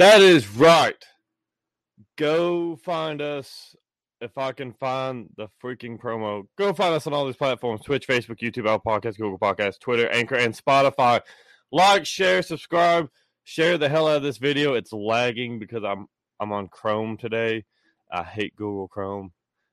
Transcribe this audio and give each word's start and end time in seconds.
That 0.00 0.22
is 0.22 0.48
right. 0.56 1.04
Go 2.16 2.76
find 2.76 3.20
us 3.20 3.76
if 4.22 4.38
I 4.38 4.52
can 4.52 4.72
find 4.72 5.28
the 5.36 5.48
freaking 5.62 6.00
promo. 6.00 6.44
Go 6.56 6.72
find 6.72 6.94
us 6.94 7.06
on 7.06 7.12
all 7.12 7.26
these 7.26 7.36
platforms 7.36 7.82
Twitch, 7.82 8.08
Facebook, 8.08 8.38
YouTube, 8.38 8.66
Apple 8.66 8.80
Podcasts, 8.92 9.18
Google 9.18 9.38
Podcasts, 9.38 9.78
Twitter, 9.78 10.08
Anchor, 10.08 10.36
and 10.36 10.56
Spotify. 10.56 11.20
Like, 11.70 12.06
share, 12.06 12.40
subscribe, 12.40 13.10
share 13.44 13.76
the 13.76 13.90
hell 13.90 14.08
out 14.08 14.16
of 14.16 14.22
this 14.22 14.38
video. 14.38 14.72
It's 14.72 14.90
lagging 14.90 15.58
because 15.58 15.84
I'm 15.84 16.06
I'm 16.40 16.50
on 16.50 16.68
Chrome 16.68 17.18
today. 17.18 17.66
I 18.10 18.22
hate 18.22 18.56
Google 18.56 18.88
Chrome. 18.88 19.32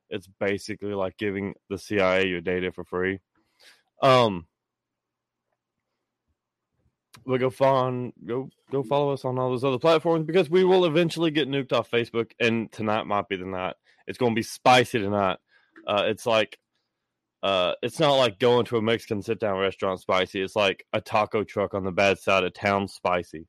It's 0.10 0.28
basically 0.42 0.94
like 0.94 1.16
giving 1.18 1.54
the 1.70 1.78
CIA 1.78 2.28
your 2.28 2.42
data 2.42 2.74
for 2.74 2.84
free. 2.84 3.22
Um 4.02 4.46
but 7.26 7.40
go 7.40 7.50
find 7.50 8.12
go 8.26 8.50
go 8.72 8.84
follow 8.84 9.14
us 9.14 9.26
on 9.26 9.40
all 9.40 9.50
those 9.50 9.64
other 9.64 9.80
platforms 9.80 10.26
because 10.26 10.50
we 10.50 10.64
will 10.64 10.86
eventually 10.86 11.32
get 11.32 11.50
nuked 11.50 11.74
off 11.74 11.90
Facebook 11.90 12.32
and 12.40 12.72
tonight 12.72 13.08
might 13.08 13.30
be 13.30 13.38
the 13.38 13.46
night. 13.46 13.76
It's 14.08 14.18
gonna 14.18 14.36
be 14.36 14.44
spicy 14.44 15.00
tonight. 15.00 15.38
Uh 15.88 16.04
it's 16.06 16.26
like 16.26 16.58
uh 17.44 17.74
it's 17.82 18.00
not 18.00 18.16
like 18.16 18.40
going 18.40 18.66
to 18.66 18.78
a 18.78 18.82
Mexican 18.82 19.22
sit 19.22 19.40
down 19.40 19.58
restaurant 19.58 20.00
spicy. 20.00 20.42
It's 20.42 20.56
like 20.56 20.86
a 20.94 21.00
taco 21.00 21.44
truck 21.44 21.74
on 21.74 21.84
the 21.84 21.92
bad 21.92 22.20
side 22.20 22.44
of 22.44 22.54
town 22.54 22.88
spicy. 22.88 23.48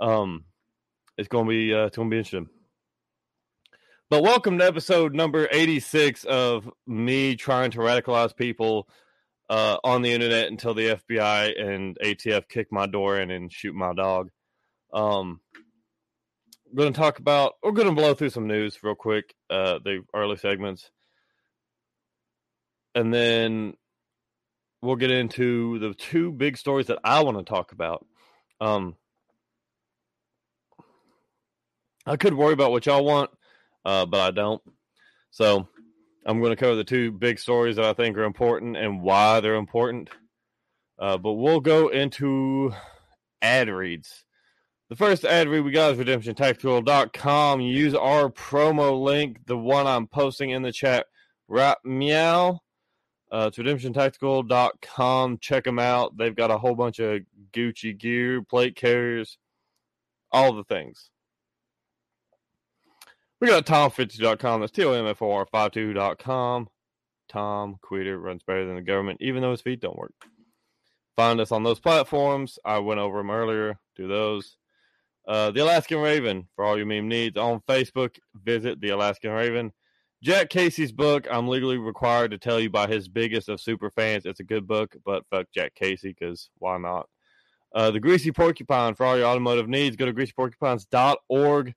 Um 0.00 0.44
it's 1.16 1.28
gonna 1.28 1.48
be 1.48 1.72
uh 1.72 1.86
it's 1.86 1.96
gonna 1.96 2.10
be 2.10 2.18
interesting. 2.18 2.48
But 4.10 4.22
welcome 4.22 4.58
to 4.58 4.66
episode 4.66 5.14
number 5.14 5.48
86 5.50 6.24
of 6.24 6.70
me 6.86 7.34
trying 7.36 7.70
to 7.70 7.78
radicalize 7.78 8.36
people 8.36 8.88
uh, 9.50 9.78
on 9.84 10.02
the 10.02 10.12
internet 10.12 10.48
until 10.48 10.74
the 10.74 10.96
FBI 10.96 11.60
and 11.60 11.98
ATF 12.02 12.48
kick 12.48 12.68
my 12.70 12.86
door 12.86 13.20
in 13.20 13.30
and 13.30 13.52
shoot 13.52 13.74
my 13.74 13.92
dog. 13.92 14.30
Um, 14.92 15.40
we're 16.72 16.84
going 16.84 16.92
to 16.92 16.98
talk 16.98 17.18
about, 17.18 17.54
we're 17.62 17.72
going 17.72 17.88
to 17.88 17.94
blow 17.94 18.14
through 18.14 18.30
some 18.30 18.46
news 18.46 18.78
real 18.82 18.94
quick, 18.94 19.34
uh, 19.50 19.78
the 19.84 20.02
early 20.14 20.36
segments. 20.36 20.90
And 22.94 23.12
then 23.12 23.74
we'll 24.82 24.96
get 24.96 25.10
into 25.10 25.78
the 25.78 25.94
two 25.94 26.32
big 26.32 26.56
stories 26.56 26.86
that 26.86 26.98
I 27.04 27.22
want 27.22 27.38
to 27.38 27.44
talk 27.44 27.72
about. 27.72 28.06
Um, 28.60 28.96
I 32.06 32.16
could 32.16 32.34
worry 32.34 32.52
about 32.52 32.70
what 32.70 32.86
y'all 32.86 33.04
want 33.04 33.30
uh, 33.84 34.06
but 34.06 34.20
I 34.20 34.30
don't. 34.30 34.62
So 35.30 35.68
I'm 36.26 36.40
going 36.40 36.50
to 36.50 36.56
cover 36.56 36.74
the 36.74 36.84
two 36.84 37.12
big 37.12 37.38
stories 37.38 37.76
that 37.76 37.84
I 37.84 37.92
think 37.92 38.16
are 38.16 38.24
important 38.24 38.76
and 38.76 39.02
why 39.02 39.40
they're 39.40 39.56
important. 39.56 40.08
Uh, 40.98 41.18
but 41.18 41.32
we'll 41.32 41.60
go 41.60 41.88
into 41.88 42.72
ad 43.42 43.68
reads. 43.68 44.24
The 44.88 44.96
first 44.96 45.24
ad 45.24 45.48
read 45.48 45.64
we 45.64 45.70
got 45.70 45.92
is 45.92 45.98
redemptiontactical.com. 45.98 47.60
Use 47.60 47.94
our 47.94 48.30
promo 48.30 49.02
link, 49.02 49.38
the 49.46 49.56
one 49.56 49.86
I'm 49.86 50.06
posting 50.06 50.50
in 50.50 50.62
the 50.62 50.72
chat, 50.72 51.06
right 51.48 51.76
meow. 51.84 52.60
Uh, 53.30 53.48
it's 53.48 53.58
redemptiontactical.com. 53.58 55.38
Check 55.38 55.64
them 55.64 55.78
out. 55.78 56.16
They've 56.16 56.36
got 56.36 56.50
a 56.50 56.58
whole 56.58 56.74
bunch 56.74 57.00
of 57.00 57.22
Gucci 57.52 57.98
gear, 57.98 58.42
plate 58.42 58.76
carriers, 58.76 59.38
all 60.30 60.52
the 60.52 60.64
things. 60.64 61.10
We 63.44 63.50
got 63.50 63.66
tom50.com. 63.66 64.60
That's 64.60 64.72
T-O-M-F-O-R-52.com. 64.72 66.68
Tom 67.28 67.76
Queter 67.82 68.18
runs 68.18 68.42
better 68.42 68.64
than 68.64 68.76
the 68.76 68.80
government, 68.80 69.18
even 69.20 69.42
though 69.42 69.50
his 69.50 69.60
feet 69.60 69.82
don't 69.82 69.98
work. 69.98 70.14
Find 71.14 71.38
us 71.38 71.52
on 71.52 71.62
those 71.62 71.78
platforms. 71.78 72.58
I 72.64 72.78
went 72.78 73.00
over 73.00 73.18
them 73.18 73.30
earlier. 73.30 73.78
Do 73.96 74.08
those. 74.08 74.56
Uh, 75.28 75.50
the 75.50 75.60
Alaskan 75.60 75.98
Raven 75.98 76.48
for 76.56 76.64
all 76.64 76.78
your 76.78 76.86
meme 76.86 77.06
needs 77.06 77.36
on 77.36 77.60
Facebook. 77.68 78.16
Visit 78.34 78.80
the 78.80 78.88
Alaskan 78.88 79.32
Raven. 79.32 79.74
Jack 80.22 80.48
Casey's 80.48 80.92
book. 80.92 81.26
I'm 81.30 81.46
legally 81.46 81.76
required 81.76 82.30
to 82.30 82.38
tell 82.38 82.58
you 82.58 82.70
by 82.70 82.86
his 82.86 83.08
biggest 83.08 83.50
of 83.50 83.60
super 83.60 83.90
fans. 83.90 84.24
It's 84.24 84.40
a 84.40 84.44
good 84.44 84.66
book, 84.66 84.96
but 85.04 85.26
fuck 85.28 85.48
Jack 85.54 85.74
Casey 85.74 86.16
because 86.18 86.48
why 86.60 86.78
not? 86.78 87.10
Uh, 87.74 87.90
the 87.90 88.00
Greasy 88.00 88.32
Porcupine 88.32 88.94
for 88.94 89.04
all 89.04 89.18
your 89.18 89.26
automotive 89.26 89.68
needs. 89.68 89.96
Go 89.96 90.06
to 90.06 90.14
greasyporcupines.org 90.14 91.74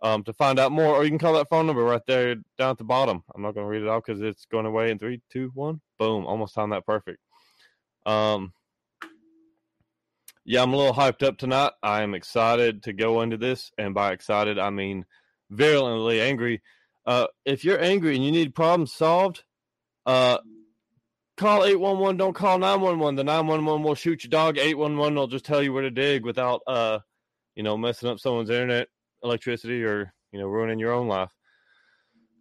um, 0.00 0.22
to 0.24 0.32
find 0.32 0.58
out 0.58 0.72
more, 0.72 0.94
or 0.94 1.04
you 1.04 1.10
can 1.10 1.18
call 1.18 1.34
that 1.34 1.48
phone 1.48 1.66
number 1.66 1.82
right 1.82 2.04
there 2.06 2.36
down 2.56 2.70
at 2.70 2.78
the 2.78 2.84
bottom. 2.84 3.24
I'm 3.34 3.42
not 3.42 3.54
going 3.54 3.66
to 3.66 3.70
read 3.70 3.82
it 3.82 3.88
out 3.88 4.04
because 4.06 4.22
it's 4.22 4.46
going 4.46 4.66
away 4.66 4.90
in 4.90 4.98
three, 4.98 5.20
two, 5.30 5.50
one. 5.54 5.80
Boom! 5.98 6.26
Almost 6.26 6.54
timed 6.54 6.72
that 6.72 6.86
perfect. 6.86 7.18
Um, 8.06 8.52
yeah, 10.44 10.62
I'm 10.62 10.72
a 10.72 10.76
little 10.76 10.94
hyped 10.94 11.22
up 11.22 11.36
tonight. 11.36 11.72
I 11.82 12.02
am 12.02 12.14
excited 12.14 12.84
to 12.84 12.92
go 12.92 13.22
into 13.22 13.36
this, 13.36 13.72
and 13.76 13.94
by 13.94 14.12
excited, 14.12 14.58
I 14.58 14.70
mean 14.70 15.04
virulently 15.50 16.20
angry. 16.20 16.62
Uh, 17.04 17.26
if 17.44 17.64
you're 17.64 17.82
angry 17.82 18.14
and 18.14 18.24
you 18.24 18.30
need 18.30 18.54
problems 18.54 18.92
solved, 18.92 19.42
uh, 20.06 20.38
call 21.36 21.64
811. 21.64 22.18
Don't 22.18 22.34
call 22.34 22.58
911. 22.58 23.16
The 23.16 23.24
911 23.24 23.82
will 23.82 23.94
shoot 23.94 24.24
your 24.24 24.30
dog. 24.30 24.58
811 24.58 25.14
will 25.14 25.26
just 25.26 25.44
tell 25.44 25.62
you 25.62 25.72
where 25.72 25.82
to 25.82 25.90
dig 25.90 26.24
without, 26.24 26.62
uh, 26.66 26.98
you 27.54 27.62
know, 27.62 27.76
messing 27.76 28.08
up 28.08 28.20
someone's 28.20 28.50
internet 28.50 28.88
electricity 29.22 29.84
or 29.84 30.12
you 30.32 30.38
know 30.38 30.46
ruining 30.46 30.78
your 30.78 30.92
own 30.92 31.08
life. 31.08 31.30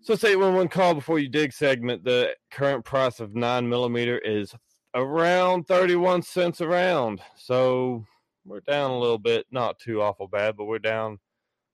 So 0.02 0.16
say 0.16 0.36
one 0.36 0.56
one 0.56 0.68
call 0.68 0.94
before 0.94 1.20
you 1.20 1.30
dig 1.30 1.54
segment. 1.54 2.04
The 2.04 2.36
current 2.52 2.86
price 2.86 3.20
of 3.20 3.36
nine 3.36 3.68
millimeter 3.68 4.18
is 4.18 4.54
around 4.94 5.68
thirty 5.68 5.96
one 5.96 6.22
cents 6.22 6.62
around. 6.62 7.22
So 7.36 8.06
we're 8.46 8.62
down 8.62 8.92
a 8.92 9.00
little 9.00 9.18
bit, 9.18 9.46
not 9.52 9.80
too 9.80 10.02
awful 10.02 10.28
bad, 10.28 10.56
but 10.56 10.66
we're 10.66 10.80
down 10.80 11.20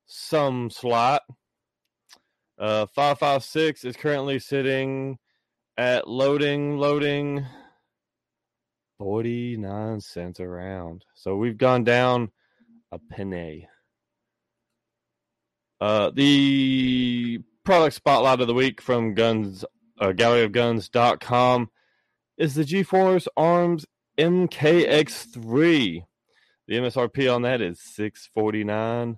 some 0.05 0.69
slight. 0.69 1.21
Uh, 2.57 2.85
five 2.87 3.19
five 3.19 3.43
six 3.43 3.83
is 3.83 3.95
currently 3.95 4.39
sitting 4.39 5.17
at 5.77 6.07
loading 6.07 6.77
loading 6.77 7.45
forty 8.97 9.57
nine 9.57 9.99
cents 9.99 10.39
around. 10.39 11.03
So 11.13 11.35
we've 11.35 11.57
gone 11.57 11.83
down 11.83 12.31
a 12.91 12.99
penny. 13.11 13.67
Uh, 15.83 16.11
the 16.11 17.41
product 17.65 17.93
spotlight 17.93 18.39
of 18.39 18.47
the 18.47 18.53
week 18.53 18.79
from 18.79 19.13
Guns 19.13 19.65
uh, 19.99 20.13
GalleryofGuns.com 20.13 21.69
is 22.37 22.55
the 22.55 22.63
G-Force 22.63 23.27
Arms 23.35 23.85
MKX3. 24.17 26.05
The 26.69 26.73
MSRP 26.73 27.35
on 27.35 27.41
that 27.41 27.59
is 27.59 27.81
649. 27.81 29.17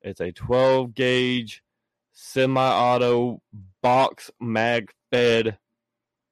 It's 0.00 0.22
a 0.22 0.32
12 0.32 0.94
gauge 0.94 1.62
semi-auto 2.14 3.42
box 3.82 4.30
mag 4.40 4.90
fed 5.10 5.58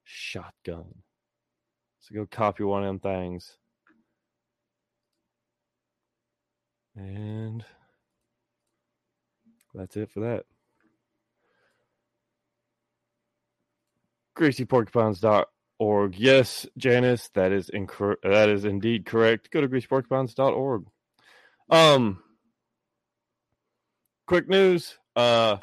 shotgun. 0.03 1.03
So 1.99 2.15
go 2.15 2.25
copy 2.25 2.63
one 2.63 2.83
of 2.83 2.87
them 2.87 2.99
things. 2.99 3.59
And 6.95 7.63
that's 9.77 9.95
it 9.95 10.09
for 10.11 10.21
that. 10.21 10.45
GreasyPorcupines.org. 14.37 16.15
Yes, 16.17 16.67
Janice, 16.77 17.29
that 17.33 17.51
is 17.51 17.69
incorrect. 17.69 18.23
That 18.23 18.49
is 18.49 18.65
indeed 18.65 19.05
correct. 19.05 19.49
Go 19.51 19.61
to 19.61 19.67
GreasyPorcupines.org. 19.67 20.85
Um, 21.69 22.23
quick 24.27 24.47
news. 24.47 24.97
Uh, 25.15 25.57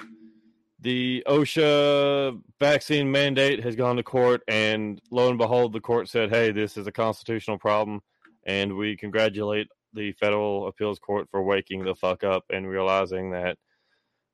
the 0.80 1.22
OSHA 1.26 2.42
vaccine 2.60 3.10
mandate 3.10 3.62
has 3.62 3.76
gone 3.76 3.96
to 3.96 4.02
court, 4.02 4.42
and 4.48 5.00
lo 5.10 5.28
and 5.28 5.38
behold, 5.38 5.72
the 5.72 5.80
court 5.80 6.08
said, 6.08 6.30
"Hey, 6.30 6.50
this 6.50 6.76
is 6.76 6.86
a 6.86 6.92
constitutional 6.92 7.58
problem," 7.58 8.02
and 8.44 8.76
we 8.76 8.96
congratulate 8.96 9.68
the 9.94 10.12
federal 10.12 10.66
appeals 10.66 10.98
court 10.98 11.28
for 11.30 11.42
waking 11.42 11.84
the 11.84 11.94
fuck 11.94 12.24
up 12.24 12.44
and 12.50 12.68
realizing 12.68 13.30
that 13.30 13.56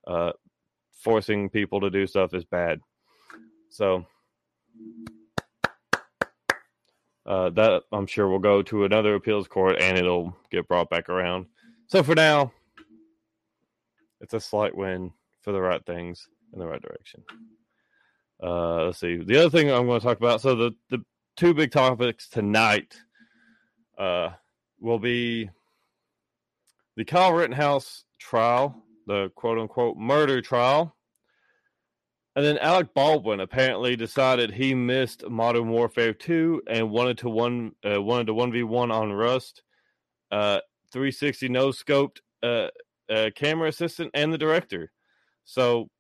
uh, 0.07 0.33
forcing 1.03 1.49
people 1.51 1.81
to 1.81 1.91
do 1.91 2.07
stuff 2.07 2.35
is 2.35 2.45
bad. 2.45 2.81
So 3.71 4.07
uh, 7.27 7.51
that 7.51 7.83
I'm 7.93 8.07
sure 8.07 8.29
will 8.29 8.39
go 8.39 8.63
to 8.63 8.85
another 8.85 9.15
appeals 9.15 9.49
court 9.49 9.81
and 9.81 9.97
it'll 9.97 10.37
get 10.51 10.69
brought 10.69 10.91
back 10.91 11.09
around. 11.09 11.47
So 11.87 12.03
for 12.03 12.15
now, 12.15 12.53
it's 14.21 14.35
a 14.35 14.41
slight 14.41 14.77
win 14.77 15.13
for 15.43 15.53
the 15.53 15.61
right 15.61 15.85
things 15.85 16.29
in 16.53 16.59
the 16.59 16.67
right 16.67 16.83
direction. 16.83 17.23
Uh, 18.43 18.87
let's 18.87 18.99
see. 18.99 19.17
The 19.17 19.39
other 19.39 19.51
thing 19.51 19.71
I'm 19.71 19.87
going 19.87 20.01
to 20.01 20.07
talk 20.07 20.19
about. 20.19 20.41
So 20.41 20.55
the 20.55 20.73
the 20.91 21.05
two 21.37 21.55
big 21.55 21.71
topics 21.71 22.29
tonight 22.29 22.97
uh, 23.99 24.31
will 24.79 24.99
be 24.99 25.51
the 26.97 27.05
Kyle 27.05 27.33
Rittenhouse 27.33 28.05
trial 28.19 28.83
the 29.07 29.31
quote 29.35 29.59
unquote 29.59 29.97
murder 29.97 30.41
trial. 30.41 30.97
And 32.37 32.45
then 32.45 32.59
Alec 32.59 32.95
Baldwin 32.95 33.41
apparently 33.41 33.97
decided 33.97 34.53
he 34.53 34.73
missed 34.73 35.29
Modern 35.29 35.69
Warfare 35.69 36.15
2 36.15 36.63
and 36.69 36.91
wanted 36.91 37.19
to 37.19 37.29
one 37.29 37.73
uh, 37.85 38.01
wanted 38.01 38.29
to 38.29 38.35
1v1 38.35 38.93
on 38.93 39.13
Rust. 39.13 39.63
Uh, 40.31 40.61
360 40.93 41.49
no 41.49 41.69
scoped 41.69 42.19
uh, 42.43 42.69
a 43.11 43.31
camera 43.33 43.69
assistant, 43.69 44.11
and 44.15 44.33
the 44.33 44.39
director. 44.39 44.91
So, 45.45 45.91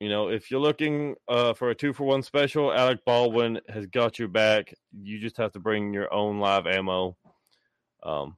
you 0.00 0.08
know, 0.08 0.28
if 0.28 0.50
you're 0.50 0.60
looking 0.60 1.14
uh, 1.28 1.54
for 1.54 1.70
a 1.70 1.74
two 1.74 1.92
for 1.92 2.04
one 2.04 2.22
special, 2.22 2.72
Alec 2.72 3.04
Baldwin 3.06 3.60
has 3.68 3.86
got 3.86 4.18
your 4.18 4.28
back. 4.28 4.74
You 4.92 5.18
just 5.18 5.36
have 5.36 5.52
to 5.52 5.60
bring 5.60 5.92
your 5.92 6.12
own 6.12 6.40
live 6.40 6.66
ammo, 6.66 7.16
um, 8.02 8.36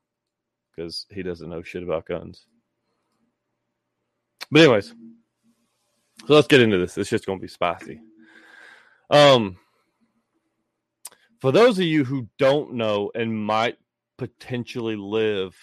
because 0.70 1.06
he 1.10 1.22
doesn't 1.22 1.48
know 1.48 1.62
shit 1.62 1.82
about 1.82 2.06
guns. 2.06 2.46
But 4.50 4.62
anyways, 4.62 4.94
so 6.26 6.34
let's 6.34 6.48
get 6.48 6.60
into 6.60 6.78
this. 6.78 6.98
It's 6.98 7.10
just 7.10 7.26
going 7.26 7.38
to 7.38 7.42
be 7.42 7.48
spicy. 7.48 8.00
Um, 9.10 9.56
for 11.40 11.52
those 11.52 11.78
of 11.78 11.84
you 11.84 12.04
who 12.04 12.28
don't 12.38 12.74
know 12.74 13.10
and 13.14 13.44
might 13.44 13.78
potentially 14.18 14.96
live 14.96 15.56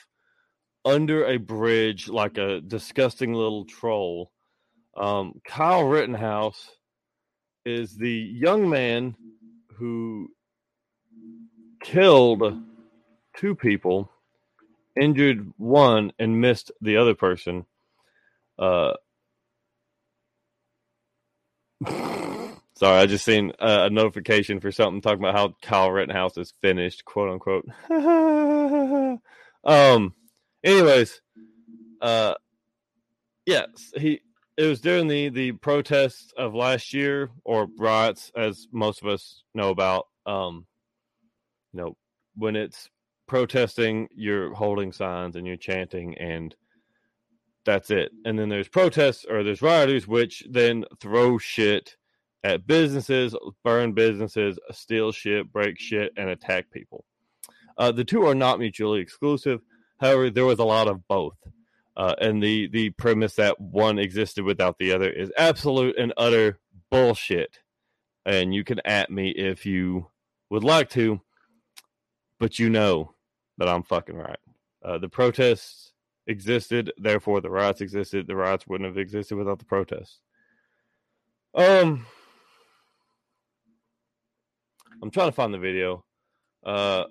under 0.83 1.25
a 1.25 1.37
bridge 1.37 2.07
like 2.07 2.37
a 2.37 2.61
disgusting 2.61 3.33
little 3.33 3.65
troll, 3.65 4.31
um, 4.95 5.39
Kyle 5.45 5.83
Rittenhouse 5.83 6.71
is 7.65 7.95
the 7.95 8.09
young 8.09 8.69
man 8.69 9.15
who 9.75 10.29
killed 11.83 12.59
two 13.35 13.53
people, 13.53 14.09
injured 14.99 15.53
one, 15.57 16.11
and 16.17 16.41
missed 16.41 16.71
the 16.81 16.97
other 16.97 17.13
person. 17.13 17.65
Uh, 18.59 18.93
sorry, 22.75 22.99
I 22.99 23.05
just 23.05 23.25
seen 23.25 23.51
a, 23.59 23.83
a, 23.83 23.89
notification 23.89 24.59
for 24.59 24.71
something 24.71 25.01
talking 25.01 25.19
about 25.19 25.35
how 25.35 25.55
Kyle 25.61 25.91
Rittenhouse 25.91 26.37
is 26.37 26.53
finished, 26.61 27.05
quote 27.05 27.29
unquote. 27.29 27.65
um. 29.63 30.13
Anyways, 30.63 31.21
uh, 32.01 32.33
yes, 33.45 33.67
he. 33.95 34.21
It 34.57 34.65
was 34.65 34.81
during 34.81 35.07
the 35.07 35.29
the 35.29 35.51
protests 35.51 36.33
of 36.35 36.55
last 36.55 36.93
year, 36.93 37.29
or 37.45 37.67
riots, 37.77 38.31
as 38.35 38.67
most 38.71 39.03
of 39.03 39.07
us 39.07 39.43
know 39.53 39.69
about. 39.69 40.07
Um, 40.25 40.65
you 41.73 41.81
know, 41.81 41.97
when 42.35 42.55
it's 42.55 42.89
protesting, 43.27 44.07
you're 44.15 44.53
holding 44.53 44.91
signs 44.91 45.35
and 45.35 45.45
you're 45.45 45.57
chanting 45.57 46.17
and 46.17 46.55
that's 47.67 47.91
it. 47.91 48.13
And 48.23 48.39
then 48.39 48.47
there's 48.47 48.69
protests 48.69 49.25
or 49.29 49.43
there's 49.43 49.61
rioters, 49.61 50.07
which 50.07 50.41
then 50.49 50.85
throw 51.01 51.37
shit 51.37 51.97
at 52.41 52.65
businesses, 52.65 53.35
burn 53.61 53.91
businesses, 53.91 54.57
steal 54.71 55.11
shit, 55.11 55.51
break 55.51 55.77
shit, 55.77 56.13
and 56.15 56.29
attack 56.29 56.71
people. 56.71 57.03
Uh, 57.77 57.91
the 57.91 58.05
two 58.05 58.25
are 58.25 58.33
not 58.33 58.57
mutually 58.57 59.01
exclusive. 59.01 59.59
However, 59.99 60.29
there 60.29 60.45
was 60.45 60.59
a 60.59 60.63
lot 60.63 60.87
of 60.87 61.05
both. 61.09 61.37
Uh, 61.97 62.15
and 62.21 62.41
the, 62.41 62.69
the 62.69 62.91
premise 62.91 63.35
that 63.35 63.59
one 63.59 63.99
existed 63.99 64.45
without 64.45 64.77
the 64.79 64.93
other 64.93 65.09
is 65.09 65.29
absolute 65.37 65.97
and 65.97 66.13
utter 66.15 66.59
bullshit. 66.89 67.59
And 68.25 68.55
you 68.55 68.63
can 68.63 68.79
at 68.85 69.11
me 69.11 69.31
if 69.31 69.65
you 69.65 70.07
would 70.49 70.63
like 70.63 70.89
to, 70.91 71.19
but 72.39 72.59
you 72.59 72.69
know 72.69 73.13
that 73.57 73.67
I'm 73.67 73.83
fucking 73.83 74.15
right. 74.15 74.39
Uh, 74.81 74.99
the 74.99 75.09
protests 75.09 75.91
existed, 76.27 76.91
therefore 76.97 77.41
the 77.41 77.49
riots 77.49 77.81
existed. 77.81 78.27
The 78.27 78.35
riots 78.35 78.67
wouldn't 78.67 78.87
have 78.87 78.97
existed 78.97 79.35
without 79.35 79.59
the 79.59 79.65
protests. 79.65 80.19
Um, 81.55 82.05
I'm 85.01 85.11
trying 85.11 85.29
to 85.29 85.35
find 85.35 85.53
the 85.53 85.57
video. 85.57 86.05
Uh, 86.65 87.05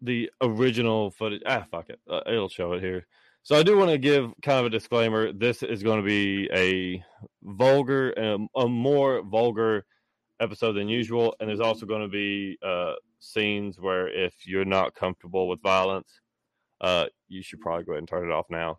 the 0.00 0.30
original 0.40 1.10
footage. 1.10 1.42
Ah, 1.46 1.64
fuck 1.70 1.88
it. 1.90 2.00
Uh, 2.10 2.20
it'll 2.26 2.48
show 2.48 2.72
it 2.72 2.82
here. 2.82 3.06
So 3.44 3.56
I 3.56 3.62
do 3.62 3.76
want 3.76 3.90
to 3.90 3.98
give 3.98 4.32
kind 4.42 4.60
of 4.60 4.66
a 4.66 4.70
disclaimer. 4.70 5.32
This 5.32 5.62
is 5.62 5.82
going 5.82 6.00
to 6.00 6.06
be 6.06 6.48
a 6.52 7.04
vulgar, 7.42 8.14
um, 8.18 8.48
a 8.56 8.68
more 8.68 9.22
vulgar 9.22 9.84
episode 10.40 10.72
than 10.72 10.88
usual, 10.88 11.34
and 11.38 11.48
there's 11.48 11.60
also 11.60 11.86
going 11.86 12.02
to 12.02 12.08
be 12.08 12.56
uh, 12.64 12.94
scenes 13.20 13.80
where 13.80 14.08
if 14.08 14.46
you're 14.46 14.64
not 14.64 14.94
comfortable 14.94 15.48
with 15.48 15.60
violence, 15.62 16.20
uh, 16.82 17.06
you 17.28 17.42
should 17.42 17.60
probably 17.60 17.84
go 17.84 17.92
ahead 17.92 18.00
and 18.00 18.08
turn 18.08 18.28
it 18.28 18.32
off 18.32 18.46
now 18.50 18.78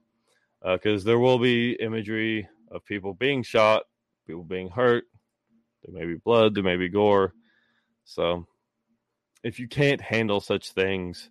because 0.62 1.04
uh, 1.04 1.08
there 1.08 1.20
will 1.20 1.40
be 1.40 1.74
imagery 1.74 2.48
of 2.70 2.86
people 2.86 3.14
being 3.14 3.44
shot, 3.44 3.84
people 4.28 4.44
being 4.44 4.70
hurt. 4.70 5.06
There 5.84 6.00
may 6.00 6.06
be 6.06 6.20
blood, 6.24 6.56
there 6.56 6.64
may 6.64 6.78
be 6.78 6.90
gore. 6.90 7.34
So 8.06 8.46
if 9.44 9.60
you 9.60 9.68
can't 9.68 10.02
handle 10.02 10.40
such 10.40 10.72
things, 10.72 11.30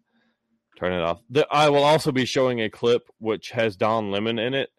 turn 0.78 0.92
it 0.92 1.02
off. 1.02 1.20
The, 1.30 1.46
I 1.50 1.68
will 1.68 1.84
also 1.84 2.12
be 2.12 2.24
showing 2.24 2.60
a 2.60 2.70
clip 2.70 3.08
which 3.18 3.50
has 3.50 3.76
Don 3.76 4.10
Lemon 4.10 4.38
in 4.38 4.54
it. 4.54 4.70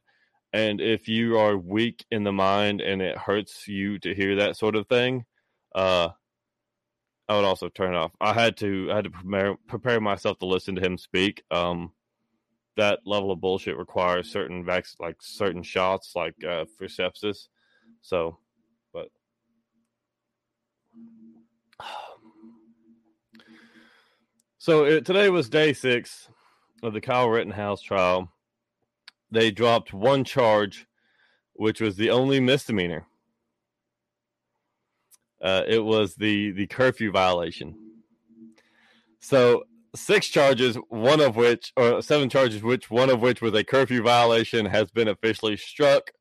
And 0.51 0.79
if 0.79 1.07
you 1.07 1.39
are 1.39 1.57
weak 1.57 2.05
in 2.11 2.23
the 2.23 2.31
mind 2.31 2.81
and 2.81 3.01
it 3.01 3.17
hurts 3.17 3.67
you 3.67 3.97
to 3.99 4.13
hear 4.13 4.35
that 4.35 4.55
sort 4.55 4.75
of 4.75 4.87
thing, 4.87 5.25
uh, 5.73 6.09
I 7.29 7.35
would 7.35 7.45
also 7.45 7.69
turn 7.69 7.93
it 7.93 7.97
off. 7.97 8.11
I 8.19 8.33
had 8.33 8.57
to 8.57 8.89
I 8.91 8.95
had 8.97 9.05
to 9.05 9.09
prepare 9.09 9.55
prepare 9.67 10.01
myself 10.01 10.39
to 10.39 10.45
listen 10.45 10.75
to 10.75 10.81
him 10.81 10.97
speak. 10.97 11.43
Um, 11.51 11.91
that 12.75 12.99
level 13.05 13.31
of 13.31 13.39
bullshit 13.39 13.77
requires 13.77 14.31
certain 14.31 14.65
vac 14.65 14.85
like 14.99 15.17
certain 15.21 15.63
shots, 15.63 16.13
like 16.15 16.35
uh, 16.43 16.65
for 16.77 16.87
sepsis. 16.87 17.47
So, 18.01 18.39
but 18.91 19.07
so 24.57 24.85
it, 24.85 25.05
today 25.05 25.29
was 25.29 25.49
day 25.49 25.71
six 25.73 26.27
of 26.81 26.93
the 26.93 27.01
Kyle 27.01 27.29
Rittenhouse 27.29 27.81
trial. 27.81 28.29
They 29.31 29.49
dropped 29.49 29.93
one 29.93 30.25
charge, 30.25 30.87
which 31.53 31.79
was 31.79 31.95
the 31.95 32.09
only 32.09 32.39
misdemeanor. 32.39 33.07
Uh, 35.43 35.63
it 35.67 35.83
was 35.83 36.15
the 36.15 36.51
the 36.51 36.65
curfew 36.67 37.11
violation. 37.11 37.75
So 39.19 39.63
six 39.93 40.27
charges, 40.27 40.77
one 40.87 41.19
of 41.19 41.35
which, 41.35 41.73
or 41.75 42.01
seven 42.01 42.29
charges, 42.29 42.63
which 42.63 42.89
one 42.89 43.09
of 43.09 43.21
which 43.21 43.41
was 43.41 43.53
a 43.53 43.63
curfew 43.63 44.01
violation, 44.01 44.65
has 44.65 44.89
been 44.89 45.09
officially 45.09 45.57
struck 45.57 46.11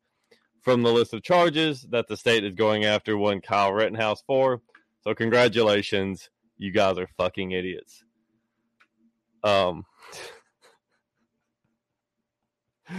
from 0.60 0.82
the 0.82 0.92
list 0.92 1.14
of 1.14 1.22
charges 1.22 1.86
that 1.90 2.08
the 2.08 2.16
state 2.16 2.44
is 2.44 2.54
going 2.54 2.84
after 2.84 3.16
one 3.16 3.40
Kyle 3.40 3.72
Rittenhouse 3.72 4.22
for. 4.26 4.60
So 5.02 5.14
congratulations, 5.14 6.28
you 6.58 6.72
guys 6.72 6.98
are 6.98 7.08
fucking 7.16 7.52
idiots. 7.52 8.04
Um. 9.44 9.84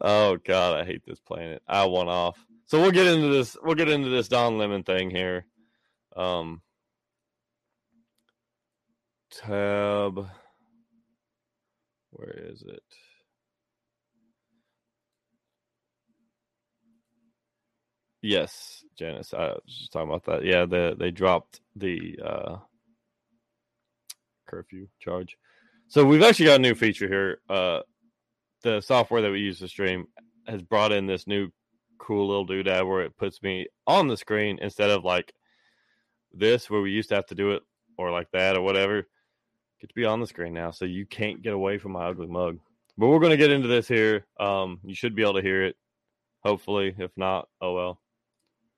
oh 0.00 0.36
god, 0.44 0.80
I 0.80 0.84
hate 0.84 1.02
this 1.06 1.20
planet. 1.20 1.62
I 1.68 1.84
want 1.86 2.08
off. 2.08 2.44
So 2.74 2.80
we'll 2.80 2.90
get 2.90 3.06
into 3.06 3.28
this. 3.28 3.56
We'll 3.62 3.76
get 3.76 3.88
into 3.88 4.08
this 4.08 4.26
Don 4.26 4.58
Lemon 4.58 4.82
thing 4.82 5.08
here. 5.08 5.46
Um, 6.16 6.60
tab. 9.30 10.26
Where 12.10 12.34
is 12.50 12.64
it? 12.66 12.82
Yes, 18.20 18.84
Janice. 18.98 19.32
I 19.32 19.50
was 19.50 19.60
just 19.68 19.92
talking 19.92 20.08
about 20.08 20.24
that. 20.24 20.44
Yeah, 20.44 20.64
the, 20.64 20.96
they 20.98 21.12
dropped 21.12 21.60
the 21.76 22.18
uh, 22.26 22.56
curfew 24.48 24.88
charge. 24.98 25.36
So 25.86 26.04
we've 26.04 26.24
actually 26.24 26.46
got 26.46 26.58
a 26.58 26.62
new 26.62 26.74
feature 26.74 27.06
here. 27.06 27.38
Uh, 27.48 27.82
the 28.64 28.80
software 28.80 29.22
that 29.22 29.30
we 29.30 29.38
use 29.38 29.60
to 29.60 29.68
stream 29.68 30.06
has 30.48 30.60
brought 30.60 30.90
in 30.90 31.06
this 31.06 31.28
new 31.28 31.52
cool 31.98 32.26
little 32.26 32.46
doodad 32.46 32.86
where 32.88 33.02
it 33.02 33.16
puts 33.16 33.42
me 33.42 33.66
on 33.86 34.08
the 34.08 34.16
screen 34.16 34.58
instead 34.60 34.90
of 34.90 35.04
like 35.04 35.32
this 36.32 36.68
where 36.68 36.80
we 36.80 36.90
used 36.90 37.08
to 37.10 37.14
have 37.14 37.26
to 37.26 37.34
do 37.34 37.52
it 37.52 37.62
or 37.96 38.10
like 38.10 38.30
that 38.32 38.56
or 38.56 38.62
whatever. 38.62 39.06
Get 39.80 39.88
to 39.88 39.94
be 39.94 40.04
on 40.04 40.20
the 40.20 40.26
screen 40.26 40.54
now, 40.54 40.70
so 40.70 40.84
you 40.84 41.06
can't 41.06 41.42
get 41.42 41.52
away 41.52 41.78
from 41.78 41.92
my 41.92 42.06
ugly 42.06 42.26
mug. 42.26 42.58
But 42.96 43.08
we're 43.08 43.18
to 43.18 43.36
get 43.36 43.50
into 43.50 43.68
this 43.68 43.88
here. 43.88 44.26
Um, 44.38 44.80
you 44.84 44.94
should 44.94 45.14
be 45.14 45.22
able 45.22 45.34
to 45.34 45.42
hear 45.42 45.64
it, 45.64 45.76
hopefully. 46.44 46.94
If 46.96 47.10
not, 47.16 47.48
oh 47.60 47.74
well. 47.74 48.00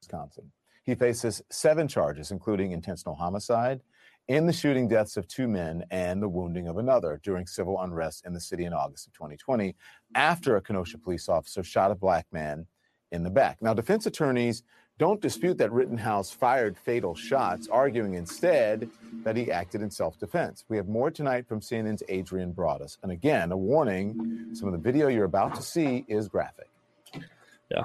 Wisconsin. 0.01 0.51
He 0.85 0.95
faces 0.95 1.43
seven 1.51 1.89
charges, 1.89 2.31
including 2.31 2.73
intentional 2.73 3.15
homicide, 3.15 3.81
in 4.29 4.47
the 4.47 4.53
shooting 4.53 4.89
deaths 4.89 5.17
of 5.17 5.29
two 5.29 5.47
men 5.47 5.85
and 5.91 6.23
the 6.23 6.29
wounding 6.29 6.69
of 6.69 6.79
another 6.79 7.21
during 7.23 7.47
civil 7.47 7.81
unrest 7.83 8.25
in 8.27 8.33
the 8.33 8.41
city 8.41 8.65
in 8.65 8.73
August 8.73 9.07
of 9.07 9.13
2020 9.13 9.75
after 10.15 10.57
a 10.57 10.61
Kenosha 10.63 10.99
police 10.99 11.29
officer 11.29 11.63
shot 11.63 11.91
a 11.91 11.95
black 11.95 12.27
man 12.33 12.67
in 13.17 13.25
the 13.25 13.31
back. 13.31 13.61
Now, 13.61 13.75
defense 13.75 14.07
attorneys 14.07 14.63
don't 14.99 15.21
dispute 15.21 15.59
that 15.59 15.73
Rittenhouse 15.73 16.31
fired 16.31 16.79
fatal 16.79 17.15
shots, 17.15 17.69
arguing 17.69 18.15
instead 18.15 18.89
that 19.25 19.37
he 19.37 19.51
acted 19.51 19.83
in 19.83 19.91
self 19.91 20.19
defense. 20.19 20.65
We 20.69 20.77
have 20.77 20.89
more 20.89 21.11
tonight 21.11 21.47
from 21.47 21.61
CNN's 21.61 22.03
Adrienne 22.09 22.55
Broaddus. 22.55 22.97
And 23.03 23.13
again, 23.13 23.53
a 23.53 23.57
warning 23.57 24.51
some 24.55 24.69
of 24.69 24.73
the 24.73 24.79
video 24.79 25.09
you're 25.09 25.25
about 25.25 25.55
to 25.57 25.63
see 25.63 26.05
is 26.09 26.29
graphic. 26.29 26.71
Yeah. 27.71 27.85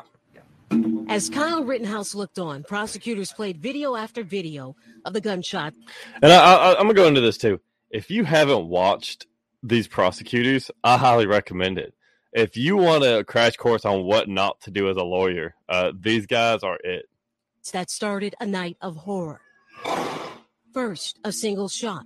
As 1.09 1.29
Kyle 1.29 1.65
Rittenhouse 1.65 2.15
looked 2.15 2.39
on, 2.39 2.63
prosecutors 2.63 3.33
played 3.33 3.57
video 3.57 3.95
after 3.95 4.23
video 4.23 4.75
of 5.03 5.11
the 5.11 5.19
gunshot. 5.19 5.73
And 6.21 6.31
I, 6.31 6.71
am 6.71 6.83
going 6.83 6.87
to 6.89 6.93
go 6.93 7.07
into 7.07 7.19
this 7.19 7.37
too. 7.37 7.59
If 7.89 8.09
you 8.09 8.23
haven't 8.23 8.67
watched 8.67 9.27
these 9.61 9.89
prosecutors, 9.89 10.71
I 10.83 10.97
highly 10.97 11.27
recommend 11.27 11.77
it. 11.77 11.93
If 12.33 12.55
you 12.55 12.77
want 12.77 13.03
a 13.03 13.23
crash 13.23 13.57
course 13.57 13.85
on 13.85 14.03
what 14.03 14.29
not 14.29 14.61
to 14.61 14.71
do 14.71 14.89
as 14.89 14.97
a 14.97 15.03
lawyer, 15.03 15.55
uh, 15.69 15.91
these 15.97 16.25
guys 16.25 16.63
are 16.63 16.77
it. 16.83 17.05
That 17.73 17.89
started 17.89 18.35
a 18.39 18.45
night 18.45 18.77
of 18.81 18.95
horror. 18.95 19.41
First, 20.73 21.19
a 21.23 21.31
single 21.31 21.69
shot. 21.69 22.05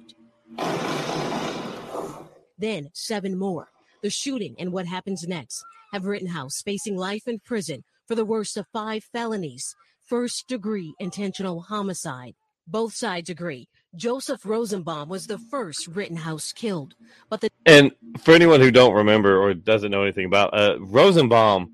Then, 2.58 2.90
seven 2.94 3.38
more. 3.38 3.70
The 4.02 4.10
shooting 4.10 4.56
and 4.60 4.72
what 4.72 4.86
happens 4.86 5.28
next 5.28 5.64
have 5.94 6.06
Rittenhouse 6.06 6.62
facing 6.62 6.98
life 6.98 7.28
in 7.28 7.40
prison 7.40 7.84
for 8.08 8.16
the 8.16 8.26
worst 8.26 8.58
of 8.58 8.68
five 8.74 9.04
felonies 9.04 9.76
first 10.06 10.48
degree 10.48 10.94
intentional 11.00 11.62
homicide. 11.62 12.36
Both 12.68 12.94
sides 12.94 13.30
agree 13.30 13.68
Joseph 13.96 14.46
Rosenbaum 14.46 15.10
was 15.10 15.28
the 15.28 15.38
first 15.38 15.88
Rittenhouse 15.88 16.52
killed. 16.52 16.96
But 17.30 17.42
the 17.42 17.50
and 17.66 17.92
for 18.20 18.34
anyone 18.34 18.62
who 18.62 18.72
don't 18.72 18.94
remember 18.94 19.42
or 19.42 19.54
doesn't 19.54 19.92
know 19.92 20.04
anything 20.04 20.26
about 20.26 20.54
uh, 20.54 20.78
Rosenbaum, 20.80 21.74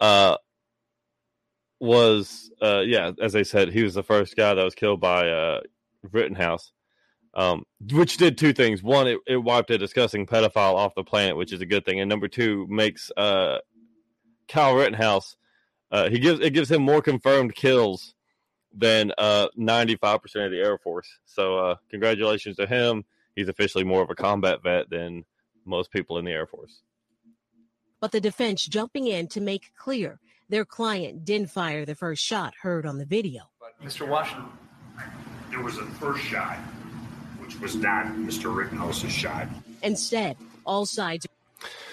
uh, 0.00 0.36
was 1.80 2.50
uh, 2.62 2.80
yeah, 2.80 3.12
as 3.20 3.36
I 3.36 3.42
said, 3.42 3.72
he 3.72 3.82
was 3.82 3.94
the 3.94 4.02
first 4.02 4.36
guy 4.36 4.54
that 4.54 4.62
was 4.64 4.74
killed 4.74 5.00
by 5.00 5.28
uh, 5.28 5.60
Rittenhouse, 6.12 6.72
um, 7.34 7.64
which 7.92 8.16
did 8.16 8.38
two 8.38 8.52
things. 8.52 8.82
One, 8.82 9.06
it, 9.06 9.18
it 9.26 9.36
wiped 9.36 9.70
a 9.70 9.78
disgusting 9.78 10.26
pedophile 10.26 10.74
off 10.74 10.94
the 10.94 11.04
planet, 11.04 11.36
which 11.36 11.52
is 11.52 11.60
a 11.60 11.66
good 11.66 11.84
thing, 11.84 12.00
and 12.00 12.08
number 12.08 12.28
two, 12.28 12.66
makes 12.68 13.10
uh, 13.16 13.58
Kyle 14.48 14.74
Rittenhouse. 14.74 15.36
Uh, 15.90 16.08
he 16.08 16.18
gives 16.18 16.40
it 16.40 16.50
gives 16.50 16.70
him 16.70 16.82
more 16.82 17.02
confirmed 17.02 17.54
kills 17.54 18.14
than 18.76 19.12
uh, 19.18 19.48
95% 19.58 20.22
of 20.44 20.50
the 20.50 20.58
Air 20.58 20.78
Force. 20.78 21.08
So, 21.24 21.58
uh, 21.58 21.76
congratulations 21.90 22.56
to 22.56 22.66
him. 22.66 23.04
He's 23.36 23.48
officially 23.48 23.84
more 23.84 24.02
of 24.02 24.10
a 24.10 24.14
combat 24.14 24.62
vet 24.62 24.90
than 24.90 25.24
most 25.64 25.90
people 25.90 26.18
in 26.18 26.24
the 26.24 26.32
Air 26.32 26.46
Force. 26.46 26.82
But 28.00 28.12
the 28.12 28.20
defense 28.20 28.66
jumping 28.66 29.06
in 29.06 29.28
to 29.28 29.40
make 29.40 29.72
clear 29.76 30.20
their 30.48 30.64
client 30.64 31.24
didn't 31.24 31.50
fire 31.50 31.84
the 31.84 31.94
first 31.94 32.22
shot 32.22 32.54
heard 32.60 32.86
on 32.86 32.98
the 32.98 33.06
video. 33.06 33.42
But 33.60 33.82
Mr. 33.82 34.06
Washington, 34.06 34.50
there 35.50 35.62
was 35.62 35.78
a 35.78 35.86
first 35.86 36.22
shot, 36.22 36.58
which 37.38 37.58
was 37.60 37.76
not 37.76 38.06
Mr. 38.06 38.54
Rittenhouse's 38.54 39.12
shot. 39.12 39.48
Instead, 39.82 40.36
all 40.66 40.86
sides. 40.86 41.26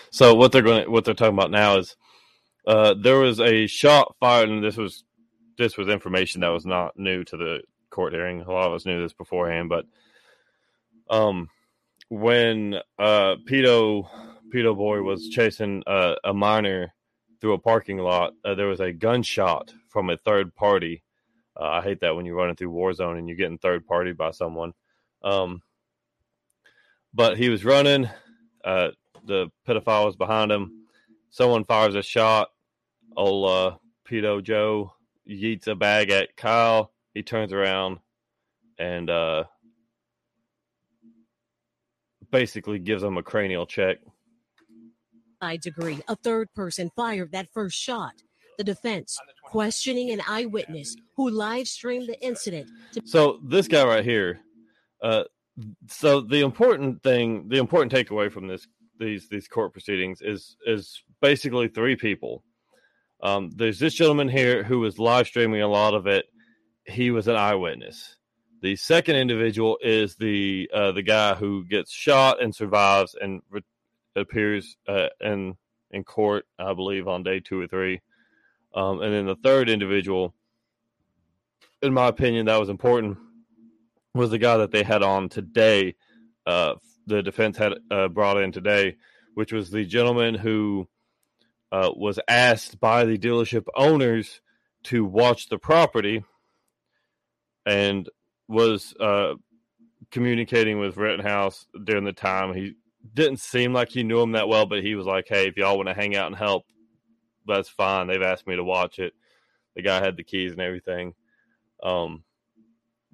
So 0.10 0.36
what 0.36 0.52
they're 0.52 0.62
going, 0.62 0.84
to, 0.84 0.92
what 0.92 1.06
they're 1.06 1.14
talking 1.14 1.34
about 1.34 1.52
now 1.52 1.78
is 1.78 1.96
uh, 2.68 2.94
there 2.94 3.20
was 3.20 3.40
a 3.40 3.68
shot 3.68 4.16
fired, 4.20 4.50
and 4.50 4.64
this 4.64 4.78
was 4.78 5.04
this 5.58 5.78
was 5.78 5.88
information 5.88 6.42
that 6.42 6.50
was 6.50 6.66
not 6.66 6.98
new 6.98 7.24
to 7.26 7.38
the 7.38 7.62
court 7.90 8.14
hearing. 8.14 8.42
A 8.42 8.52
lot 8.52 8.68
of 8.68 8.74
us 8.74 8.86
knew 8.86 9.02
this 9.02 9.14
beforehand, 9.14 9.70
but 9.70 9.86
um, 11.10 11.50
when 12.10 12.76
uh, 12.98 13.36
Pedo 13.48 14.08
Pedo 14.54 14.76
Boy 14.76 15.02
was 15.02 15.30
chasing 15.30 15.84
uh, 15.88 16.16
a 16.24 16.34
minor 16.34 16.94
through 17.40 17.54
a 17.54 17.60
parking 17.60 17.98
lot, 17.98 18.34
uh, 18.44 18.56
there 18.56 18.68
was 18.68 18.80
a 18.80 18.92
gunshot 18.92 19.74
from 19.90 20.10
a 20.10 20.18
third 20.18 20.56
party. 20.56 21.04
Uh, 21.60 21.66
I 21.66 21.82
hate 21.82 22.02
that 22.02 22.16
when 22.16 22.26
you're 22.26 22.36
running 22.36 22.56
through 22.56 22.72
Warzone 22.72 23.18
and 23.18 23.28
you're 23.28 23.38
getting 23.38 23.58
third 23.58 23.86
party 23.86 24.14
by 24.14 24.32
someone. 24.32 24.74
Um, 25.24 25.62
but 27.14 27.38
he 27.38 27.50
was 27.50 27.66
running. 27.66 28.10
Uh, 28.64 28.90
the 29.26 29.50
pedophile 29.68 30.06
was 30.06 30.16
behind 30.16 30.52
him. 30.52 30.86
Someone 31.30 31.64
fires 31.64 31.96
a 31.96 32.02
shot. 32.02 32.50
Old 33.16 33.50
uh, 33.50 33.78
pedo 34.10 34.42
Joe 34.42 34.94
yeets 35.30 35.68
a 35.68 35.76
bag 35.76 36.10
at 36.10 36.36
Kyle. 36.36 36.92
He 37.14 37.24
turns 37.24 37.54
around 37.54 38.00
and 38.78 39.10
uh, 39.10 39.44
basically 42.32 42.80
gives 42.80 43.04
him 43.04 43.18
a 43.18 43.24
cranial 43.24 43.66
check. 43.66 43.98
Sides 45.42 45.66
agree. 45.66 46.00
A 46.08 46.16
third 46.16 46.54
person 46.54 46.92
fired 46.96 47.32
that 47.32 47.48
first 47.54 47.78
shot. 47.78 48.14
The 48.58 48.64
defense 48.64 49.18
questioning 49.44 50.12
an 50.12 50.22
eyewitness 50.28 50.96
who 51.16 51.30
live 51.30 51.68
streamed 51.68 52.10
the 52.10 52.22
incident. 52.24 52.70
To- 52.94 53.02
so 53.06 53.40
this 53.44 53.68
guy 53.68 53.84
right 53.86 54.04
here. 54.06 54.40
Uh, 55.02 55.24
so 55.88 56.22
the 56.22 56.42
important 56.42 57.02
thing, 57.02 57.48
the 57.50 57.58
important 57.58 57.92
takeaway 57.92 58.32
from 58.32 58.48
this 58.48 58.68
these 59.00 59.28
these 59.30 59.48
court 59.48 59.74
proceedings 59.74 60.22
is 60.22 60.58
is 60.66 61.04
basically 61.22 61.68
three 61.68 61.96
people. 61.96 62.44
Um, 63.24 63.52
there's 63.56 63.80
this 63.80 63.94
gentleman 63.94 64.30
here 64.30 64.64
who 64.64 64.80
was 64.80 64.98
live 64.98 65.28
streaming 65.28 65.62
a 65.62 65.68
lot 65.68 65.94
of 65.94 66.08
it. 66.08 66.26
He 66.86 67.12
was 67.12 67.28
an 67.28 67.36
eyewitness. 67.36 68.16
The 68.62 68.76
second 68.76 69.16
individual 69.16 69.78
is 69.82 70.16
the 70.16 70.70
uh, 70.74 70.92
the 70.92 71.04
guy 71.04 71.36
who 71.36 71.66
gets 71.66 71.92
shot 71.92 72.42
and 72.42 72.54
survives 72.54 73.16
and 73.20 73.42
re- 73.50 73.62
appears 74.16 74.78
uh, 74.88 75.08
in 75.20 75.56
in 75.92 76.04
court, 76.04 76.46
I 76.58 76.74
believe, 76.74 77.08
on 77.08 77.24
day 77.24 77.40
two 77.40 77.60
or 77.60 77.68
three. 77.68 78.02
Um, 78.74 79.02
and 79.02 79.14
then 79.14 79.26
the 79.26 79.36
third 79.36 79.70
individual, 79.70 80.34
in 81.82 81.94
my 81.94 82.08
opinion, 82.08 82.46
that 82.46 82.60
was 82.60 82.70
important, 82.70 83.18
was 84.14 84.30
the 84.30 84.38
guy 84.38 84.58
that 84.58 84.72
they 84.72 84.84
had 84.84 85.04
on 85.04 85.30
today. 85.30 85.96
Uh, 86.46 86.76
the 87.08 87.22
defense 87.22 87.58
had 87.58 87.74
uh, 87.90 88.08
brought 88.08 88.42
in 88.42 88.52
today, 88.52 88.96
which 89.34 89.52
was 89.52 89.70
the 89.70 89.86
gentleman 89.86 90.36
who 90.36 90.88
uh, 91.72 91.92
was 91.96 92.20
asked 92.28 92.80
by 92.80 93.06
the 93.06 93.18
dealership 93.18 93.66
owners 93.76 94.42
to 94.84 95.06
watch 95.06 95.48
the 95.50 95.58
property 95.58 96.24
and 97.66 98.10
was 98.48 98.94
uh, 99.00 99.36
communicating 100.12 100.80
with 100.80 100.98
Rittenhouse 100.98 101.66
during 101.84 102.04
the 102.04 102.14
time. 102.14 102.54
He 102.54 102.76
didn't 103.14 103.40
seem 103.40 103.74
like 103.74 103.90
he 103.90 104.04
knew 104.04 104.22
him 104.22 104.34
that 104.34 104.48
well, 104.48 104.66
but 104.66 104.84
he 104.84 104.96
was 104.96 105.06
like, 105.06 105.28
"Hey, 105.28 105.48
if 105.48 105.58
y'all 105.58 105.78
want 105.78 105.90
to 105.90 105.96
hang 105.96 106.16
out 106.16 106.28
and 106.28 106.36
help, 106.36 106.66
that's 107.48 107.70
fine." 107.70 108.08
They've 108.08 108.22
asked 108.22 108.48
me 108.48 108.56
to 108.56 108.64
watch 108.64 109.00
it. 109.00 109.14
The 109.76 109.82
guy 109.82 110.04
had 110.04 110.18
the 110.18 110.24
keys 110.24 110.52
and 110.52 110.62
everything. 110.62 111.14
Um, 111.82 112.24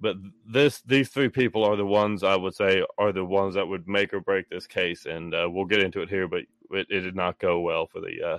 but 0.00 0.16
this 0.46 0.80
these 0.82 1.08
three 1.08 1.28
people 1.28 1.64
are 1.64 1.76
the 1.76 1.86
ones 1.86 2.22
I 2.22 2.36
would 2.36 2.54
say 2.54 2.82
are 2.98 3.12
the 3.12 3.24
ones 3.24 3.54
that 3.54 3.66
would 3.66 3.88
make 3.88 4.14
or 4.14 4.20
break 4.20 4.48
this 4.48 4.66
case, 4.66 5.06
and 5.06 5.34
uh, 5.34 5.48
we'll 5.50 5.64
get 5.64 5.82
into 5.82 6.00
it 6.02 6.08
here. 6.08 6.28
But 6.28 6.40
it, 6.70 6.86
it 6.90 7.00
did 7.00 7.16
not 7.16 7.38
go 7.38 7.60
well 7.60 7.86
for 7.86 8.00
the 8.00 8.22
uh, 8.22 8.38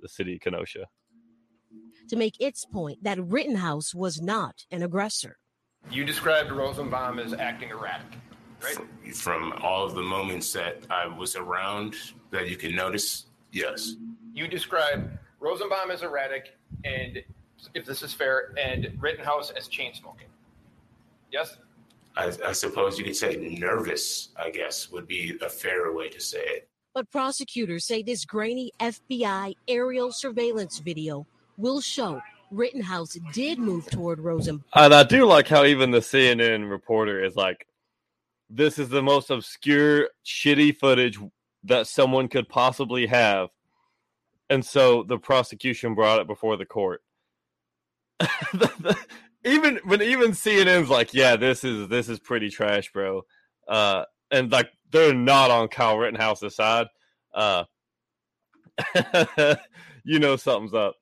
the 0.00 0.08
city 0.08 0.34
of 0.34 0.40
Kenosha. 0.40 0.86
To 2.08 2.16
make 2.16 2.40
its 2.40 2.64
point 2.64 3.04
that 3.04 3.18
Rittenhouse 3.22 3.94
was 3.94 4.20
not 4.20 4.64
an 4.70 4.82
aggressor. 4.82 5.38
You 5.90 6.04
described 6.04 6.50
Rosenbaum 6.50 7.18
as 7.18 7.34
acting 7.34 7.70
erratic, 7.70 8.18
right? 8.62 9.14
From 9.14 9.52
all 9.62 9.84
of 9.84 9.94
the 9.94 10.02
moments 10.02 10.52
that 10.52 10.82
I 10.90 11.06
was 11.06 11.36
around 11.36 11.94
that 12.30 12.48
you 12.48 12.56
can 12.56 12.74
notice, 12.74 13.26
yes. 13.52 13.94
You 14.32 14.48
described 14.48 15.10
Rosenbaum 15.40 15.90
as 15.90 16.02
erratic, 16.02 16.56
and 16.84 17.22
if 17.74 17.84
this 17.84 18.02
is 18.02 18.12
fair, 18.12 18.54
and 18.58 18.96
Rittenhouse 18.98 19.50
as 19.50 19.68
chain 19.68 19.94
smoking. 19.94 20.28
Yes? 21.30 21.56
I, 22.16 22.32
I 22.46 22.52
suppose 22.52 22.98
you 22.98 23.04
could 23.04 23.16
say 23.16 23.36
nervous, 23.58 24.30
I 24.36 24.50
guess, 24.50 24.90
would 24.90 25.06
be 25.06 25.38
a 25.40 25.48
fairer 25.48 25.94
way 25.94 26.08
to 26.08 26.20
say 26.20 26.40
it. 26.40 26.68
But 26.94 27.10
prosecutors 27.10 27.86
say 27.86 28.02
this 28.02 28.24
grainy 28.24 28.72
FBI 28.80 29.54
aerial 29.68 30.10
surveillance 30.10 30.78
video 30.80 31.26
will 31.56 31.80
show 31.80 32.20
Rittenhouse 32.50 33.16
did 33.32 33.58
move 33.58 33.86
toward 33.90 34.20
Rosen. 34.20 34.64
And 34.74 34.94
I 34.94 35.04
do 35.04 35.26
like 35.26 35.48
how 35.48 35.64
even 35.64 35.90
the 35.90 35.98
CNN 35.98 36.68
reporter 36.68 37.22
is 37.22 37.36
like, 37.36 37.66
this 38.50 38.78
is 38.78 38.88
the 38.88 39.02
most 39.02 39.30
obscure, 39.30 40.08
shitty 40.24 40.76
footage 40.76 41.18
that 41.64 41.86
someone 41.86 42.28
could 42.28 42.48
possibly 42.48 43.06
have. 43.06 43.50
And 44.50 44.64
so 44.64 45.02
the 45.02 45.18
prosecution 45.18 45.94
brought 45.94 46.20
it 46.20 46.26
before 46.26 46.56
the 46.56 46.64
court. 46.64 47.02
even 49.44 49.80
when 49.84 50.02
even 50.02 50.32
CNN's 50.32 50.90
like, 50.90 51.14
yeah, 51.14 51.36
this 51.36 51.64
is 51.64 51.88
this 51.88 52.08
is 52.08 52.18
pretty 52.18 52.50
trash, 52.50 52.90
bro. 52.92 53.22
Uh, 53.68 54.04
and 54.30 54.50
like 54.50 54.70
they're 54.90 55.14
not 55.14 55.50
on 55.50 55.68
Kyle 55.68 55.98
Rittenhouse's 55.98 56.56
side. 56.56 56.86
Uh, 57.34 57.64
you 60.04 60.18
know 60.18 60.36
something's 60.36 60.74
up. 60.74 60.94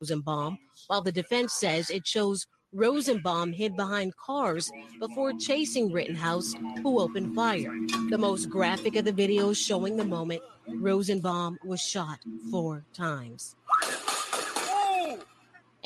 Rosenbaum, 0.00 0.58
while 0.88 1.02
the 1.02 1.12
defense 1.12 1.54
says 1.54 1.90
it 1.90 2.06
shows 2.06 2.46
Rosenbaum 2.72 3.52
hid 3.52 3.76
behind 3.76 4.14
cars 4.16 4.70
before 5.00 5.32
chasing 5.32 5.90
Rittenhouse, 5.90 6.54
who 6.82 7.00
opened 7.00 7.34
fire. 7.34 7.72
The 8.10 8.18
most 8.18 8.50
graphic 8.50 8.96
of 8.96 9.04
the 9.04 9.12
videos 9.12 9.56
showing 9.56 9.96
the 9.96 10.04
moment 10.04 10.42
Rosenbaum 10.68 11.58
was 11.64 11.80
shot 11.80 12.18
four 12.50 12.84
times. 12.92 13.56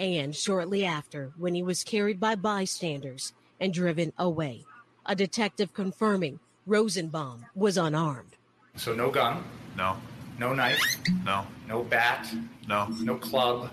And 0.01 0.35
shortly 0.35 0.87
after, 0.87 1.31
when 1.37 1.55
he 1.55 1.63
was 1.63 1.85
carried 1.85 2.19
by 2.19 2.35
bystanders 2.35 3.35
and 3.61 3.71
driven 3.75 4.15
away, 4.17 4.65
a 5.05 5.15
detective 5.15 5.75
confirming 5.75 6.41
Rosenbaum 6.65 7.45
was 7.55 7.77
unarmed. 7.77 8.31
So 8.77 8.95
no 8.95 9.11
gun, 9.11 9.45
No, 9.77 9.99
no 10.39 10.55
knife, 10.55 10.81
no, 11.23 11.47
no 11.69 11.83
bat, 11.83 12.27
no, 12.67 12.87
no 13.03 13.17
club. 13.17 13.71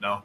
no. 0.00 0.22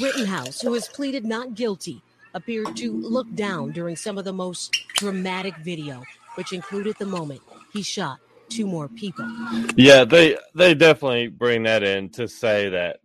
Rittenhouse, 0.00 0.60
who 0.62 0.74
has 0.74 0.88
pleaded 0.88 1.24
not 1.24 1.54
guilty, 1.54 2.02
appeared 2.34 2.76
to 2.78 2.90
look 2.92 3.32
down 3.36 3.70
during 3.70 3.94
some 3.94 4.18
of 4.18 4.24
the 4.24 4.32
most 4.32 4.76
dramatic 4.94 5.56
video, 5.58 6.02
which 6.34 6.52
included 6.52 6.96
the 6.98 7.06
moment 7.06 7.40
he 7.72 7.82
shot 7.82 8.18
two 8.48 8.66
more 8.66 8.88
people. 8.88 9.28
Yeah, 9.76 10.04
they 10.04 10.36
they 10.56 10.74
definitely 10.74 11.28
bring 11.28 11.62
that 11.64 11.84
in 11.84 12.08
to 12.10 12.26
say 12.26 12.68
that 12.70 12.98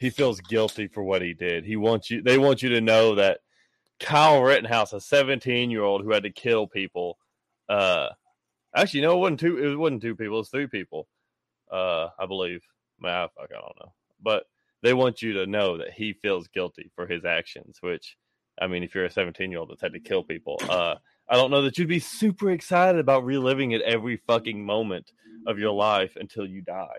he 0.00 0.08
feels 0.08 0.40
guilty 0.40 0.88
for 0.88 1.04
what 1.04 1.20
he 1.22 1.34
did. 1.34 1.64
He 1.64 1.76
wants 1.76 2.10
you 2.10 2.22
they 2.22 2.38
want 2.38 2.62
you 2.62 2.70
to 2.70 2.80
know 2.80 3.14
that 3.16 3.40
Kyle 4.00 4.42
Rittenhouse, 4.42 4.94
a 4.94 5.00
17 5.00 5.70
year 5.70 5.82
old 5.82 6.02
who 6.02 6.10
had 6.10 6.22
to 6.24 6.30
kill 6.30 6.66
people, 6.66 7.18
uh 7.68 8.08
actually 8.74 9.02
no, 9.02 9.12
it 9.12 9.20
wasn't 9.20 9.40
two 9.40 9.58
it 9.58 9.76
wasn't 9.76 10.02
two 10.02 10.16
people, 10.16 10.36
it 10.36 10.38
was 10.38 10.48
three 10.48 10.66
people. 10.66 11.06
Uh 11.70 12.08
I 12.18 12.26
believe. 12.26 12.62
Man, 12.98 13.28
fuck, 13.34 13.50
I 13.50 13.60
don't 13.60 13.78
know. 13.80 13.92
But 14.22 14.44
they 14.82 14.94
want 14.94 15.22
you 15.22 15.34
to 15.34 15.46
know 15.46 15.76
that 15.78 15.92
he 15.92 16.14
feels 16.14 16.48
guilty 16.48 16.90
for 16.94 17.06
his 17.06 17.24
actions, 17.24 17.78
which 17.82 18.16
I 18.60 18.66
mean, 18.66 18.82
if 18.82 18.94
you're 18.94 19.04
a 19.04 19.10
17 19.10 19.50
year 19.50 19.60
old 19.60 19.70
that's 19.70 19.82
had 19.82 19.92
to 19.92 20.00
kill 20.00 20.24
people, 20.24 20.58
uh 20.70 20.94
I 21.28 21.36
don't 21.36 21.50
know 21.50 21.62
that 21.62 21.76
you'd 21.76 21.88
be 21.88 22.00
super 22.00 22.50
excited 22.50 22.98
about 22.98 23.26
reliving 23.26 23.72
it 23.72 23.82
every 23.82 24.16
fucking 24.16 24.64
moment 24.64 25.12
of 25.46 25.58
your 25.58 25.72
life 25.72 26.16
until 26.16 26.46
you 26.46 26.62
die. 26.62 26.98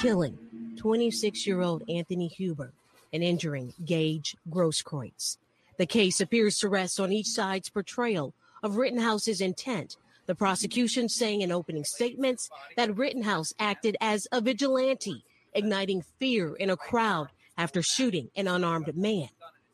Killing 0.00 0.38
26 0.76 1.46
year 1.46 1.60
old 1.60 1.82
Anthony 1.88 2.28
Huber 2.28 2.72
and 3.12 3.22
injuring 3.24 3.74
Gage 3.84 4.36
Grosskreutz. 4.48 5.38
The 5.78 5.86
case 5.86 6.20
appears 6.20 6.58
to 6.58 6.68
rest 6.68 7.00
on 7.00 7.10
each 7.10 7.26
side's 7.26 7.68
portrayal 7.68 8.34
of 8.62 8.76
Rittenhouse's 8.76 9.40
intent. 9.40 9.96
The 10.26 10.34
prosecution 10.36 11.08
saying 11.08 11.40
in 11.40 11.50
opening 11.50 11.84
statements 11.84 12.48
that 12.76 12.96
Rittenhouse 12.96 13.52
acted 13.58 13.96
as 14.00 14.28
a 14.30 14.40
vigilante, 14.40 15.24
igniting 15.52 16.04
fear 16.20 16.54
in 16.54 16.70
a 16.70 16.76
crowd 16.76 17.28
after 17.58 17.82
shooting 17.82 18.30
an 18.36 18.46
unarmed 18.46 18.96
man. 18.96 19.28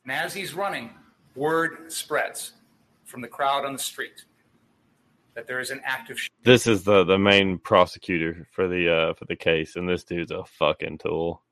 And 0.05 0.13
as 0.13 0.33
he's 0.33 0.55
running, 0.55 0.91
word 1.35 1.93
spreads 1.93 2.53
from 3.05 3.21
the 3.21 3.29
crowd 3.29 3.67
on 3.67 3.75
the 3.75 3.79
street 3.79 4.25
that 5.39 5.47
there 5.47 5.61
is 5.61 5.71
an 5.71 5.81
active 5.85 6.19
sh- 6.19 6.31
This 6.43 6.67
is 6.67 6.83
the 6.83 7.05
the 7.05 7.17
main 7.17 7.59
prosecutor 7.59 8.49
for 8.51 8.67
the 8.67 8.93
uh 8.93 9.15
for 9.15 9.25
the 9.27 9.37
case, 9.37 9.77
and 9.77 9.89
this 9.89 10.03
dude's 10.03 10.33
a 10.33 10.45
fucking 10.45 10.99
tool. 10.99 11.45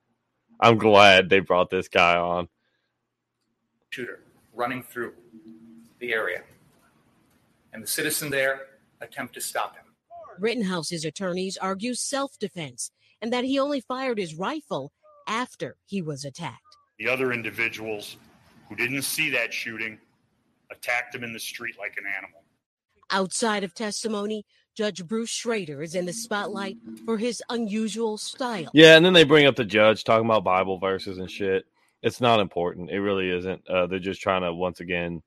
I'm 0.58 0.76
glad 0.76 1.28
they 1.28 1.38
brought 1.38 1.70
this 1.70 1.86
guy 1.86 2.16
on. 2.16 2.48
shooter 3.90 4.24
running 4.52 4.82
through 4.82 5.12
the 6.00 6.12
area. 6.12 6.42
And 7.72 7.80
the 7.80 7.86
citizen 7.86 8.28
there 8.28 8.62
attempt 9.00 9.34
to 9.34 9.40
stop 9.40 9.76
him. 9.76 9.84
Rittenhouse's 10.40 11.04
attorneys 11.04 11.56
argue 11.56 11.94
self 11.94 12.40
defense 12.40 12.90
and 13.22 13.32
that 13.32 13.44
he 13.44 13.56
only 13.56 13.80
fired 13.80 14.18
his 14.18 14.34
rifle 14.34 14.90
after 15.28 15.76
he 15.84 16.02
was 16.02 16.24
attacked. 16.24 16.76
The 16.98 17.08
other 17.08 17.32
individuals 17.32 18.16
who 18.68 18.74
didn't 18.74 19.02
see 19.02 19.30
that 19.30 19.54
shooting 19.54 19.98
attacked 20.72 21.14
him 21.14 21.22
in 21.22 21.32
the 21.32 21.38
street 21.38 21.78
like 21.78 21.94
an 21.98 22.04
animal. 22.04 22.42
Outside 23.10 23.64
of 23.64 23.74
testimony, 23.74 24.44
Judge 24.76 25.06
Bruce 25.06 25.30
Schroeder 25.30 25.80
is 25.82 25.94
in 25.94 26.06
the 26.06 26.12
spotlight 26.12 26.76
for 27.04 27.16
his 27.18 27.42
unusual 27.48 28.18
style. 28.18 28.70
Yeah, 28.74 28.96
and 28.96 29.04
then 29.04 29.12
they 29.12 29.24
bring 29.24 29.46
up 29.46 29.56
the 29.56 29.64
judge 29.64 30.04
talking 30.04 30.26
about 30.26 30.44
Bible 30.44 30.78
verses 30.78 31.18
and 31.18 31.30
shit. 31.30 31.64
It's 32.02 32.20
not 32.20 32.40
important. 32.40 32.90
It 32.90 33.00
really 33.00 33.30
isn't. 33.30 33.68
Uh, 33.68 33.86
they're 33.86 33.98
just 33.98 34.20
trying 34.20 34.42
to 34.42 34.52
once 34.52 34.80
again 34.80 35.22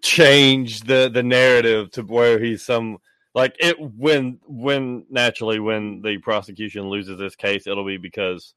change 0.00 0.82
the 0.82 1.10
the 1.12 1.22
narrative 1.22 1.90
to 1.90 2.02
where 2.02 2.38
he's 2.38 2.64
some 2.64 2.98
like 3.34 3.56
it 3.58 3.76
when 3.80 4.38
when 4.46 5.04
naturally 5.10 5.58
when 5.58 6.00
the 6.02 6.18
prosecution 6.18 6.88
loses 6.88 7.18
this 7.18 7.34
case 7.34 7.66
it'll 7.66 7.84
be 7.84 7.96
because 7.96 8.54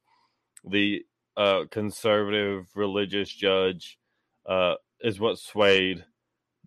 the 0.64 1.04
uh 1.38 1.62
conservative 1.72 2.68
religious 2.76 3.30
judge 3.30 3.98
uh 4.46 4.76
is 5.02 5.20
what 5.20 5.40
swayed 5.40 6.06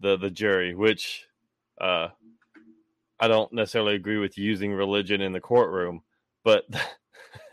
the 0.04 0.16
the 0.16 0.30
jury 0.30 0.74
which 0.74 1.26
uh 1.80 2.08
I 3.18 3.28
don't 3.28 3.52
necessarily 3.52 3.94
agree 3.94 4.18
with 4.18 4.36
using 4.36 4.72
religion 4.72 5.20
in 5.20 5.32
the 5.32 5.40
courtroom 5.40 6.02
but 6.44 6.64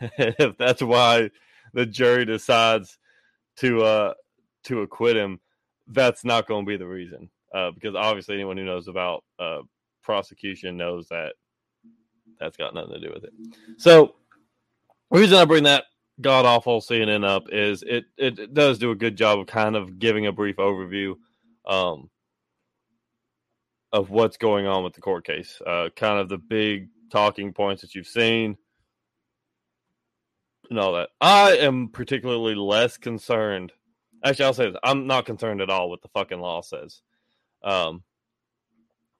if 0.18 0.56
that's 0.58 0.82
why 0.82 1.30
the 1.72 1.86
jury 1.86 2.24
decides 2.24 2.98
to 3.56 3.82
uh 3.82 4.14
to 4.64 4.82
acquit 4.82 5.16
him 5.16 5.40
that's 5.88 6.24
not 6.24 6.46
going 6.46 6.64
to 6.64 6.68
be 6.68 6.76
the 6.76 6.86
reason 6.86 7.30
uh, 7.54 7.70
because 7.70 7.94
obviously 7.94 8.34
anyone 8.34 8.56
who 8.56 8.64
knows 8.64 8.88
about 8.88 9.24
uh, 9.38 9.60
prosecution 10.02 10.76
knows 10.76 11.06
that 11.08 11.34
that's 12.40 12.56
got 12.56 12.74
nothing 12.74 12.94
to 12.94 13.00
do 13.00 13.12
with 13.12 13.24
it. 13.24 13.32
So 13.76 14.14
the 15.10 15.20
reason 15.20 15.38
I 15.38 15.44
bring 15.44 15.64
that 15.64 15.84
god 16.20 16.44
awful 16.44 16.80
CNN 16.80 17.26
up 17.26 17.44
is 17.50 17.82
it, 17.82 18.04
it 18.16 18.38
it 18.38 18.54
does 18.54 18.78
do 18.78 18.90
a 18.90 18.96
good 18.96 19.16
job 19.16 19.38
of 19.38 19.46
kind 19.46 19.76
of 19.76 19.98
giving 19.98 20.26
a 20.26 20.32
brief 20.32 20.56
overview 20.56 21.14
um, 21.66 22.10
of 23.92 24.10
what's 24.10 24.36
going 24.36 24.66
on 24.66 24.84
with 24.84 24.94
the 24.94 25.00
court 25.00 25.26
case, 25.26 25.60
uh, 25.66 25.88
kind 25.96 26.18
of 26.18 26.28
the 26.28 26.38
big 26.38 26.88
talking 27.10 27.52
points 27.52 27.82
that 27.82 27.94
you've 27.94 28.06
seen. 28.06 28.56
And 30.70 30.78
all 30.78 30.94
that. 30.94 31.10
I 31.20 31.56
am 31.58 31.88
particularly 31.88 32.54
less 32.54 32.96
concerned 32.96 33.72
Actually, 34.24 34.44
I'll 34.44 34.54
say 34.54 34.66
this. 34.70 34.78
I'm 34.84 35.06
not 35.06 35.26
concerned 35.26 35.60
at 35.60 35.70
all 35.70 35.90
what 35.90 36.02
the 36.02 36.08
fucking 36.08 36.38
law 36.38 36.60
says. 36.60 37.02
Um, 37.64 38.02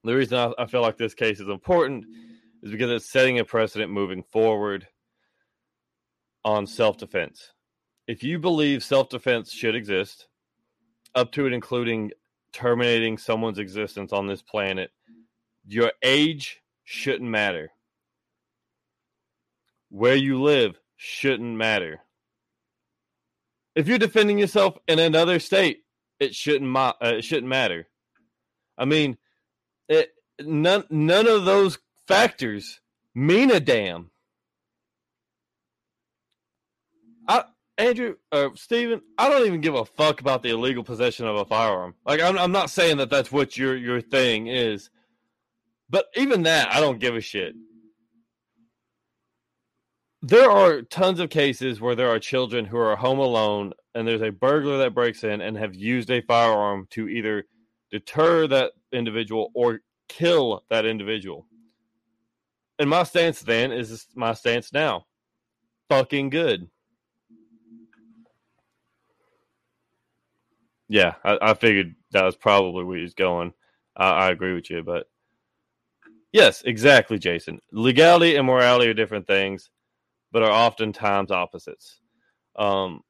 the 0.04 0.14
reason 0.14 0.38
I, 0.38 0.62
I 0.62 0.66
feel 0.66 0.80
like 0.80 0.96
this 0.96 1.14
case 1.14 1.40
is 1.40 1.48
important 1.48 2.04
is 2.62 2.70
because 2.70 2.90
it's 2.90 3.11
setting 3.11 3.38
a 3.38 3.44
precedent 3.44 3.90
moving 3.90 4.22
forward 4.22 4.87
on 6.44 6.66
self 6.66 6.98
defense. 6.98 7.50
If 8.06 8.22
you 8.22 8.38
believe 8.38 8.85
self 8.85 9.08
defense 9.08 9.52
should 9.52 9.74
exist, 9.74 10.28
up 11.14 11.32
to 11.32 11.46
and 11.46 11.54
including 11.54 12.12
terminating 12.53 13.19
someone's 13.19 13.59
existence 13.59 14.12
on 14.12 14.27
this 14.27 14.43
planet, 14.43 14.91
your 15.67 15.93
age 16.03 16.61
shouldn't 16.85 17.31
matter. 17.31 17.71
Where 19.91 20.17
you 20.17 20.41
live 20.41 20.79
shouldn't 20.97 21.57
matter 21.57 22.01
if 23.75 23.88
you're 23.88 23.99
defending 23.99 24.38
yourself 24.38 24.77
in 24.88 24.99
another 24.99 25.38
state, 25.38 25.85
it 26.21 26.35
shouldn't 26.35 26.71
ma- 26.71 26.95
uh, 27.03 27.15
it 27.17 27.25
shouldn't 27.25 27.49
matter. 27.49 27.88
I 28.77 28.85
mean, 28.85 29.17
it, 29.88 30.12
none 30.41 30.85
none 30.91 31.27
of 31.27 31.45
those 31.45 31.79
factors 32.07 32.81
mean 33.15 33.51
a 33.51 33.61
damn. 33.61 34.11
I 37.29 37.45
Andrew 37.78 38.16
or 38.30 38.46
uh, 38.46 38.50
Stephen, 38.54 39.00
I 39.18 39.28
don't 39.28 39.46
even 39.46 39.61
give 39.61 39.74
a 39.74 39.85
fuck 39.85 40.20
about 40.20 40.42
the 40.42 40.50
illegal 40.50 40.85
possession 40.85 41.26
of 41.26 41.37
a 41.37 41.44
firearm. 41.44 41.94
Like 42.06 42.20
I'm 42.20 42.38
I'm 42.38 42.52
not 42.52 42.70
saying 42.70 42.98
that 42.98 43.11
that's 43.11 43.32
what 43.32 43.56
your 43.56 43.76
your 43.76 44.00
thing 44.00 44.46
is. 44.46 44.90
But 45.88 46.06
even 46.16 46.44
that, 46.44 46.72
I 46.72 46.80
don't 46.80 47.00
give 47.00 47.16
a 47.16 47.20
shit 47.20 47.54
there 50.22 50.50
are 50.50 50.82
tons 50.82 51.18
of 51.18 51.30
cases 51.30 51.80
where 51.80 51.96
there 51.96 52.08
are 52.08 52.20
children 52.20 52.64
who 52.64 52.78
are 52.78 52.94
home 52.94 53.18
alone 53.18 53.72
and 53.94 54.06
there's 54.06 54.22
a 54.22 54.30
burglar 54.30 54.78
that 54.78 54.94
breaks 54.94 55.24
in 55.24 55.40
and 55.40 55.56
have 55.56 55.74
used 55.74 56.11
a 56.11 56.22
firearm 56.22 56.87
to 56.90 57.08
either 57.08 57.44
deter 57.90 58.46
that 58.46 58.72
individual 58.92 59.50
or 59.52 59.80
kill 60.08 60.62
that 60.70 60.87
individual. 60.87 61.46
And 62.78 62.88
my 62.88 63.02
stance 63.02 63.42
then 63.42 63.72
is 63.72 64.06
my 64.14 64.32
stance 64.32 64.72
now. 64.72 65.06
Fucking 65.90 66.30
good. 66.30 66.70
Yeah, 70.92 71.14
I, 71.24 71.38
I 71.40 71.55
figured 71.55 71.94
that 72.11 72.22
was 72.22 72.37
probably 72.37 72.85
where 72.85 72.98
he's 72.98 73.14
going. 73.14 73.55
I, 73.96 74.11
I 74.11 74.31
agree 74.31 74.52
with 74.52 74.68
you, 74.68 74.83
but 74.83 75.07
yes, 76.33 76.62
exactly, 76.66 77.18
Jason. 77.18 77.61
Legality 77.72 78.37
and 78.37 78.46
morality 78.46 78.90
are 78.90 78.94
different 78.94 79.26
things 79.26 79.70
but 80.33 80.42
are 80.42 80.50
oftentimes 80.50 81.31
opposites. 81.31 82.00
Um, 82.57 83.00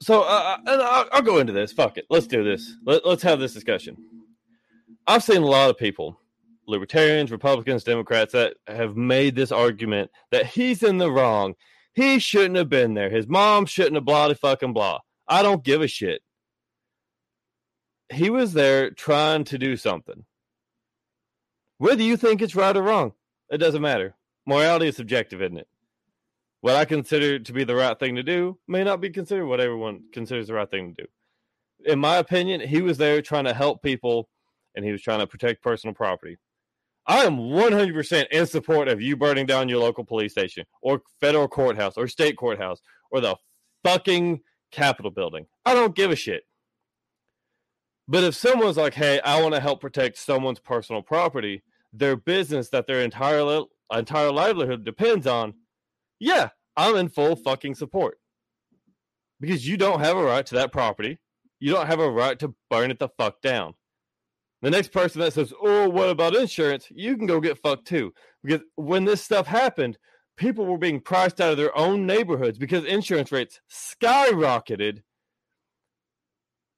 so 0.00 0.22
uh, 0.22 0.56
I'll, 0.66 1.08
I'll, 1.12 1.22
go 1.22 1.38
into 1.38 1.52
this. 1.52 1.72
Fuck 1.72 1.98
it. 1.98 2.06
Let's 2.08 2.26
do 2.26 2.44
this. 2.44 2.76
Let, 2.84 3.04
let's 3.06 3.22
have 3.22 3.40
this 3.40 3.52
discussion. 3.52 3.96
I've 5.06 5.24
seen 5.24 5.42
a 5.42 5.46
lot 5.46 5.70
of 5.70 5.76
people, 5.76 6.20
libertarians, 6.66 7.30
Republicans, 7.32 7.84
Democrats, 7.84 8.32
that 8.32 8.54
have 8.66 8.96
made 8.96 9.34
this 9.34 9.52
argument 9.52 10.10
that 10.30 10.46
he's 10.46 10.82
in 10.82 10.98
the 10.98 11.10
wrong. 11.10 11.54
He 11.94 12.18
shouldn't 12.20 12.56
have 12.56 12.68
been 12.68 12.94
there. 12.94 13.10
His 13.10 13.28
mom 13.28 13.66
shouldn't 13.66 13.96
have 13.96 14.04
blah 14.04 14.32
fucking 14.34 14.72
blah. 14.72 15.00
I 15.28 15.42
don't 15.42 15.64
give 15.64 15.82
a 15.82 15.88
shit. 15.88 16.22
He 18.12 18.30
was 18.30 18.54
there 18.54 18.90
trying 18.90 19.44
to 19.44 19.58
do 19.58 19.76
something. 19.76 20.24
Whether 21.76 22.02
you 22.02 22.16
think 22.16 22.40
it's 22.40 22.56
right 22.56 22.76
or 22.76 22.82
wrong, 22.82 23.12
it 23.50 23.58
doesn't 23.58 23.82
matter 23.82 24.14
morality 24.48 24.88
is 24.88 24.96
subjective, 24.96 25.42
isn't 25.42 25.58
it? 25.58 25.68
What 26.62 26.74
I 26.74 26.86
consider 26.86 27.38
to 27.38 27.52
be 27.52 27.64
the 27.64 27.76
right 27.76 27.96
thing 27.96 28.16
to 28.16 28.22
do 28.22 28.58
may 28.66 28.82
not 28.82 29.00
be 29.00 29.10
considered 29.10 29.46
what 29.46 29.60
everyone 29.60 30.04
considers 30.12 30.48
the 30.48 30.54
right 30.54 30.68
thing 30.68 30.94
to 30.94 31.02
do. 31.02 31.08
In 31.84 32.00
my 32.00 32.16
opinion, 32.16 32.60
he 32.62 32.80
was 32.80 32.98
there 32.98 33.22
trying 33.22 33.44
to 33.44 33.54
help 33.54 33.82
people 33.82 34.28
and 34.74 34.84
he 34.84 34.90
was 34.90 35.02
trying 35.02 35.20
to 35.20 35.26
protect 35.26 35.62
personal 35.62 35.94
property. 35.94 36.38
I 37.06 37.24
am 37.24 37.36
100% 37.36 38.26
in 38.30 38.46
support 38.46 38.88
of 38.88 39.00
you 39.00 39.16
burning 39.16 39.46
down 39.46 39.68
your 39.68 39.80
local 39.80 40.04
police 40.04 40.32
station 40.32 40.64
or 40.82 41.02
federal 41.20 41.46
courthouse 41.46 41.96
or 41.96 42.08
state 42.08 42.36
courthouse 42.36 42.80
or 43.10 43.20
the 43.20 43.36
fucking 43.84 44.40
Capitol 44.70 45.10
building. 45.10 45.46
I 45.64 45.74
don't 45.74 45.94
give 45.94 46.10
a 46.10 46.16
shit. 46.16 46.44
But 48.06 48.24
if 48.24 48.34
someone's 48.34 48.78
like, 48.78 48.94
hey, 48.94 49.20
I 49.20 49.42
want 49.42 49.54
to 49.54 49.60
help 49.60 49.80
protect 49.80 50.16
someone's 50.16 50.60
personal 50.60 51.02
property, 51.02 51.62
their 51.92 52.16
business 52.16 52.70
that 52.70 52.86
their 52.86 53.00
entire 53.00 53.42
li- 53.42 53.66
entire 53.92 54.32
livelihood 54.32 54.84
depends 54.84 55.26
on, 55.26 55.54
yeah, 56.18 56.48
I'm 56.76 56.96
in 56.96 57.08
full 57.08 57.36
fucking 57.36 57.74
support. 57.74 58.18
Because 59.40 59.68
you 59.68 59.76
don't 59.76 60.00
have 60.00 60.16
a 60.16 60.24
right 60.24 60.44
to 60.46 60.54
that 60.56 60.72
property. 60.72 61.18
You 61.60 61.72
don't 61.72 61.86
have 61.86 62.00
a 62.00 62.10
right 62.10 62.38
to 62.38 62.54
burn 62.70 62.90
it 62.90 62.98
the 62.98 63.08
fuck 63.18 63.40
down. 63.42 63.74
The 64.62 64.70
next 64.70 64.90
person 64.90 65.20
that 65.20 65.32
says, 65.32 65.52
"Oh, 65.60 65.88
what 65.88 66.08
about 66.08 66.34
insurance?" 66.34 66.88
You 66.90 67.16
can 67.16 67.26
go 67.26 67.40
get 67.40 67.58
fucked 67.58 67.86
too. 67.86 68.12
Because 68.42 68.62
when 68.74 69.04
this 69.04 69.22
stuff 69.22 69.46
happened, 69.46 69.98
people 70.38 70.64
were 70.64 70.78
being 70.78 71.00
priced 71.00 71.40
out 71.40 71.50
of 71.50 71.58
their 71.58 71.76
own 71.76 72.06
neighborhoods 72.06 72.58
because 72.58 72.84
insurance 72.84 73.30
rates 73.30 73.60
skyrocketed. 73.70 75.02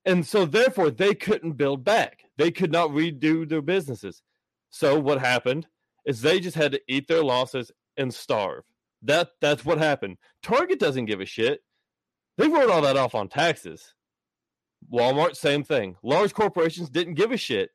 And 0.04 0.26
so 0.26 0.46
therefore 0.46 0.90
they 0.90 1.14
couldn't 1.14 1.52
build 1.52 1.84
back. 1.84 2.24
They 2.38 2.50
could 2.50 2.72
not 2.72 2.90
redo 2.90 3.48
their 3.48 3.62
businesses. 3.62 4.22
So 4.70 4.98
what 4.98 5.20
happened 5.20 5.66
is 6.06 6.22
they 6.22 6.40
just 6.40 6.56
had 6.56 6.72
to 6.72 6.80
eat 6.88 7.06
their 7.06 7.22
losses 7.22 7.70
and 7.96 8.12
starve. 8.12 8.64
That 9.02 9.30
that's 9.40 9.64
what 9.64 9.78
happened. 9.78 10.16
Target 10.42 10.80
doesn't 10.80 11.04
give 11.04 11.20
a 11.20 11.26
shit. 11.26 11.60
They 12.38 12.48
wrote 12.48 12.70
all 12.70 12.82
that 12.82 12.96
off 12.96 13.14
on 13.14 13.28
taxes. 13.28 13.94
Walmart, 14.90 15.36
same 15.36 15.62
thing. 15.62 15.96
Large 16.02 16.32
corporations 16.32 16.88
didn't 16.88 17.14
give 17.14 17.32
a 17.32 17.36
shit. 17.36 17.70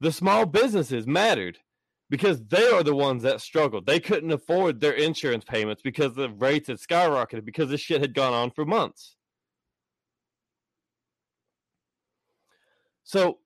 The 0.00 0.12
small 0.12 0.44
businesses 0.44 1.06
mattered 1.06 1.58
because 2.10 2.42
they 2.46 2.68
are 2.68 2.82
the 2.82 2.94
ones 2.94 3.22
that 3.22 3.40
struggled. 3.40 3.86
They 3.86 4.00
couldn't 4.00 4.32
afford 4.32 4.80
their 4.80 4.92
insurance 4.92 5.44
payments 5.44 5.82
because 5.82 6.14
the 6.14 6.30
rates 6.30 6.68
had 6.68 6.78
skyrocketed 6.78 7.44
because 7.44 7.68
this 7.68 7.80
shit 7.80 8.00
had 8.00 8.14
gone 8.14 8.32
on 8.32 8.50
for 8.50 8.64
months. 8.64 9.16
So 13.04 13.38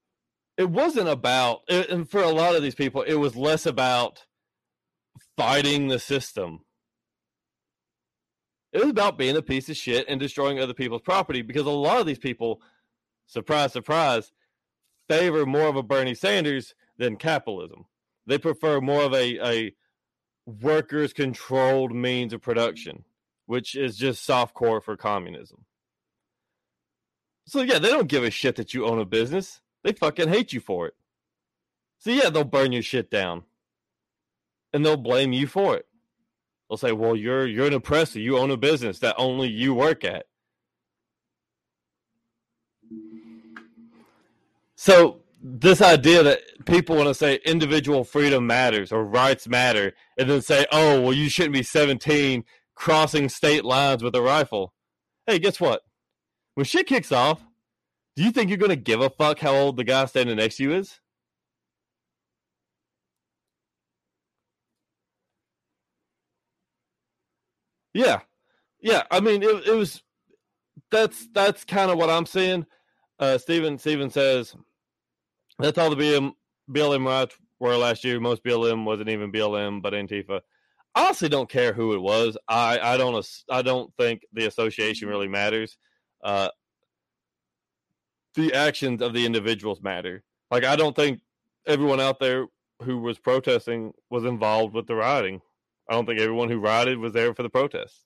it 0.57 0.70
wasn't 0.70 1.09
about, 1.09 1.62
and 1.68 2.09
for 2.09 2.22
a 2.22 2.31
lot 2.31 2.55
of 2.55 2.62
these 2.62 2.75
people, 2.75 3.03
it 3.03 3.14
was 3.14 3.37
less 3.37 3.66
about 3.66 4.27
fighting 5.37 5.88
the 5.88 5.98
system. 5.98 6.61
It 8.72 8.81
was 8.81 8.90
about 8.90 9.18
being 9.18 9.37
a 9.37 9.42
piece 9.42 9.68
of 9.68 9.77
shit 9.77 10.07
and 10.09 10.18
destroying 10.18 10.59
other 10.59 10.75
people's 10.75 11.03
property 11.03 11.42
because 11.42 11.66
a 11.66 11.70
lot 11.70 12.01
of 12.01 12.07
these 12.07 12.18
people, 12.18 12.62
surprise, 13.27 13.72
surprise, 13.72 14.33
favor 15.09 15.44
more 15.44 15.68
of 15.68 15.77
a 15.77 15.83
Bernie 15.83 16.14
Sanders 16.14 16.75
than 16.96 17.16
capitalism. 17.16 17.85
They 18.27 18.39
prefer 18.39 18.81
more 18.81 19.03
of 19.03 19.15
a, 19.15 19.39
a 19.47 19.75
workers 20.47 21.13
controlled 21.13 21.95
means 21.95 22.33
of 22.33 22.41
mm-hmm. 22.41 22.51
production, 22.51 23.05
which 23.47 23.75
is 23.75 23.97
just 23.97 24.25
soft 24.25 24.55
core 24.55 24.81
for 24.81 24.97
communism. 24.97 25.65
So 27.47 27.63
yeah, 27.63 27.79
they 27.79 27.89
don't 27.89 28.09
give 28.09 28.25
a 28.25 28.31
shit 28.31 28.57
that 28.57 28.73
you 28.73 28.87
own 28.87 28.99
a 28.99 29.05
business. 29.05 29.61
They 29.83 29.93
fucking 29.93 30.29
hate 30.29 30.53
you 30.53 30.61
for 30.61 30.87
it. 30.87 30.95
So 31.99 32.11
yeah, 32.11 32.31
they'll 32.31 32.45
burn 32.45 32.73
your 32.73 32.83
shit 32.83 33.11
down. 33.11 33.45
And 34.73 34.87
they'll 34.87 34.97
blame 34.97 35.33
you 35.33 35.47
for 35.47 35.77
it. 35.77 35.87
They'll 36.69 36.79
say, 36.79 36.93
"Well, 36.93 37.15
you're 37.15 37.47
you're 37.47 37.67
an 37.67 37.75
oppressor. 37.75 38.19
You 38.19 38.39
own 38.39 38.51
a 38.51 38.57
business 38.57 39.01
that 39.01 39.17
only 39.19 39.49
you 39.49 39.75
work 39.75 40.03
at." 40.03 40.27
So 44.75 45.22
this 45.42 45.83
idea 45.83 46.22
that 46.22 46.40
people 46.66 46.96
want 46.96 47.09
to 47.09 47.14
say 47.14 47.40
individual 47.44 48.05
freedom 48.05 48.46
matters 48.46 48.92
or 48.92 49.05
rights 49.05 49.48
matter, 49.48 49.92
and 50.16 50.31
then 50.31 50.40
say, 50.40 50.66
"Oh, 50.72 51.00
well, 51.00 51.12
you 51.12 51.28
shouldn't 51.28 51.55
be 51.55 51.64
17 51.64 52.44
crossing 52.76 53.28
state 53.28 53.64
lines 53.64 54.02
with 54.02 54.14
a 54.14 54.22
rifle." 54.22 54.72
Hey, 55.26 55.38
guess 55.40 55.61
what? 55.61 55.83
When 56.55 56.64
shit 56.66 56.87
kicks 56.87 57.12
off, 57.12 57.42
do 58.16 58.22
you 58.22 58.31
think 58.31 58.50
you're 58.50 58.59
going 58.59 58.70
to 58.70 58.76
give 58.76 59.00
a 59.00 59.11
fuck 59.11 59.40
how 59.40 59.55
old 59.55 59.76
the 59.76 59.85
guy 59.85 60.05
standing 60.07 60.37
next 60.37 60.57
to 60.57 60.64
you 60.64 60.72
is? 60.74 61.00
Yeah, 67.94 68.20
yeah. 68.81 69.02
I 69.11 69.20
mean, 69.20 69.42
it, 69.42 69.66
it 69.66 69.74
was 69.74 70.02
that's 70.90 71.26
that's 71.33 71.64
kind 71.64 71.90
of 71.90 71.98
what 71.98 72.11
I'm 72.11 72.26
seeing. 72.26 72.66
Uh, 73.18 73.38
Steven 73.38 73.78
Steven 73.78 74.11
says 74.11 74.55
that's 75.62 75.79
all 75.79 75.90
the 75.90 75.96
BM, 75.96 76.33
BLM 76.70 77.07
riots 77.07 77.37
were 77.61 77.77
last 77.77 78.05
year. 78.05 78.20
Most 78.20 78.44
BLM 78.44 78.85
wasn't 78.85 79.09
even 79.09 79.33
BLM, 79.33 79.81
but 79.81 79.92
Antifa. 79.92 80.40
I 80.94 81.07
honestly 81.07 81.29
don't 81.29 81.48
care 81.48 81.72
who 81.72 81.94
it 81.94 82.01
was. 82.01 82.37
I 82.48 82.79
I 82.79 82.96
don't 82.96 83.27
I 83.51 83.62
don't 83.62 83.92
think 83.96 84.22
the 84.33 84.46
association 84.46 85.09
really 85.09 85.29
matters. 85.29 85.79
Uh, 86.22 86.48
the 88.35 88.53
actions 88.53 89.01
of 89.01 89.14
the 89.14 89.25
individuals 89.25 89.81
matter. 89.81 90.22
Like 90.51 90.64
I 90.64 90.77
don't 90.77 90.94
think 90.94 91.20
everyone 91.66 92.01
out 92.01 92.18
there 92.18 92.46
who 92.83 92.98
was 92.98 93.18
protesting 93.18 93.92
was 94.11 94.25
involved 94.25 94.75
with 94.75 94.87
the 94.87 94.94
rioting. 94.94 95.40
I 95.88 95.94
don't 95.94 96.07
think 96.07 96.20
everyone 96.20 96.51
who 96.51 96.59
rioted 96.59 96.98
was 96.98 97.12
there 97.12 97.35
for 97.35 97.42
the 97.42 97.51
protests. 97.51 98.05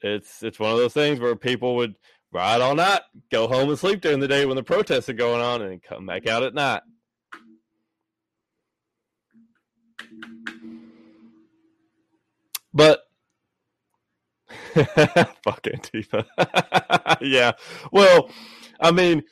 It's 0.00 0.42
it's 0.42 0.58
one 0.58 0.72
of 0.72 0.78
those 0.78 0.92
things 0.92 1.20
where 1.20 1.36
people 1.36 1.76
would 1.76 1.96
ride 2.36 2.60
all 2.60 2.74
night, 2.74 3.00
go 3.30 3.48
home 3.48 3.68
and 3.70 3.78
sleep 3.78 4.00
during 4.00 4.20
the 4.20 4.28
day 4.28 4.46
when 4.46 4.56
the 4.56 4.62
protests 4.62 5.08
are 5.08 5.14
going 5.14 5.40
on, 5.40 5.62
and 5.62 5.82
come 5.82 6.06
back 6.06 6.26
out 6.26 6.42
at 6.42 6.54
night. 6.54 6.82
But 12.72 13.00
fuck 14.74 15.62
Antifa. 15.62 16.26
yeah. 17.22 17.52
Well, 17.90 18.30
I 18.78 18.90
mean, 18.90 19.22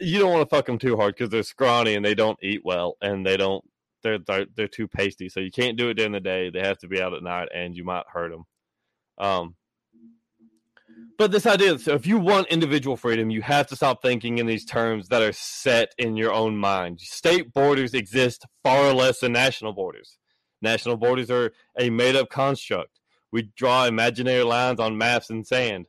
you 0.00 0.18
don't 0.18 0.32
want 0.32 0.48
to 0.48 0.56
fuck 0.56 0.64
them 0.64 0.78
too 0.78 0.96
hard 0.96 1.14
because 1.14 1.28
they're 1.28 1.42
scrawny 1.42 1.94
and 1.94 2.04
they 2.04 2.14
don't 2.14 2.38
eat 2.42 2.62
well 2.64 2.96
and 3.02 3.26
they 3.26 3.36
don't 3.36 3.62
they're, 4.02 4.18
they're 4.18 4.46
they're 4.54 4.68
too 4.68 4.88
pasty. 4.88 5.28
So 5.28 5.40
you 5.40 5.50
can't 5.50 5.76
do 5.76 5.90
it 5.90 5.94
during 5.94 6.12
the 6.12 6.20
day. 6.20 6.50
They 6.50 6.60
have 6.60 6.78
to 6.78 6.88
be 6.88 7.02
out 7.02 7.14
at 7.14 7.22
night, 7.22 7.48
and 7.54 7.76
you 7.76 7.84
might 7.84 8.04
hurt 8.10 8.30
them. 8.30 8.44
Um, 9.18 9.56
but 11.18 11.30
this 11.30 11.46
idea, 11.46 11.78
so 11.78 11.94
if 11.94 12.06
you 12.06 12.18
want 12.18 12.48
individual 12.48 12.96
freedom, 12.96 13.30
you 13.30 13.42
have 13.42 13.66
to 13.68 13.76
stop 13.76 14.00
thinking 14.00 14.38
in 14.38 14.46
these 14.46 14.64
terms 14.64 15.08
that 15.08 15.22
are 15.22 15.32
set 15.32 15.92
in 15.98 16.16
your 16.16 16.32
own 16.32 16.56
mind. 16.56 17.00
State 17.00 17.52
borders 17.52 17.92
exist 17.92 18.46
far 18.62 18.94
less 18.94 19.20
than 19.20 19.32
national 19.32 19.72
borders. 19.72 20.18
National 20.62 20.96
borders 20.96 21.30
are 21.30 21.52
a 21.78 21.90
made-up 21.90 22.30
construct. 22.30 23.00
We 23.30 23.50
draw 23.56 23.84
imaginary 23.84 24.44
lines 24.44 24.80
on 24.80 24.96
maps 24.96 25.28
and 25.28 25.46
sand. 25.46 25.86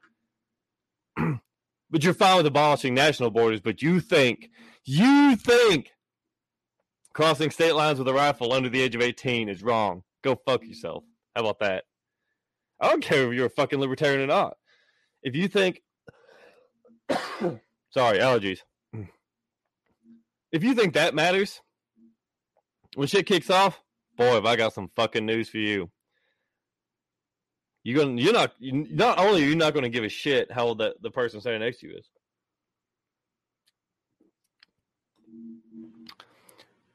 but 1.15 2.03
you're 2.03 2.13
fine 2.13 2.37
with 2.37 2.45
abolishing 2.45 2.93
national 2.93 3.29
borders, 3.31 3.61
but 3.61 3.81
you 3.81 3.99
think, 4.01 4.49
you 4.83 5.35
think 5.35 5.91
Crossing 7.13 7.49
state 7.49 7.73
lines 7.73 7.99
with 7.99 8.07
a 8.07 8.13
rifle 8.13 8.53
under 8.53 8.69
the 8.69 8.81
age 8.81 8.95
of 8.95 9.01
18 9.01 9.49
is 9.49 9.63
wrong. 9.63 10.03
Go 10.23 10.35
fuck 10.35 10.63
yourself. 10.63 11.03
How 11.35 11.41
about 11.41 11.59
that? 11.59 11.83
I 12.79 12.87
don't 12.87 13.03
care 13.03 13.27
if 13.27 13.35
you're 13.35 13.47
a 13.47 13.49
fucking 13.49 13.79
libertarian 13.79 14.21
or 14.21 14.27
not. 14.27 14.55
If 15.23 15.35
you 15.35 15.47
think, 15.47 15.81
sorry, 17.89 18.19
allergies. 18.19 18.59
If 20.51 20.63
you 20.63 20.73
think 20.73 20.93
that 20.93 21.13
matters, 21.13 21.61
when 22.95 23.07
shit 23.07 23.25
kicks 23.27 23.49
off, 23.49 23.79
boy, 24.17 24.33
have 24.33 24.45
I 24.45 24.55
got 24.55 24.73
some 24.73 24.89
fucking 24.95 25.25
news 25.25 25.49
for 25.49 25.57
you. 25.57 25.89
You're 27.83 28.03
gonna, 28.03 28.21
you're 28.21 28.33
not, 28.33 28.53
you, 28.59 28.87
not 28.91 29.19
only 29.19 29.43
are 29.43 29.47
you 29.47 29.55
not 29.55 29.73
to 29.83 29.89
give 29.89 30.03
a 30.03 30.09
shit 30.09 30.51
how 30.51 30.67
old 30.67 30.79
that 30.79 31.01
the 31.01 31.11
person 31.11 31.39
standing 31.39 31.61
next 31.61 31.79
to 31.79 31.87
you 31.87 31.97
is, 31.97 32.09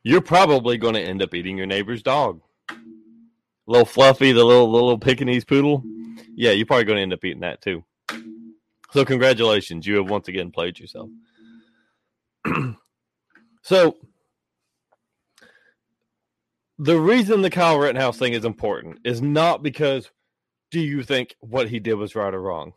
you're 0.03 0.21
probably 0.21 0.77
to 0.95 1.01
end 1.01 1.23
up 1.23 1.35
eating 1.35 1.57
your 1.57 1.67
neighbor's 1.67 2.03
dog. 2.03 2.41
Little 3.67 3.87
Fluffy, 3.87 4.33
the 4.33 4.45
little 4.45 4.71
little 4.71 4.99
Pekingese 4.99 5.47
poodle. 5.47 5.83
Yeah, 6.35 6.51
you're 6.51 6.67
probably 6.67 6.85
to 6.97 7.03
end 7.03 7.15
up 7.15 7.25
eating 7.25 7.41
that 7.41 7.63
too. 7.63 7.83
So 8.95 9.05
congratulations, 9.05 9.89
you 9.89 9.97
have 9.97 10.09
once 10.09 10.29
again 10.29 10.53
played 10.53 10.79
yourself. 10.79 11.11
so 13.63 13.97
the 16.79 17.01
reason 17.01 17.43
the 17.43 17.51
Kyle 17.51 17.77
Rittenhouse 17.77 18.19
thing 18.19 18.35
is 18.35 18.45
important 18.45 19.01
is 19.05 19.21
not 19.21 19.65
because 19.65 20.13
do 20.71 20.79
you 20.79 21.03
think 21.03 21.35
what 21.41 21.71
he 21.71 21.81
did 21.81 21.95
was 21.95 22.15
right 22.15 22.33
or 22.33 22.41
wrong? 22.41 22.75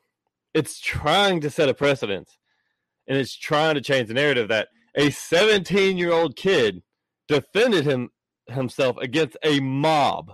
It's 0.55 0.79
trying 0.79 1.41
to 1.41 1.51
set 1.51 1.69
a 1.69 1.75
precedent 1.75 2.29
and 3.07 3.15
it's 3.15 3.37
trying 3.37 3.75
to 3.75 3.81
change 3.81 4.07
the 4.07 4.15
narrative 4.15 4.47
that 4.47 4.69
a 4.95 5.11
17 5.11 5.99
year 5.99 6.13
old 6.13 6.35
kid 6.35 6.81
defended 7.27 7.85
him 7.85 8.09
himself 8.47 8.97
against 8.97 9.37
a 9.43 9.59
mob. 9.59 10.33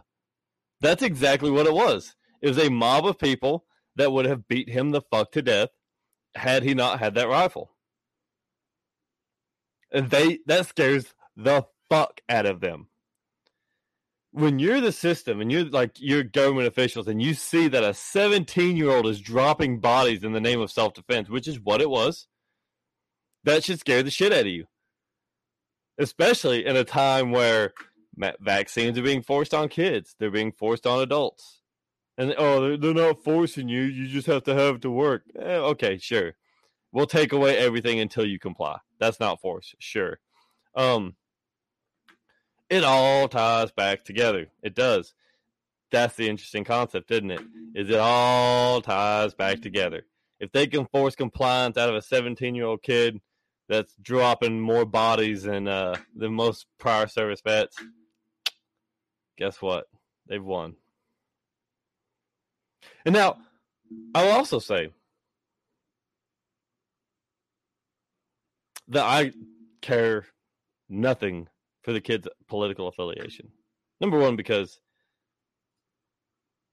That's 0.79 1.03
exactly 1.03 1.51
what 1.51 1.67
it 1.67 1.73
was. 1.73 2.15
It 2.41 2.47
was 2.47 2.57
a 2.57 2.69
mob 2.69 3.05
of 3.05 3.19
people 3.19 3.65
that 3.95 4.11
would 4.11 4.25
have 4.25 4.47
beat 4.47 4.69
him 4.69 4.91
the 4.91 5.01
fuck 5.01 5.31
to 5.33 5.41
death 5.41 5.69
had 6.35 6.63
he 6.63 6.73
not 6.73 6.99
had 6.99 7.15
that 7.15 7.27
rifle. 7.29 7.71
And 9.91 10.09
they 10.09 10.39
that 10.47 10.67
scares 10.67 11.13
the 11.35 11.65
fuck 11.89 12.21
out 12.29 12.45
of 12.47 12.61
them. 12.61 12.87
when 14.31 14.59
you're 14.59 14.81
the 14.81 14.91
system 14.91 15.41
and 15.41 15.51
you're 15.51 15.65
like 15.65 15.99
you're 15.99 16.23
government 16.23 16.67
officials 16.67 17.07
and 17.07 17.21
you 17.21 17.33
see 17.35 17.67
that 17.67 17.83
a 17.83 17.93
17 17.93 18.77
year 18.77 18.91
old 18.91 19.07
is 19.07 19.21
dropping 19.21 19.79
bodies 19.79 20.23
in 20.23 20.33
the 20.33 20.41
name 20.41 20.59
of 20.61 20.71
self 20.71 20.93
defense, 20.95 21.29
which 21.29 21.47
is 21.47 21.59
what 21.59 21.81
it 21.81 21.89
was, 21.89 22.27
that 23.43 23.63
should 23.63 23.79
scare 23.79 24.03
the 24.03 24.11
shit 24.11 24.33
out 24.33 24.41
of 24.41 24.47
you. 24.47 24.65
Especially 25.99 26.65
in 26.65 26.75
a 26.75 26.83
time 26.83 27.31
where 27.31 27.73
vaccines 28.41 28.97
are 28.97 29.03
being 29.03 29.23
forced 29.23 29.53
on 29.53 29.69
kids, 29.69 30.15
they're 30.19 30.31
being 30.31 30.51
forced 30.51 30.87
on 30.87 31.01
adults. 31.01 31.62
And 32.17 32.35
oh, 32.37 32.61
they're, 32.61 32.77
they're 32.77 32.93
not 32.93 33.23
forcing 33.23 33.67
you, 33.67 33.81
you 33.81 34.07
just 34.07 34.27
have 34.27 34.43
to 34.43 34.53
have 34.53 34.81
to 34.81 34.91
work. 34.91 35.23
Eh, 35.37 35.55
okay, 35.57 35.97
sure. 35.97 36.33
We'll 36.91 37.07
take 37.07 37.33
away 37.33 37.57
everything 37.57 37.99
until 37.99 38.25
you 38.25 38.37
comply. 38.37 38.77
That's 38.99 39.19
not 39.19 39.41
force, 39.41 39.73
sure. 39.79 40.19
Um, 40.75 41.15
it 42.69 42.83
all 42.83 43.27
ties 43.27 43.71
back 43.71 44.03
together. 44.03 44.47
It 44.61 44.75
does. 44.75 45.13
That's 45.91 46.15
the 46.15 46.29
interesting 46.29 46.63
concept, 46.63 47.11
isn't 47.11 47.31
it? 47.31 47.41
Is 47.75 47.89
it 47.89 47.99
all 47.99 48.81
ties 48.81 49.33
back 49.33 49.61
together? 49.61 50.05
If 50.39 50.51
they 50.51 50.67
can 50.67 50.87
force 50.87 51.15
compliance 51.15 51.77
out 51.77 51.89
of 51.89 51.95
a 51.95 52.01
17 52.01 52.55
year 52.55 52.65
old 52.65 52.81
kid 52.81 53.21
that's 53.69 53.95
dropping 54.01 54.59
more 54.59 54.85
bodies 54.85 55.43
than 55.43 55.67
uh, 55.67 55.95
than 56.15 56.33
most 56.33 56.65
prior 56.79 57.07
service 57.07 57.41
vets, 57.41 57.77
guess 59.37 59.61
what? 59.61 59.85
They've 60.27 60.43
won. 60.43 60.75
And 63.05 63.13
now, 63.13 63.37
I'll 64.15 64.31
also 64.31 64.59
say 64.59 64.89
that 68.89 69.03
I 69.03 69.31
care 69.81 70.25
nothing 70.89 71.47
for 71.83 71.93
the 71.93 72.01
kid's 72.01 72.27
political 72.47 72.87
affiliation. 72.87 73.49
Number 73.99 74.17
one, 74.17 74.35
because 74.35 74.79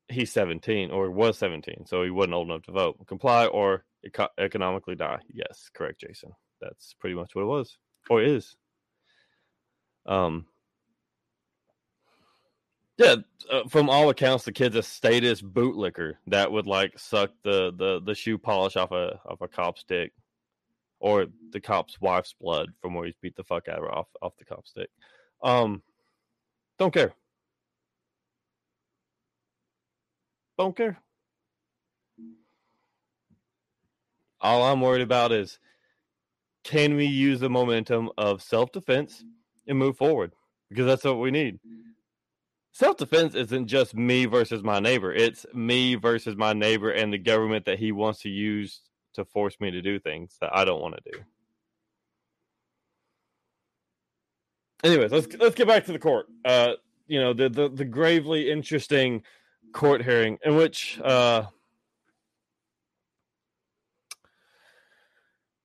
he's 0.08 0.32
17 0.32 0.90
or 0.90 1.10
was 1.10 1.38
17, 1.38 1.86
so 1.86 2.02
he 2.02 2.10
wasn't 2.10 2.34
old 2.34 2.48
enough 2.48 2.62
to 2.62 2.72
vote. 2.72 3.06
Comply 3.06 3.46
or 3.46 3.84
eco- 4.04 4.28
economically 4.38 4.94
die. 4.94 5.20
Yes, 5.32 5.70
correct, 5.74 6.00
Jason. 6.00 6.32
That's 6.60 6.94
pretty 7.00 7.14
much 7.14 7.34
what 7.34 7.42
it 7.42 7.46
was 7.46 7.78
or 8.08 8.22
is. 8.22 8.56
Um, 10.06 10.46
yeah, 13.00 13.16
uh, 13.50 13.66
from 13.66 13.88
all 13.88 14.10
accounts, 14.10 14.44
the 14.44 14.52
kid's 14.52 14.76
a 14.76 14.82
status 14.82 15.40
bootlicker 15.40 16.16
that 16.26 16.52
would 16.52 16.66
like 16.66 16.98
suck 16.98 17.30
the 17.42 17.72
the 17.78 18.02
the 18.04 18.14
shoe 18.14 18.36
polish 18.36 18.76
off 18.76 18.92
a 18.92 19.18
off 19.26 19.40
a 19.40 19.48
cop's 19.48 19.84
dick 19.84 20.12
or 21.00 21.26
the 21.50 21.60
cop's 21.60 21.98
wife's 22.02 22.34
blood 22.38 22.68
from 22.82 22.92
where 22.92 23.06
he's 23.06 23.14
beat 23.22 23.34
the 23.36 23.42
fuck 23.42 23.68
out 23.68 23.78
of 23.78 23.84
her 23.84 23.90
off 23.90 24.06
off 24.20 24.36
the 24.36 24.44
cop's 24.44 24.70
stick. 24.70 24.90
Um, 25.42 25.82
don't 26.78 26.92
care. 26.92 27.14
Don't 30.58 30.76
care. 30.76 30.98
All 34.42 34.62
I'm 34.62 34.82
worried 34.82 35.00
about 35.00 35.32
is 35.32 35.58
can 36.64 36.96
we 36.96 37.06
use 37.06 37.40
the 37.40 37.48
momentum 37.48 38.10
of 38.18 38.42
self 38.42 38.72
defense 38.72 39.24
and 39.66 39.78
move 39.78 39.96
forward? 39.96 40.32
Because 40.68 40.84
that's 40.84 41.04
what 41.04 41.18
we 41.18 41.30
need. 41.30 41.58
Self 42.72 42.96
defense 42.96 43.34
isn't 43.34 43.66
just 43.66 43.94
me 43.94 44.26
versus 44.26 44.62
my 44.62 44.78
neighbor, 44.80 45.12
it's 45.12 45.44
me 45.52 45.96
versus 45.96 46.36
my 46.36 46.52
neighbor 46.52 46.90
and 46.90 47.12
the 47.12 47.18
government 47.18 47.64
that 47.66 47.78
he 47.78 47.92
wants 47.92 48.20
to 48.20 48.28
use 48.28 48.80
to 49.14 49.24
force 49.24 49.56
me 49.60 49.70
to 49.72 49.82
do 49.82 49.98
things 49.98 50.36
that 50.40 50.50
I 50.54 50.64
don't 50.64 50.80
want 50.80 50.94
to 50.96 51.10
do. 51.12 51.18
Anyways, 54.82 55.10
let's 55.10 55.26
let's 55.36 55.54
get 55.54 55.66
back 55.66 55.84
to 55.86 55.92
the 55.92 55.98
court. 55.98 56.26
Uh, 56.44 56.74
you 57.06 57.20
know 57.20 57.32
the 57.34 57.48
the, 57.48 57.68
the 57.68 57.84
gravely 57.84 58.50
interesting 58.50 59.22
court 59.72 60.02
hearing 60.02 60.38
in 60.44 60.56
which 60.56 61.00
uh, 61.02 61.42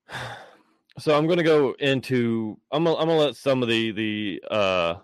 so 0.99 1.15
I'm 1.15 1.27
going 1.27 1.37
to 1.37 1.43
go 1.43 1.75
into 1.79 2.57
I'm 2.71 2.83
gonna, 2.83 2.97
I'm 2.97 3.07
gonna 3.07 3.19
let 3.19 3.35
some 3.35 3.61
of 3.61 3.69
the 3.69 3.91
the 3.91 4.43
uh, 4.49 4.95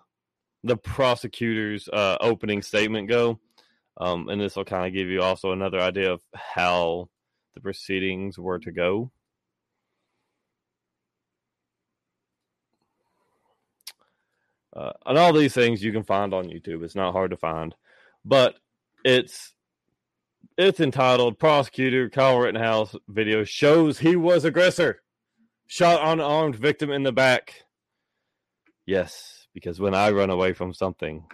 the 0.64 0.78
prosecutor's 0.78 1.88
uh, 1.90 2.18
opening 2.22 2.62
statement 2.62 3.10
go, 3.10 3.40
um, 3.98 4.30
and 4.30 4.40
this 4.40 4.56
will 4.56 4.66
kind 4.66 4.86
of 4.86 4.94
give 4.94 5.08
you 5.08 5.22
also 5.22 5.52
another 5.52 5.80
idea 5.80 6.12
of 6.12 6.22
how 6.34 7.10
the 7.56 7.62
proceedings 7.62 8.38
were 8.38 8.60
to 8.60 8.72
go. 8.72 9.12
Uh, 14.74 14.94
and 15.06 15.18
all 15.18 15.34
these 15.34 15.54
things 15.54 15.84
you 15.84 15.92
can 15.92 16.04
find 16.04 16.34
on 16.34 16.46
YouTube. 16.46 16.84
It's 16.84 16.96
not 16.96 17.12
hard 17.12 17.32
to 17.32 17.38
find, 17.38 17.76
but 18.24 18.56
it's 19.04 19.54
it's 20.58 20.80
entitled 20.80 21.40
"Prosecutor 21.40 22.10
Kyle 22.10 22.40
Rittenhouse 22.40 22.96
video 23.08 23.44
shows 23.44 24.00
he 24.00 24.16
was 24.16 24.46
aggressor, 24.46 25.02
shot 25.68 26.00
unarmed 26.02 26.56
victim 26.56 26.90
in 26.90 27.04
the 27.04 27.12
back." 27.12 27.66
Yes, 28.86 29.41
because 29.54 29.80
when 29.80 29.94
I 29.94 30.12
run 30.12 30.30
away 30.30 30.54
from 30.54 30.74
something, 30.74 31.26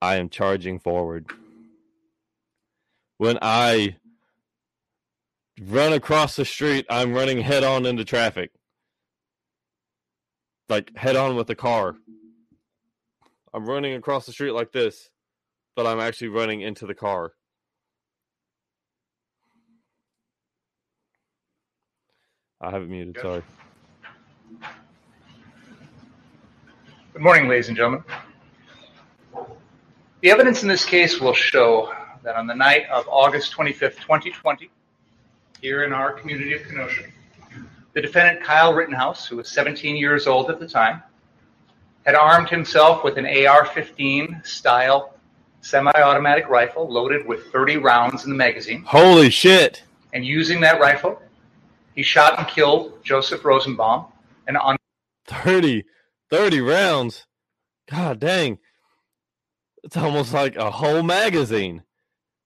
I 0.00 0.16
am 0.16 0.28
charging 0.28 0.78
forward. 0.78 1.26
When 3.18 3.38
I 3.42 3.96
run 5.60 5.92
across 5.92 6.36
the 6.36 6.44
street, 6.44 6.86
I'm 6.88 7.12
running 7.12 7.40
head 7.40 7.64
on 7.64 7.84
into 7.86 8.04
traffic. 8.04 8.52
Like 10.68 10.96
head 10.96 11.16
on 11.16 11.34
with 11.34 11.46
the 11.46 11.54
car. 11.54 11.96
I'm 13.52 13.66
running 13.66 13.94
across 13.94 14.26
the 14.26 14.32
street 14.32 14.52
like 14.52 14.72
this, 14.72 15.08
but 15.74 15.86
I'm 15.86 15.98
actually 15.98 16.28
running 16.28 16.60
into 16.60 16.86
the 16.86 16.94
car. 16.94 17.32
I 22.60 22.70
have 22.70 22.82
it 22.82 22.88
muted, 22.88 23.18
sorry. 23.20 23.42
Good 27.18 27.24
morning, 27.24 27.48
ladies 27.48 27.66
and 27.66 27.76
gentlemen. 27.76 28.04
The 30.20 30.30
evidence 30.30 30.62
in 30.62 30.68
this 30.68 30.84
case 30.84 31.20
will 31.20 31.34
show 31.34 31.92
that 32.22 32.36
on 32.36 32.46
the 32.46 32.54
night 32.54 32.88
of 32.92 33.08
August 33.08 33.52
25th, 33.56 33.96
2020, 33.96 34.70
here 35.60 35.82
in 35.82 35.92
our 35.92 36.12
community 36.12 36.54
of 36.54 36.62
Kenosha. 36.62 37.02
The 37.94 38.02
defendant, 38.02 38.44
Kyle 38.44 38.72
Rittenhouse, 38.72 39.26
who 39.26 39.38
was 39.38 39.48
17 39.48 39.96
years 39.96 40.28
old 40.28 40.48
at 40.48 40.60
the 40.60 40.68
time, 40.68 41.02
had 42.06 42.14
armed 42.14 42.50
himself 42.50 43.02
with 43.02 43.18
an 43.18 43.26
AR 43.26 43.66
15 43.66 44.40
style 44.44 45.16
semi 45.60 45.90
automatic 45.96 46.48
rifle 46.48 46.88
loaded 46.88 47.26
with 47.26 47.50
30 47.50 47.78
rounds 47.78 48.26
in 48.26 48.30
the 48.30 48.36
magazine. 48.36 48.84
Holy 48.86 49.28
shit. 49.28 49.82
And 50.12 50.24
using 50.24 50.60
that 50.60 50.80
rifle, 50.80 51.20
he 51.96 52.04
shot 52.04 52.38
and 52.38 52.46
killed 52.46 53.02
Joseph 53.02 53.44
Rosenbaum. 53.44 54.04
And 54.46 54.56
on 54.56 54.76
30, 55.26 55.84
30 56.30 56.60
rounds. 56.60 57.26
God 57.90 58.20
dang. 58.20 58.58
It's 59.82 59.96
almost 59.96 60.32
like 60.32 60.56
a 60.56 60.70
whole 60.70 61.02
magazine. 61.02 61.82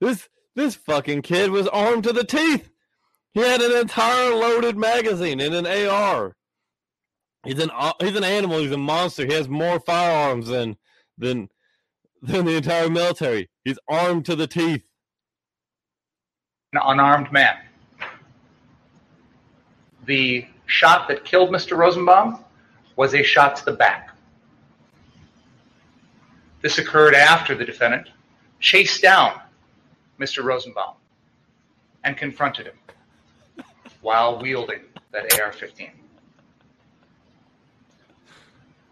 This 0.01 0.29
this 0.55 0.75
fucking 0.75 1.23
kid 1.23 1.51
was 1.51 1.67
armed 1.69 2.05
to 2.05 2.13
the 2.13 2.25
teeth. 2.25 2.71
He 3.33 3.41
had 3.41 3.63
an 3.63 3.73
entire 3.73 4.35
loaded 4.35 4.77
magazine 4.77 5.41
in 5.41 5.55
an 5.55 5.67
AR. 5.67 6.37
He's 7.45 7.59
an 7.59 7.71
uh, 7.75 7.95
he's 8.01 8.17
an 8.17 8.25
animal. 8.25 8.59
He's 8.59 8.71
a 8.71 8.77
monster. 8.77 9.27
He 9.27 9.33
has 9.33 9.49
more 9.49 9.81
firearms 9.81 10.49
than 10.49 10.77
than 11.19 11.49
than 12.21 12.45
the 12.45 12.57
entire 12.57 12.89
military. 12.89 13.49
He's 13.65 13.79
armed 13.89 14.27
to 14.27 14.37
the 14.37 14.47
teeth. 14.47 14.85
An 16.75 16.81
unarmed 16.85 17.33
man. 17.33 17.57
The 20.07 20.47
shot 20.67 21.09
that 21.09 21.25
killed 21.25 21.51
Mr. 21.51 21.77
Rosenbaum 21.77 22.45
was 22.97 23.15
a 23.15 23.23
shot 23.23 23.57
to 23.57 23.65
the 23.65 23.73
back. 23.73 24.11
This 26.61 26.79
occurred 26.79 27.15
after 27.15 27.55
the 27.55 27.65
defendant 27.65 28.09
chased 28.61 29.03
down 29.03 29.41
Mr. 30.21 30.45
Rosenbaum 30.45 30.95
and 32.05 32.17
confronted 32.17 32.67
him 32.67 33.65
while 34.01 34.41
wielding 34.41 34.81
that 35.13 35.41
AR 35.41 35.53
15. 35.53 35.91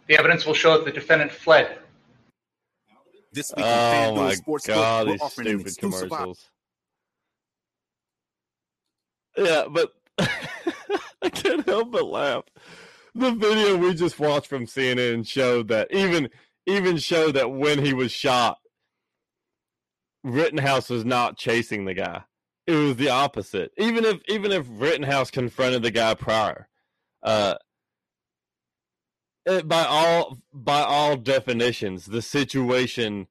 The 0.08 0.18
evidence 0.18 0.44
will 0.44 0.54
show 0.54 0.76
that 0.76 0.84
the 0.84 0.92
defendant 0.92 1.30
fled. 1.30 1.78
This 3.32 3.52
week 3.56 3.64
oh 3.64 4.16
my 4.16 4.34
Sports 4.34 4.66
God, 4.66 5.06
these 5.06 5.22
stupid 5.32 5.78
commercials. 5.78 6.50
Yeah, 9.36 9.66
but 9.70 9.92
I 10.18 11.28
can't 11.30 11.64
help 11.64 11.92
but 11.92 12.04
laugh. 12.04 12.42
The 13.14 13.32
video 13.32 13.76
we 13.76 13.94
just 13.94 14.18
watched 14.18 14.46
from 14.46 14.66
CNN 14.66 15.26
showed 15.26 15.68
that 15.68 15.92
even 15.92 16.30
even 16.66 16.98
showed 16.98 17.32
that 17.34 17.50
when 17.50 17.84
he 17.84 17.92
was 17.92 18.12
shot, 18.12 18.58
Rittenhouse 20.22 20.88
was 20.90 21.04
not 21.04 21.36
chasing 21.36 21.84
the 21.84 21.94
guy 21.94 22.24
it 22.70 22.76
was 22.76 22.96
the 22.96 23.10
opposite. 23.10 23.72
Even 23.76 24.04
if 24.04 24.20
even 24.28 24.52
if 24.52 24.66
Rittenhouse 24.68 25.30
confronted 25.30 25.82
the 25.82 25.90
guy 25.90 26.14
prior, 26.14 26.68
uh, 27.22 27.54
it, 29.46 29.66
by 29.66 29.84
all 29.84 30.38
by 30.52 30.82
all 30.82 31.16
definitions, 31.16 32.06
the 32.06 32.22
situation 32.22 33.26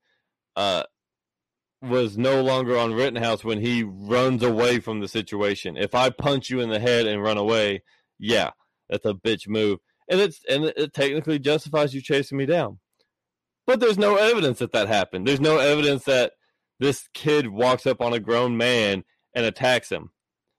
uh, 0.56 0.84
was 1.82 2.18
no 2.18 2.42
longer 2.42 2.78
on 2.78 2.94
Rittenhouse 2.94 3.44
when 3.44 3.62
he 3.62 3.84
runs 3.84 4.44
away 4.44 4.80
from 4.80 5.00
the 5.00 5.08
situation. 5.08 5.78
If 5.78 5.96
I 5.96 6.10
punch 6.10 6.50
you 6.50 6.60
in 6.60 6.70
the 6.70 6.80
head 6.80 7.08
and 7.08 7.24
run 7.24 7.38
away, 7.38 7.84
yeah, 8.18 8.52
that's 8.90 9.06
a 9.06 9.14
bitch 9.14 9.48
move, 9.48 9.80
and 10.10 10.20
it's 10.20 10.42
and 10.50 10.66
it 10.66 10.94
technically 10.94 11.40
justifies 11.40 11.94
you 11.94 12.02
chasing 12.02 12.38
me 12.38 12.46
down. 12.46 12.80
But 13.68 13.80
there's 13.80 13.98
no 14.00 14.16
evidence 14.16 14.60
that 14.60 14.72
that 14.72 14.88
happened. 14.88 15.28
There's 15.28 15.40
no 15.40 15.60
evidence 15.60 16.06
that 16.06 16.34
this 16.80 17.08
kid 17.14 17.48
walks 17.48 17.86
up 17.86 18.02
on 18.02 18.14
a 18.14 18.20
grown 18.20 18.58
man 18.58 19.04
and 19.36 19.46
attacks 19.46 19.92
him. 19.92 20.10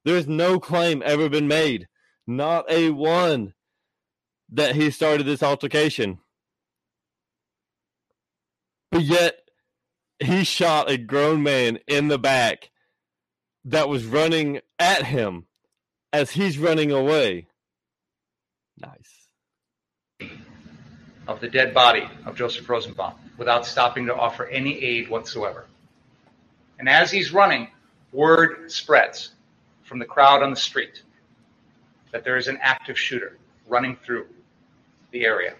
There's 0.05 0.29
no 0.29 0.61
claim 0.61 1.03
ever 1.05 1.29
been 1.29 1.49
made, 1.49 1.89
not 2.27 2.71
a 2.71 2.91
one, 2.91 3.55
that 4.53 4.75
he 4.75 4.91
started 4.91 5.25
this 5.25 5.43
altercation. 5.43 6.19
But 8.91 9.03
yet, 9.03 9.37
he 10.19 10.45
shot 10.45 10.91
a 10.91 10.97
grown 10.97 11.43
man 11.43 11.79
in 11.87 12.09
the 12.09 12.19
back 12.19 12.71
that 13.65 13.89
was 13.89 14.05
running 14.05 14.61
at 14.79 15.07
him 15.07 15.47
as 16.13 16.31
he's 16.31 16.59
running 16.59 16.91
away. 16.91 17.49
Nice. 18.79 19.29
Of 21.31 21.39
the 21.39 21.49
dead 21.49 21.73
body 21.73 22.09
of 22.27 22.35
Joseph 22.35 22.69
Rosenbaum 22.69 23.15
without 23.39 23.65
stopping 23.65 24.05
to 24.07 24.15
offer 24.17 24.47
any 24.47 24.83
aid 24.83 25.09
whatsoever. 25.09 25.67
And 26.81 26.89
as 26.89 27.13
he's 27.13 27.33
running, 27.33 27.69
word 28.11 28.73
spreads 28.73 29.31
from 29.85 30.01
the 30.01 30.05
crowd 30.05 30.43
on 30.43 30.51
the 30.51 30.57
street 30.57 31.05
that 32.11 32.25
there 32.25 32.37
is 32.37 32.49
an 32.49 32.59
active 32.61 32.99
shooter 32.99 33.39
running 33.69 33.95
through 34.05 34.27
the 35.13 35.25
area. 35.25 35.55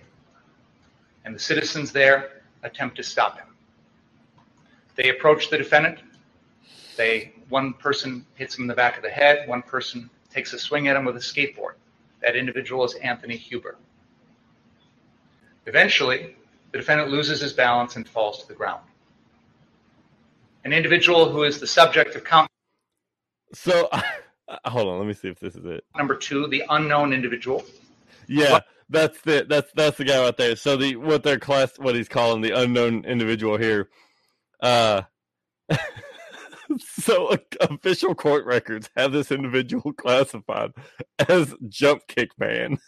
And 1.25 1.37
the 1.37 1.39
citizens 1.39 1.93
there 1.93 2.43
attempt 2.65 2.97
to 2.97 3.05
stop 3.05 3.39
him. 3.39 3.47
They 4.97 5.11
approach 5.11 5.51
the 5.51 5.59
defendant. 5.59 6.01
They 6.97 7.33
one 7.49 7.75
person 7.75 8.27
hits 8.35 8.59
him 8.59 8.65
in 8.65 8.69
the 8.69 8.75
back 8.75 8.97
of 8.97 9.05
the 9.05 9.09
head, 9.09 9.49
one 9.49 9.63
person 9.63 10.11
takes 10.35 10.53
a 10.53 10.59
swing 10.59 10.89
at 10.89 10.97
him 10.97 11.05
with 11.05 11.15
a 11.15 11.21
skateboard. 11.21 11.75
That 12.23 12.35
individual 12.35 12.85
is 12.85 12.95
Anthony 12.95 13.37
Huber. 13.37 13.77
Eventually, 15.67 16.37
the 16.73 16.79
defendant 16.79 17.11
loses 17.11 17.41
his 17.41 17.53
balance 17.53 17.97
and 17.97 18.09
falls 18.09 18.41
to 18.43 18.49
the 18.49 18.55
ground. 18.55 18.83
An 20.65 20.73
individual 20.73 21.31
who 21.31 21.45
is 21.45 21.59
the 21.59 21.67
subject 21.67 22.15
of 22.17 22.25
count 22.25 22.49
So, 23.55 23.89
hold 24.65 24.89
on, 24.89 24.99
let 24.99 25.07
me 25.07 25.15
see 25.15 25.29
if 25.29 25.39
this 25.41 25.55
is 25.55 25.65
it. 25.65 25.85
number 25.97 26.17
two, 26.17 26.47
the 26.49 26.65
unknown 26.69 27.13
individual, 27.13 27.65
Yeah, 28.27 28.61
that's 28.89 29.21
the 29.23 29.47
that's 29.49 29.71
that's 29.75 29.97
the 29.99 30.05
guy 30.05 30.23
right 30.23 30.37
there. 30.37 30.57
So 30.57 30.77
the 30.77 30.97
what 30.97 31.23
their 31.23 31.39
class 31.39 31.79
what 31.79 31.95
he's 31.95 32.09
calling 32.09 32.43
the 32.43 32.53
unknown 32.53 33.05
individual 33.05 33.57
here. 33.57 33.89
Uh 34.61 35.03
so 36.79 37.29
uh, 37.29 37.37
official 37.61 38.15
court 38.15 38.45
records 38.45 38.91
have 38.97 39.13
this 39.13 39.31
individual 39.31 39.93
classified 39.99 40.73
as 41.29 41.55
jump 41.69 42.07
kick 42.07 42.31
man. 42.39 42.79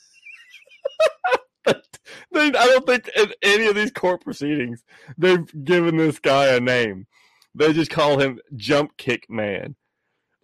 They, 2.33 2.47
I 2.47 2.51
don't 2.51 2.87
think 2.87 3.09
in 3.17 3.33
any 3.43 3.67
of 3.67 3.75
these 3.75 3.91
court 3.91 4.23
proceedings 4.23 4.85
they've 5.17 5.65
given 5.65 5.97
this 5.97 6.19
guy 6.19 6.49
a 6.49 6.61
name. 6.61 7.07
They 7.55 7.73
just 7.73 7.91
call 7.91 8.19
him 8.19 8.41
jump 8.57 8.97
kick 8.97 9.29
man. 9.29 9.77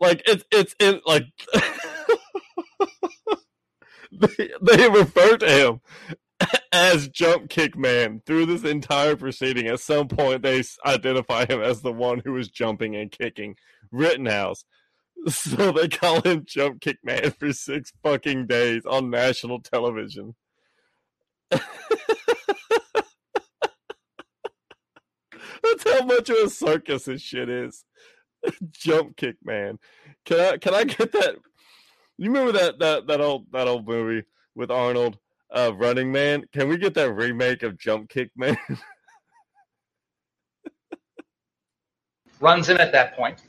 Like 0.01 0.23
it's 0.27 0.45
it's 0.53 0.75
in 0.79 1.01
like 1.07 1.25
they, 4.13 4.51
they 4.63 4.89
refer 4.89 5.37
to 5.39 5.49
him 5.49 5.81
as 6.73 7.09
Jump 7.09 7.49
Kick 7.49 7.77
Man 7.77 8.23
through 8.27 8.47
this 8.47 8.65
entire 8.65 9.17
proceeding. 9.17 9.67
At 9.67 9.81
some 9.81 10.09
point, 10.09 10.43
they 10.43 10.63
identify 10.85 11.47
him 11.47 11.61
as 11.61 11.83
the 11.83 11.93
one 11.93 12.23
who 12.25 12.33
was 12.33 12.49
jumping 12.49 12.97
and 12.97 13.11
kicking 13.11 13.57
Rittenhouse. 13.91 14.65
So 15.29 15.73
they 15.73 15.89
call 15.89 16.21
him 16.21 16.45
Jump 16.47 16.81
Kick 16.81 16.99
Man 17.03 17.33
for 17.33 17.53
six 17.53 17.93
fucking 18.05 18.47
days 18.47 18.87
on 18.87 19.11
national 19.11 19.61
television. 19.61 20.37
That's 25.63 25.85
how 25.85 26.05
much 26.05 26.31
of 26.31 26.37
a 26.37 26.51
circus 26.51 27.05
this 27.05 27.23
shit 27.23 27.49
is. 27.49 27.85
Jump 28.71 29.17
Kick 29.17 29.37
Man. 29.45 29.79
Can 30.25 30.41
I 30.41 30.57
can 30.57 30.75
I 30.75 30.85
get 30.85 31.13
that? 31.13 31.37
You 32.17 32.31
remember 32.31 32.53
that 32.53 32.79
that 32.79 33.07
that 33.07 33.21
old 33.21 33.47
that 33.53 33.69
old 33.69 33.87
movie 33.87 34.27
with 34.55 34.71
Arnold, 34.71 35.19
uh, 35.55 35.73
Running 35.75 36.13
Man? 36.13 36.45
Can 36.53 36.69
we 36.69 36.77
get 36.77 36.95
that 36.95 37.13
remake 37.13 37.63
of 37.63 37.79
Jump 37.79 38.09
Kick 38.09 38.31
Man? 38.37 38.57
runs 42.41 42.69
in 42.69 42.77
at 42.79 42.93
that 42.93 43.17
point 43.17 43.43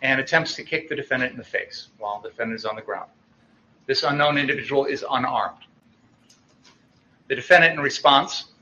and 0.00 0.20
attempts 0.20 0.54
to 0.54 0.64
kick 0.64 0.88
the 0.88 0.96
defendant 0.96 1.32
in 1.32 1.38
the 1.38 1.44
face 1.44 1.88
while 1.98 2.20
the 2.20 2.30
defendant 2.30 2.58
is 2.58 2.64
on 2.64 2.76
the 2.76 2.82
ground. 2.82 3.10
This 3.86 4.02
unknown 4.04 4.38
individual 4.38 4.86
is 4.86 5.04
unarmed. 5.10 5.58
The 7.32 7.36
defendant, 7.36 7.72
in 7.72 7.80
response, 7.80 8.52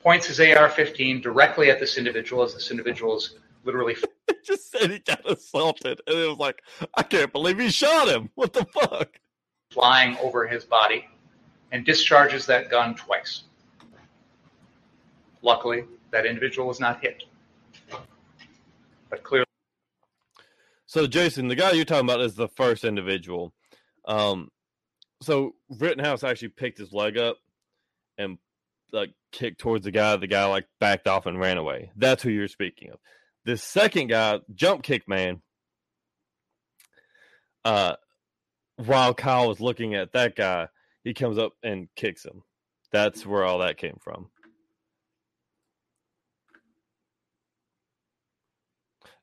points 0.00 0.28
his 0.28 0.38
AR 0.38 0.68
15 0.68 1.22
directly 1.22 1.72
at 1.72 1.80
this 1.80 1.98
individual 1.98 2.44
as 2.44 2.54
this 2.54 2.70
individual 2.70 3.16
is 3.16 3.34
literally 3.64 3.96
just 4.46 4.70
said 4.70 4.92
he 4.92 5.00
got 5.00 5.28
assaulted, 5.28 6.00
and 6.06 6.16
it 6.16 6.28
was 6.28 6.38
like, 6.38 6.62
I 6.94 7.02
can't 7.02 7.32
believe 7.32 7.58
he 7.58 7.68
shot 7.68 8.06
him. 8.06 8.30
What 8.36 8.52
the 8.52 8.64
fuck? 8.66 9.18
flying 9.72 10.16
over 10.18 10.46
his 10.46 10.64
body 10.64 11.04
and 11.72 11.84
discharges 11.84 12.46
that 12.46 12.70
gun 12.70 12.94
twice. 12.94 13.42
Luckily, 15.42 15.82
that 16.12 16.24
individual 16.24 16.68
was 16.68 16.78
not 16.78 17.00
hit. 17.00 17.24
But 19.10 19.24
clearly, 19.24 19.46
So, 20.86 21.08
Jason, 21.08 21.48
the 21.48 21.56
guy 21.56 21.72
you're 21.72 21.84
talking 21.84 22.08
about 22.08 22.20
is 22.20 22.36
the 22.36 22.46
first 22.46 22.84
individual. 22.84 23.52
Um, 24.06 24.48
so 25.20 25.56
Rittenhouse 25.68 26.22
actually 26.22 26.50
picked 26.50 26.78
his 26.78 26.92
leg 26.92 27.18
up 27.18 27.38
and 28.18 28.38
like 28.92 29.12
kicked 29.30 29.60
towards 29.60 29.84
the 29.84 29.90
guy. 29.90 30.16
The 30.16 30.26
guy 30.26 30.44
like 30.46 30.66
backed 30.80 31.08
off 31.08 31.26
and 31.26 31.38
ran 31.38 31.58
away. 31.58 31.90
That's 31.96 32.22
who 32.22 32.30
you're 32.30 32.48
speaking 32.48 32.90
of. 32.90 32.98
The 33.44 33.56
second 33.56 34.08
guy, 34.08 34.40
jump 34.54 34.82
kick 34.82 35.08
man. 35.08 35.42
Uh, 37.64 37.94
while 38.76 39.14
Kyle 39.14 39.48
was 39.48 39.60
looking 39.60 39.94
at 39.94 40.12
that 40.12 40.36
guy, 40.36 40.68
he 41.04 41.14
comes 41.14 41.38
up 41.38 41.52
and 41.62 41.88
kicks 41.96 42.24
him. 42.24 42.42
That's 42.92 43.24
where 43.24 43.44
all 43.44 43.58
that 43.58 43.78
came 43.78 43.98
from. 44.00 44.28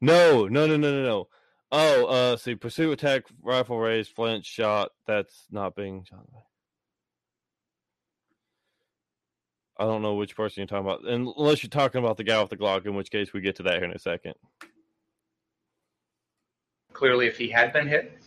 No, 0.02 0.48
no, 0.48 0.66
no, 0.66 0.78
no, 0.78 0.92
no, 0.92 1.04
no. 1.04 1.28
Oh, 1.72 2.06
uh, 2.06 2.38
see, 2.38 2.56
pursue, 2.56 2.92
attack, 2.92 3.26
rifle 3.44 3.78
raise, 3.78 4.08
flinch, 4.08 4.46
shot. 4.46 4.92
That's 5.06 5.46
not 5.52 5.76
being 5.76 6.04
shot. 6.06 6.26
I 9.80 9.86
don't 9.86 10.02
know 10.02 10.16
which 10.16 10.36
person 10.36 10.60
you're 10.62 10.68
talking 10.68 10.86
about, 10.86 11.06
unless 11.06 11.64
you're 11.64 11.70
talking 11.70 12.04
about 12.04 12.18
the 12.18 12.26
guy 12.26 12.40
with 12.42 12.50
the 12.50 12.58
Glock. 12.58 12.86
In 12.86 12.96
which 12.96 13.10
case, 13.10 13.32
we 13.34 13.42
get 13.42 13.56
to 13.56 13.64
that 13.64 13.76
here 13.76 13.86
in 13.86 13.92
a 13.92 14.00
second. 14.00 14.36
clearly, 17.00 17.28
if 17.28 17.38
he 17.38 17.48
had 17.48 17.72
been 17.72 17.88
hit, 17.88 18.20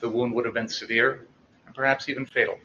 the 0.00 0.08
wound 0.08 0.34
would 0.34 0.44
have 0.44 0.52
been 0.52 0.68
severe 0.68 1.28
and 1.64 1.72
perhaps 1.76 2.08
even 2.08 2.26
fatal. 2.26 2.58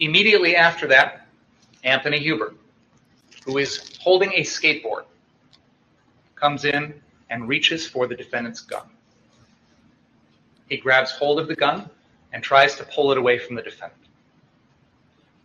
Immediately 0.00 0.56
after 0.56 0.86
that, 0.86 1.26
Anthony 1.84 2.18
Huber, 2.18 2.54
who 3.44 3.58
is 3.58 3.98
holding 4.00 4.32
a 4.32 4.40
skateboard, 4.40 5.04
comes 6.34 6.64
in 6.64 6.94
and 7.28 7.46
reaches 7.46 7.86
for 7.86 8.06
the 8.06 8.14
defendant's 8.16 8.62
gun. 8.62 8.88
He 10.70 10.78
grabs 10.78 11.10
hold 11.10 11.38
of 11.38 11.46
the 11.46 11.56
gun 11.56 11.90
and 12.32 12.42
tries 12.42 12.74
to 12.76 12.84
pull 12.84 13.12
it 13.12 13.18
away 13.18 13.38
from 13.38 13.54
the 13.54 13.62
defendant. 13.62 14.07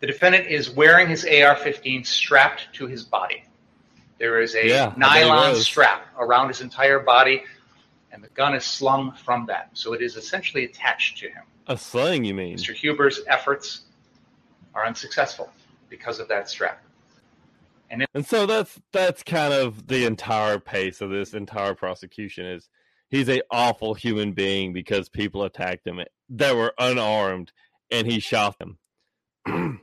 The 0.03 0.07
defendant 0.07 0.47
is 0.47 0.69
wearing 0.69 1.07
his 1.07 1.23
AR 1.23 1.55
15 1.55 2.03
strapped 2.03 2.67
to 2.73 2.87
his 2.87 3.05
body. 3.05 3.45
There 4.19 4.41
is 4.41 4.53
a 4.53 4.67
Yeah, 4.67 4.87
I 4.87 4.87
bet 4.87 4.95
he 4.95 4.99
nylon 4.99 5.55
strap 5.55 6.07
around 6.19 6.49
his 6.49 6.59
entire 6.59 6.99
body, 6.99 7.45
and 8.11 8.21
the 8.21 8.27
gun 8.27 8.53
is 8.53 8.65
slung 8.65 9.13
from 9.13 9.45
that. 9.45 9.69
So 9.71 9.93
it 9.93 10.01
is 10.01 10.17
essentially 10.17 10.65
attached 10.65 11.19
to 11.19 11.27
him. 11.29 11.43
A 11.67 11.77
sling, 11.77 12.25
you 12.25 12.33
mean? 12.33 12.57
Mr. 12.57 12.73
Huber's 12.73 13.21
efforts 13.27 13.83
are 14.75 14.85
unsuccessful 14.85 15.49
because 15.87 16.19
of 16.19 16.27
that 16.27 16.49
strap. 16.49 16.83
And 17.89 18.27
so 18.27 18.45
that's 18.45 18.77
that's 18.91 19.23
kind 19.23 19.53
of 19.53 19.87
the 19.87 20.03
entire 20.03 20.59
pace 20.59 20.99
of 20.99 21.11
this 21.11 21.33
entire 21.33 21.75
prosecution 21.75 22.45
is 22.45 22.67
he's 23.09 23.29
a 23.29 23.41
awful 23.49 23.93
human 23.93 24.33
being 24.33 24.73
because 24.73 25.07
people 25.07 25.43
attacked 25.45 25.87
him 25.87 26.01
that 26.31 26.55
were 26.57 26.73
unarmed 26.77 27.53
and 27.89 28.05
he 28.05 28.19
shot 28.19 28.59
them. 28.59 28.79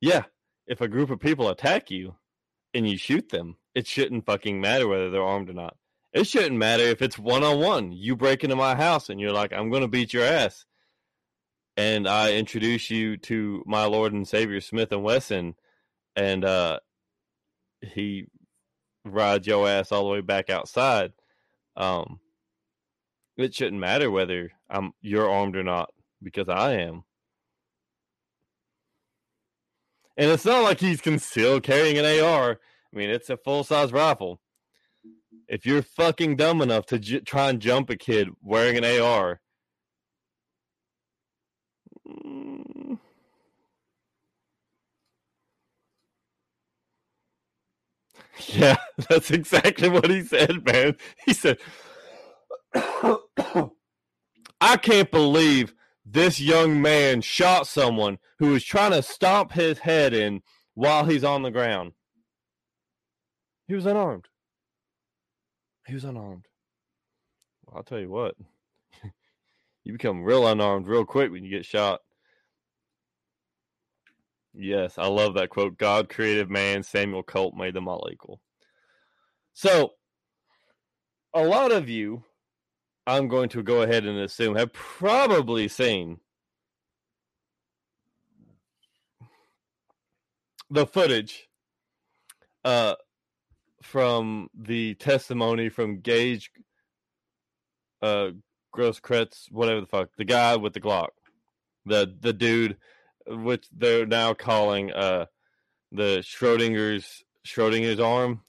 yeah, 0.00 0.24
if 0.66 0.80
a 0.80 0.88
group 0.88 1.10
of 1.10 1.20
people 1.20 1.48
attack 1.48 1.90
you 1.90 2.16
and 2.74 2.88
you 2.88 2.96
shoot 2.96 3.28
them, 3.30 3.56
it 3.74 3.86
shouldn't 3.86 4.26
fucking 4.26 4.60
matter 4.60 4.86
whether 4.88 5.10
they're 5.10 5.22
armed 5.22 5.50
or 5.50 5.54
not. 5.54 5.76
It 6.12 6.26
shouldn't 6.26 6.56
matter 6.56 6.84
if 6.84 7.02
it's 7.02 7.18
one 7.18 7.44
on 7.44 7.60
one. 7.60 7.92
You 7.92 8.16
break 8.16 8.44
into 8.44 8.56
my 8.56 8.74
house 8.74 9.08
and 9.10 9.20
you're 9.20 9.32
like, 9.32 9.52
I'm 9.52 9.70
going 9.70 9.82
to 9.82 9.88
beat 9.88 10.12
your 10.12 10.24
ass. 10.24 10.64
and 11.76 12.08
I 12.08 12.32
introduce 12.32 12.90
you 12.90 13.16
to 13.18 13.62
my 13.64 13.84
Lord 13.84 14.12
and 14.12 14.26
Savior 14.26 14.60
Smith 14.60 14.90
and 14.90 15.04
Wesson, 15.04 15.54
and 16.16 16.44
uh, 16.44 16.80
he 17.82 18.26
rides 19.04 19.46
your 19.46 19.68
ass 19.68 19.92
all 19.92 20.04
the 20.04 20.10
way 20.14 20.20
back 20.20 20.50
outside. 20.50 21.12
Um, 21.76 22.18
it 23.36 23.54
shouldn't 23.54 23.80
matter 23.80 24.10
whether 24.10 24.50
I'm 24.68 24.92
you're 25.00 25.30
armed 25.30 25.54
or 25.56 25.62
not 25.62 25.90
because 26.20 26.48
I 26.48 26.72
am. 26.80 27.04
And 30.18 30.30
it's 30.32 30.46
not 30.46 30.64
like 30.64 30.80
he's 30.80 31.02
concealed 31.02 31.64
carrying 31.64 31.98
an 31.98 32.06
AR. 32.22 32.60
I 32.94 32.98
mean, 32.98 33.10
it's 33.10 33.30
a 33.30 33.38
full 33.38 33.64
size 33.64 33.92
rifle. 33.92 34.40
If 35.48 35.66
you're 35.66 35.82
fucking 35.82 36.36
dumb 36.36 36.62
enough 36.62 36.86
to 36.88 36.98
j- 37.00 37.20
try 37.20 37.50
and 37.50 37.60
jump 37.60 37.90
a 37.90 37.96
kid 37.96 38.30
wearing 38.42 38.78
an 38.78 38.84
AR, 39.00 39.40
yeah, 48.48 48.76
that's 49.08 49.30
exactly 49.30 49.88
what 49.88 50.10
he 50.10 50.22
said, 50.22 50.64
man. 50.66 50.96
He 51.26 51.34
said, 51.34 51.58
I 54.60 54.76
can't 54.82 55.10
believe 55.10 55.74
this 56.10 56.40
young 56.40 56.80
man 56.80 57.20
shot 57.20 57.66
someone 57.66 58.18
who 58.38 58.50
was 58.50 58.64
trying 58.64 58.92
to 58.92 59.02
stomp 59.02 59.52
his 59.52 59.78
head 59.78 60.14
in 60.14 60.42
while 60.74 61.04
he's 61.04 61.24
on 61.24 61.42
the 61.42 61.50
ground. 61.50 61.92
He 63.66 63.74
was 63.74 63.84
unarmed. 63.84 64.26
He 65.86 65.94
was 65.94 66.04
unarmed. 66.04 66.46
Well, 67.66 67.78
I'll 67.78 67.82
tell 67.82 67.98
you 67.98 68.10
what, 68.10 68.34
you 69.84 69.92
become 69.92 70.22
real 70.22 70.46
unarmed 70.46 70.86
real 70.86 71.04
quick 71.04 71.30
when 71.30 71.44
you 71.44 71.50
get 71.50 71.66
shot. 71.66 72.00
Yes, 74.54 74.98
I 74.98 75.06
love 75.06 75.34
that 75.34 75.50
quote. 75.50 75.76
God 75.76 76.08
created 76.08 76.50
man, 76.50 76.82
Samuel 76.82 77.22
Colt 77.22 77.54
made 77.54 77.74
them 77.74 77.86
all 77.86 78.08
equal. 78.10 78.40
So, 79.52 79.92
a 81.34 81.42
lot 81.42 81.70
of 81.70 81.88
you, 81.88 82.24
I'm 83.08 83.26
going 83.26 83.48
to 83.50 83.62
go 83.62 83.80
ahead 83.80 84.04
and 84.04 84.18
assume, 84.18 84.54
have 84.56 84.74
probably 84.74 85.66
seen 85.66 86.18
the 90.68 90.86
footage 90.86 91.48
uh, 92.66 92.96
from 93.82 94.50
the 94.54 94.94
testimony 94.96 95.70
from 95.70 96.02
Gaige 96.02 96.50
uh, 98.02 98.32
Grosskreutz, 98.76 99.50
whatever 99.50 99.80
the 99.80 99.86
fuck, 99.86 100.10
the 100.18 100.24
guy 100.26 100.56
with 100.56 100.74
the 100.74 100.80
Glock, 100.80 101.08
the 101.86 102.14
the 102.20 102.34
dude 102.34 102.76
which 103.26 103.66
they're 103.74 104.06
now 104.06 104.34
calling 104.34 104.92
uh 104.92 105.24
the 105.92 106.18
Schrodinger's 106.18 107.24
Schrodinger's 107.46 108.00
arm. 108.00 108.42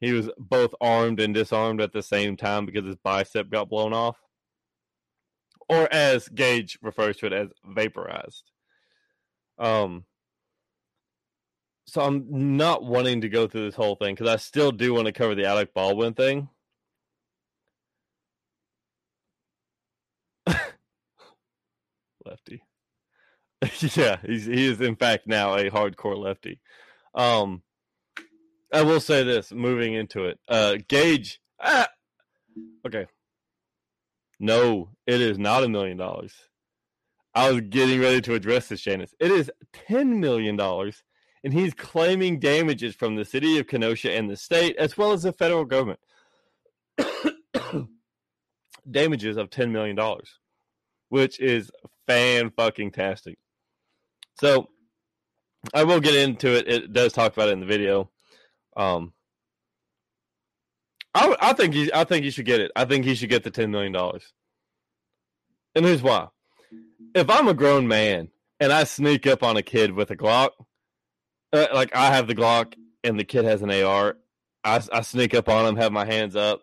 He 0.00 0.12
was 0.12 0.30
both 0.38 0.74
armed 0.80 1.20
and 1.20 1.34
disarmed 1.34 1.80
at 1.80 1.92
the 1.92 2.02
same 2.02 2.36
time 2.36 2.66
because 2.66 2.86
his 2.86 2.96
bicep 2.96 3.50
got 3.50 3.68
blown 3.68 3.92
off. 3.92 4.16
Or 5.68 5.88
as 5.92 6.28
Gaige 6.28 6.78
refers 6.82 7.18
to 7.18 7.26
it 7.26 7.32
as 7.32 7.48
vaporized. 7.64 8.50
Um 9.58 10.04
so 11.86 12.00
I'm 12.02 12.56
not 12.56 12.84
wanting 12.84 13.20
to 13.22 13.28
go 13.28 13.46
through 13.48 13.66
this 13.66 13.74
whole 13.74 13.96
thing 13.96 14.14
because 14.14 14.28
I 14.32 14.36
still 14.36 14.70
do 14.72 14.94
want 14.94 15.06
to 15.06 15.12
cover 15.12 15.34
the 15.34 15.46
Alec 15.46 15.74
Baldwin 15.74 16.14
thing. 16.14 16.48
Lefty. 22.24 22.62
yeah, 23.96 24.18
he's 24.24 24.46
he 24.46 24.66
is 24.66 24.80
in 24.80 24.96
fact 24.96 25.26
now 25.26 25.54
a 25.54 25.68
hardcore 25.68 26.16
lefty. 26.16 26.60
Um, 27.14 27.62
I 28.72 28.82
will 28.82 29.00
say 29.00 29.22
this, 29.24 29.52
moving 29.52 29.94
into 29.94 30.24
it, 30.26 30.38
uh, 30.48 30.76
Gaige. 30.88 31.38
Ah, 31.60 31.88
okay, 32.86 33.06
no, 34.38 34.90
it 35.06 35.20
is 35.20 35.38
not 35.38 35.64
a 35.64 35.68
million 35.68 35.96
dollars. 35.96 36.32
I 37.34 37.50
was 37.50 37.60
getting 37.62 38.00
ready 38.00 38.20
to 38.22 38.34
address 38.34 38.68
this, 38.68 38.80
Janice. 38.80 39.14
It 39.20 39.30
is 39.30 39.50
ten 39.72 40.20
million 40.20 40.56
dollars, 40.56 41.02
and 41.44 41.52
he's 41.52 41.74
claiming 41.74 42.40
damages 42.40 42.94
from 42.94 43.16
the 43.16 43.24
city 43.24 43.58
of 43.58 43.66
Kenosha 43.66 44.12
and 44.12 44.30
the 44.30 44.36
state, 44.36 44.76
as 44.76 44.96
well 44.96 45.12
as 45.12 45.22
the 45.22 45.32
federal 45.32 45.64
government. 45.64 46.00
damages 48.90 49.36
of 49.36 49.50
ten 49.50 49.72
million 49.72 49.96
dollars, 49.96 50.38
which 51.08 51.38
is 51.40 51.70
fan 52.06 52.50
fucking 52.50 52.92
tastic. 52.92 53.38
So 54.40 54.70
I 55.74 55.84
will 55.84 56.00
get 56.00 56.14
into 56.14 56.56
it. 56.56 56.66
It 56.66 56.92
does 56.92 57.12
talk 57.12 57.32
about 57.32 57.48
it 57.48 57.52
in 57.52 57.60
the 57.60 57.66
video. 57.66 58.10
Um, 58.76 59.12
I, 61.14 61.34
I 61.40 61.52
think 61.52 61.74
he, 61.74 61.92
I 61.92 62.04
think 62.04 62.24
he 62.24 62.30
should 62.30 62.46
get 62.46 62.60
it. 62.60 62.70
I 62.76 62.84
think 62.84 63.04
he 63.04 63.14
should 63.14 63.30
get 63.30 63.42
the 63.42 63.50
ten 63.50 63.70
million 63.70 63.92
dollars. 63.92 64.32
And 65.74 65.84
here's 65.84 66.02
why: 66.02 66.28
if 67.14 67.28
I'm 67.28 67.48
a 67.48 67.54
grown 67.54 67.88
man 67.88 68.28
and 68.58 68.72
I 68.72 68.84
sneak 68.84 69.26
up 69.26 69.42
on 69.42 69.56
a 69.56 69.62
kid 69.62 69.92
with 69.92 70.10
a 70.10 70.16
Glock, 70.16 70.50
uh, 71.52 71.66
like 71.72 71.94
I 71.94 72.14
have 72.14 72.26
the 72.26 72.34
Glock 72.34 72.74
and 73.02 73.18
the 73.18 73.24
kid 73.24 73.44
has 73.44 73.62
an 73.62 73.70
AR, 73.70 74.16
I, 74.64 74.82
I 74.92 75.00
sneak 75.02 75.34
up 75.34 75.48
on 75.48 75.66
him, 75.66 75.76
have 75.76 75.92
my 75.92 76.04
hands 76.04 76.36
up, 76.36 76.62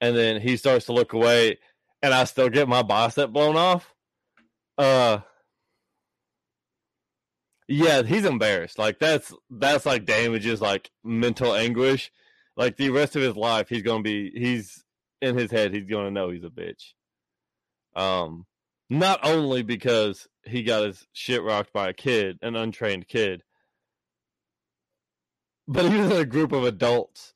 and 0.00 0.16
then 0.16 0.40
he 0.40 0.56
starts 0.56 0.86
to 0.86 0.92
look 0.92 1.12
away, 1.12 1.58
and 2.02 2.14
I 2.14 2.24
still 2.24 2.48
get 2.48 2.68
my 2.68 2.82
bicep 2.82 3.30
blown 3.30 3.56
off. 3.56 3.94
Uh, 4.78 5.18
yeah, 7.68 8.02
he's 8.02 8.24
embarrassed. 8.24 8.78
Like 8.78 8.98
that's 8.98 9.32
that's 9.50 9.86
like 9.86 10.04
damages 10.04 10.60
like 10.60 10.90
mental 11.02 11.54
anguish. 11.54 12.10
Like 12.56 12.76
the 12.76 12.90
rest 12.90 13.16
of 13.16 13.22
his 13.22 13.36
life, 13.36 13.68
he's 13.68 13.82
gonna 13.82 14.02
be 14.02 14.30
he's 14.34 14.84
in 15.20 15.36
his 15.36 15.50
head. 15.50 15.72
He's 15.72 15.86
gonna 15.86 16.10
know 16.10 16.30
he's 16.30 16.44
a 16.44 16.50
bitch. 16.50 16.92
Um, 17.96 18.46
not 18.90 19.20
only 19.24 19.62
because 19.62 20.28
he 20.44 20.62
got 20.62 20.84
his 20.84 21.06
shit 21.12 21.42
rocked 21.42 21.72
by 21.72 21.88
a 21.88 21.94
kid, 21.94 22.38
an 22.42 22.54
untrained 22.54 23.08
kid, 23.08 23.42
but 25.66 25.90
he 25.90 25.96
was 25.96 26.10
in 26.10 26.18
a 26.18 26.26
group 26.26 26.52
of 26.52 26.64
adults, 26.64 27.32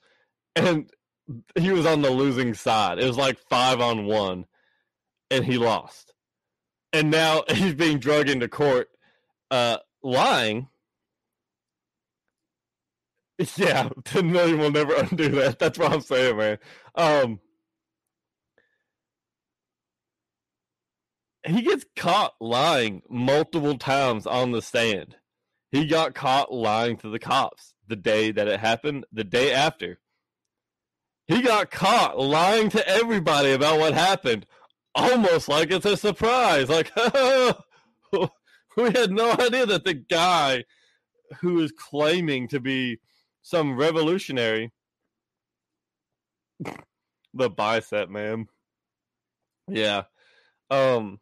and 0.54 0.90
he 1.54 1.72
was 1.72 1.86
on 1.86 2.02
the 2.02 2.10
losing 2.10 2.54
side. 2.54 2.98
It 2.98 3.06
was 3.06 3.16
like 3.16 3.38
five 3.38 3.80
on 3.80 4.04
one, 4.06 4.44
and 5.30 5.44
he 5.44 5.56
lost. 5.56 6.12
And 6.92 7.10
now 7.10 7.44
he's 7.50 7.74
being 7.74 7.98
dragged 7.98 8.28
into 8.28 8.48
court. 8.48 8.88
Uh, 9.50 9.78
lying. 10.08 10.68
Yeah, 13.56 13.88
10 14.04 14.32
million 14.32 14.58
will 14.58 14.72
never 14.72 14.94
undo 14.96 15.28
that. 15.28 15.60
That's 15.60 15.78
what 15.78 15.92
I'm 15.92 16.00
saying, 16.00 16.36
man. 16.36 16.58
Um, 16.96 17.38
he 21.46 21.62
gets 21.62 21.84
caught 21.96 22.34
lying 22.40 23.02
multiple 23.08 23.78
times 23.78 24.26
on 24.26 24.50
the 24.52 24.60
stand. 24.60 25.16
He 25.70 25.86
got 25.86 26.14
caught 26.14 26.52
lying 26.52 26.96
to 26.98 27.10
the 27.10 27.18
cops 27.18 27.74
the 27.86 27.96
day 27.96 28.32
that 28.32 28.48
it 28.48 28.60
happened, 28.60 29.06
the 29.12 29.24
day 29.24 29.52
after. 29.52 29.98
He 31.26 31.42
got 31.42 31.70
caught 31.70 32.18
lying 32.18 32.70
to 32.70 32.88
everybody 32.88 33.52
about 33.52 33.78
what 33.78 33.92
happened, 33.94 34.46
almost 34.94 35.48
like 35.48 35.70
it's 35.70 35.86
a 35.86 35.96
surprise. 35.96 36.68
Like, 36.68 36.90
we 38.82 38.90
had 38.92 39.10
no 39.10 39.32
idea 39.32 39.66
that 39.66 39.84
the 39.84 39.94
guy 39.94 40.64
who 41.40 41.60
is 41.60 41.72
claiming 41.72 42.46
to 42.46 42.60
be 42.60 42.98
some 43.42 43.76
revolutionary 43.76 44.70
the 47.34 47.50
bicep 47.50 48.08
man. 48.08 48.46
Yeah. 49.66 50.04
Um 50.70 51.18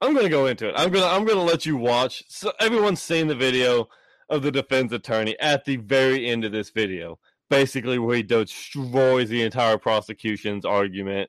i'm 0.00 0.14
gonna 0.14 0.30
go 0.30 0.46
into 0.46 0.68
it. 0.68 0.74
I'm 0.74 0.90
gonna 0.90 1.06
i'm 1.06 1.26
gonna 1.26 1.42
let 1.42 1.66
you 1.66 1.76
watch. 1.76 2.24
So 2.28 2.52
everyone's 2.60 3.02
seen 3.02 3.26
the 3.26 3.34
video 3.34 3.88
of 4.30 4.42
the 4.42 4.50
defense 4.50 4.90
attorney 4.90 5.38
at 5.38 5.66
the 5.66 5.76
very 5.76 6.26
end 6.26 6.46
of 6.46 6.52
this 6.52 6.70
video. 6.70 7.18
Basically 7.50 7.98
where 7.98 8.16
he 8.16 8.22
destroys 8.22 9.28
the 9.28 9.42
entire 9.42 9.76
prosecution's 9.76 10.64
argument 10.64 11.28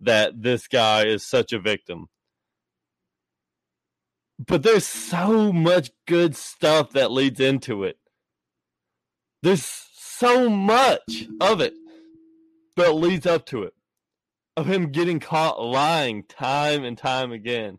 that 0.00 0.40
this 0.40 0.68
guy 0.68 1.06
is 1.06 1.26
such 1.26 1.52
a 1.52 1.58
victim 1.58 2.06
but 4.46 4.62
there's 4.62 4.86
so 4.86 5.52
much 5.52 5.90
good 6.06 6.36
stuff 6.36 6.90
that 6.90 7.10
leads 7.10 7.40
into 7.40 7.84
it. 7.84 7.98
There's 9.42 9.64
so 9.64 10.48
much 10.48 11.28
of 11.40 11.60
it 11.60 11.74
that 12.76 12.94
leads 12.94 13.26
up 13.26 13.46
to 13.46 13.62
it. 13.64 13.74
Of 14.56 14.66
him 14.66 14.90
getting 14.90 15.20
caught 15.20 15.62
lying 15.62 16.24
time 16.24 16.82
and 16.82 16.98
time 16.98 17.30
again. 17.30 17.78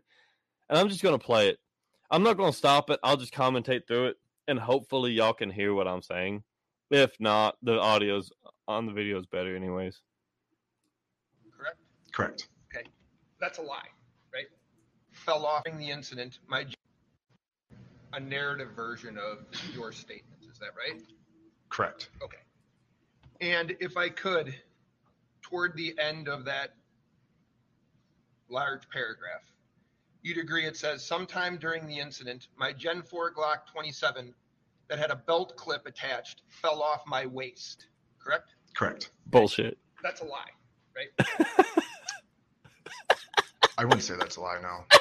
And 0.68 0.78
I'm 0.78 0.88
just 0.88 1.02
going 1.02 1.18
to 1.18 1.24
play 1.24 1.48
it. 1.48 1.58
I'm 2.10 2.22
not 2.22 2.38
going 2.38 2.52
to 2.52 2.56
stop 2.56 2.88
it. 2.88 2.98
I'll 3.02 3.18
just 3.18 3.34
commentate 3.34 3.86
through 3.86 4.06
it. 4.06 4.16
And 4.48 4.58
hopefully, 4.58 5.12
y'all 5.12 5.34
can 5.34 5.50
hear 5.50 5.74
what 5.74 5.86
I'm 5.86 6.00
saying. 6.00 6.42
If 6.90 7.20
not, 7.20 7.56
the 7.62 7.78
audio's 7.78 8.32
on 8.66 8.86
the 8.86 8.92
video 8.92 9.18
is 9.20 9.26
better, 9.26 9.54
anyways. 9.54 10.00
Correct? 11.56 11.76
Correct. 12.12 12.48
Okay. 12.74 12.86
That's 13.40 13.58
a 13.58 13.62
lie, 13.62 13.76
right? 13.76 13.99
Fell 15.30 15.46
off 15.46 15.62
during 15.64 15.78
the 15.78 15.90
incident. 15.90 16.40
My 16.48 16.66
a 18.12 18.18
narrative 18.18 18.70
version 18.74 19.16
of 19.16 19.46
your 19.72 19.92
statements. 19.92 20.48
Is 20.50 20.58
that 20.58 20.70
right? 20.76 21.00
Correct. 21.68 22.10
Okay. 22.20 22.38
And 23.40 23.76
if 23.78 23.96
I 23.96 24.08
could, 24.08 24.52
toward 25.40 25.76
the 25.76 25.94
end 26.00 26.28
of 26.28 26.44
that 26.46 26.74
large 28.48 28.88
paragraph, 28.90 29.42
you'd 30.22 30.38
agree 30.38 30.66
it 30.66 30.76
says 30.76 31.06
sometime 31.06 31.56
during 31.56 31.86
the 31.86 32.00
incident, 32.00 32.48
my 32.58 32.72
Gen 32.72 33.02
4 33.02 33.32
Glock 33.32 33.66
27 33.72 34.34
that 34.88 34.98
had 34.98 35.12
a 35.12 35.16
belt 35.16 35.54
clip 35.54 35.86
attached 35.86 36.42
fell 36.48 36.82
off 36.82 37.02
my 37.06 37.26
waist. 37.26 37.86
Correct? 38.18 38.50
Correct. 38.76 39.12
Bullshit. 39.26 39.78
That's 40.02 40.22
a 40.22 40.24
lie, 40.24 40.50
right? 40.96 41.46
I 43.78 43.84
wouldn't 43.84 44.02
say 44.02 44.14
that's 44.18 44.36
a 44.36 44.40
lie. 44.40 44.58
No, 44.60 44.84
You 44.92 44.98
took 44.98 44.99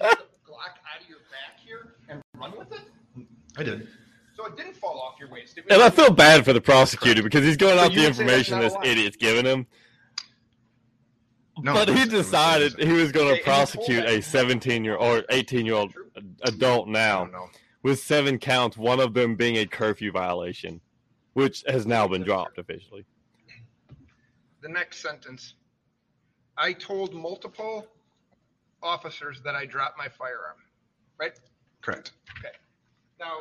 the 0.00 0.06
Glock 0.46 0.74
out 0.86 1.02
of 1.02 1.08
your 1.08 1.18
back 1.30 1.60
here 1.64 1.94
and 2.08 2.20
run 2.36 2.52
with 2.58 2.72
it? 2.72 2.80
I 3.56 3.62
did. 3.62 3.88
So 4.36 4.46
it 4.46 4.56
didn't 4.56 4.76
fall 4.76 4.98
off 5.00 5.20
your 5.20 5.28
waist. 5.30 5.58
It 5.58 5.64
And 5.70 5.82
I 5.82 5.90
feel 5.90 6.10
bad 6.10 6.44
for 6.44 6.52
the 6.52 6.60
prosecutor 6.60 7.22
because 7.22 7.44
he's 7.44 7.56
going 7.58 7.76
So 7.78 7.84
out 7.84 7.92
the 7.92 8.00
would 8.00 8.14
say 8.16 8.24
that's 8.24 8.48
information 8.48 8.58
this 8.60 8.74
idiot's 8.82 9.16
giving 9.16 9.44
him. 9.44 9.66
No, 11.58 11.74
but 11.74 11.88
he 11.88 11.94
was- 11.94 12.00
it 12.04 12.04
was- 12.06 12.14
it 12.14 12.16
decided 12.22 12.78
he 12.78 12.92
was 12.92 13.12
going 13.12 13.26
to 13.28 13.34
and 13.34 13.42
prosecute 13.42 14.04
a 14.06 14.22
17 14.22 14.82
year 14.84 14.96
or 14.96 15.24
18 15.28 15.66
year 15.66 15.74
old 15.74 15.92
adult 16.42 16.88
now 16.88 17.50
with 17.82 18.00
seven 18.00 18.38
counts, 18.38 18.76
one 18.78 18.98
of 19.00 19.12
them 19.12 19.36
being 19.36 19.56
a 19.58 19.66
curfew 19.66 20.10
violation, 20.10 20.80
which 21.34 21.62
has 21.66 21.86
now 21.86 22.08
been 22.08 22.22
dropped 22.22 22.56
officially. 22.58 23.04
the 24.62 24.68
next 24.68 24.98
sentence. 25.00 25.54
I 26.58 26.74
told 26.74 27.14
multiple 27.14 27.86
officers 28.82 29.40
that 29.42 29.54
I 29.54 29.66
dropped 29.66 29.98
my 29.98 30.08
firearm. 30.08 30.56
Right? 31.18 31.38
Correct. 31.82 32.12
Okay. 32.38 32.54
Now, 33.18 33.38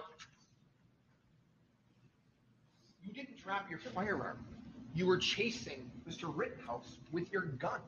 you 3.03 3.13
didn't 3.13 3.37
drop 3.37 3.69
your 3.69 3.79
firearm. 3.79 4.45
You 4.93 5.05
were 5.05 5.17
chasing 5.17 5.89
Mr. 6.07 6.31
Rittenhouse 6.35 6.97
with 7.11 7.31
your 7.31 7.43
gun, 7.43 7.79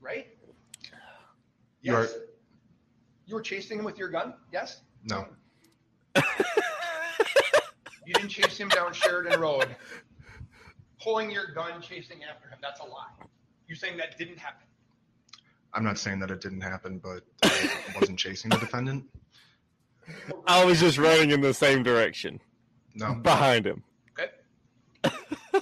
right? 0.00 0.26
You 1.82 1.94
are- 1.94 2.02
Yes. 2.04 2.14
You 3.26 3.34
were 3.36 3.42
chasing 3.42 3.78
him 3.78 3.84
with 3.84 3.96
your 3.98 4.08
gun? 4.08 4.34
Yes? 4.52 4.80
No. 5.04 5.26
You 8.06 8.14
didn't 8.14 8.30
chase 8.30 8.58
him 8.58 8.68
down 8.70 8.92
Sheridan 8.92 9.38
Road, 9.38 9.68
pulling 11.00 11.30
your 11.30 11.52
gun, 11.52 11.80
chasing 11.80 12.24
after 12.24 12.48
him. 12.48 12.58
That's 12.60 12.80
a 12.80 12.84
lie. 12.84 13.06
You're 13.68 13.76
saying 13.76 13.98
that 13.98 14.18
didn't 14.18 14.38
happen. 14.38 14.66
I'm 15.72 15.84
not 15.84 15.98
saying 15.98 16.18
that 16.20 16.30
it 16.30 16.40
didn't 16.40 16.60
happen, 16.62 16.98
but 16.98 17.22
I 17.44 17.70
wasn't 17.98 18.18
chasing 18.18 18.50
the 18.50 18.58
defendant. 18.58 19.04
I 20.46 20.64
was 20.64 20.80
just 20.80 20.98
running 20.98 21.30
in 21.30 21.40
the 21.40 21.54
same 21.54 21.82
direction 21.84 22.40
No. 22.94 23.14
behind 23.14 23.66
him. 23.66 23.84
Okay. 24.18 24.30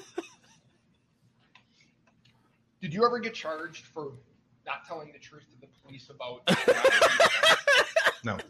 Did 2.80 2.94
you 2.94 3.04
ever 3.04 3.18
get 3.18 3.34
charged 3.34 3.84
for 3.86 4.12
not 4.66 4.86
telling 4.86 5.12
the 5.12 5.18
truth 5.18 5.42
to 5.50 5.61
the 5.61 5.66
police 5.82 6.11
about? 6.11 6.48
No. 8.24 8.36
Did 8.36 8.46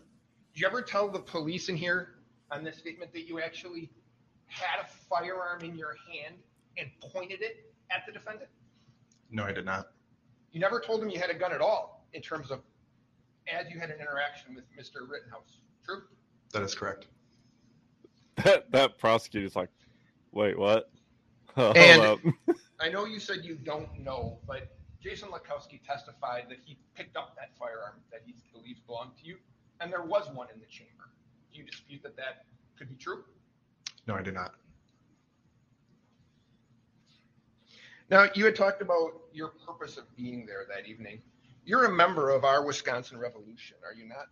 you 0.54 0.66
ever 0.66 0.80
tell 0.80 1.10
the 1.10 1.18
police 1.18 1.68
in 1.68 1.76
here 1.76 2.14
on 2.50 2.64
this 2.64 2.78
statement 2.78 3.12
that 3.12 3.28
you 3.28 3.38
actually 3.38 3.90
had 4.46 4.80
a 4.82 4.86
firearm 4.86 5.60
in 5.62 5.76
your 5.76 5.94
hand 6.10 6.36
and 6.78 6.88
pointed 7.12 7.42
it 7.42 7.70
at 7.90 8.06
the 8.06 8.12
defendant? 8.12 8.48
No, 9.30 9.44
I 9.44 9.52
did 9.52 9.66
not. 9.66 9.88
You 10.58 10.62
never 10.62 10.80
told 10.80 11.00
them 11.00 11.08
you 11.08 11.20
had 11.20 11.30
a 11.30 11.34
gun 11.34 11.52
at 11.52 11.60
all 11.60 12.04
in 12.14 12.20
terms 12.20 12.50
of 12.50 12.58
as 13.46 13.70
you 13.70 13.78
had 13.78 13.90
an 13.90 14.00
interaction 14.00 14.56
with 14.56 14.64
Mr. 14.76 15.08
Rittenhouse. 15.08 15.60
True? 15.86 16.02
That 16.52 16.64
is 16.64 16.74
correct. 16.74 17.06
That, 18.42 18.68
that 18.72 18.98
prosecutor's 18.98 19.54
like, 19.54 19.68
wait, 20.32 20.58
what? 20.58 20.90
Hold 21.54 21.76
And- 21.76 22.02
up. 22.02 22.18
I 22.80 22.88
know 22.88 23.04
you 23.04 23.20
said 23.20 23.44
you 23.44 23.54
don't 23.54 24.00
know, 24.00 24.40
but 24.48 24.76
Jason 25.00 25.28
Lackowski 25.28 25.80
testified 25.86 26.46
that 26.48 26.58
he 26.64 26.76
picked 26.96 27.16
up 27.16 27.36
that 27.36 27.50
firearm 27.56 28.00
that 28.10 28.22
he 28.26 28.34
believes 28.52 28.80
belonged 28.80 29.16
to 29.20 29.26
you, 29.28 29.36
and 29.80 29.92
there 29.92 30.02
was 30.02 30.28
one 30.34 30.48
in 30.52 30.58
the 30.58 30.66
chamber. 30.66 31.12
Do 31.52 31.58
you 31.60 31.64
dispute 31.64 32.02
that 32.02 32.16
that 32.16 32.46
could 32.76 32.88
be 32.88 32.96
true? 32.96 33.22
No, 34.08 34.16
I 34.16 34.22
do 34.22 34.32
not. 34.32 34.54
Now, 38.10 38.26
you 38.34 38.44
had 38.44 38.56
talked 38.56 38.80
about 38.80 39.12
your 39.32 39.48
purpose 39.66 39.96
of 39.98 40.04
being 40.16 40.46
there 40.46 40.64
that 40.74 40.88
evening. 40.88 41.20
You're 41.64 41.84
a 41.84 41.92
member 41.92 42.30
of 42.30 42.44
our 42.44 42.64
Wisconsin 42.64 43.18
Revolution, 43.18 43.76
are 43.86 43.92
you 43.92 44.08
not? 44.08 44.28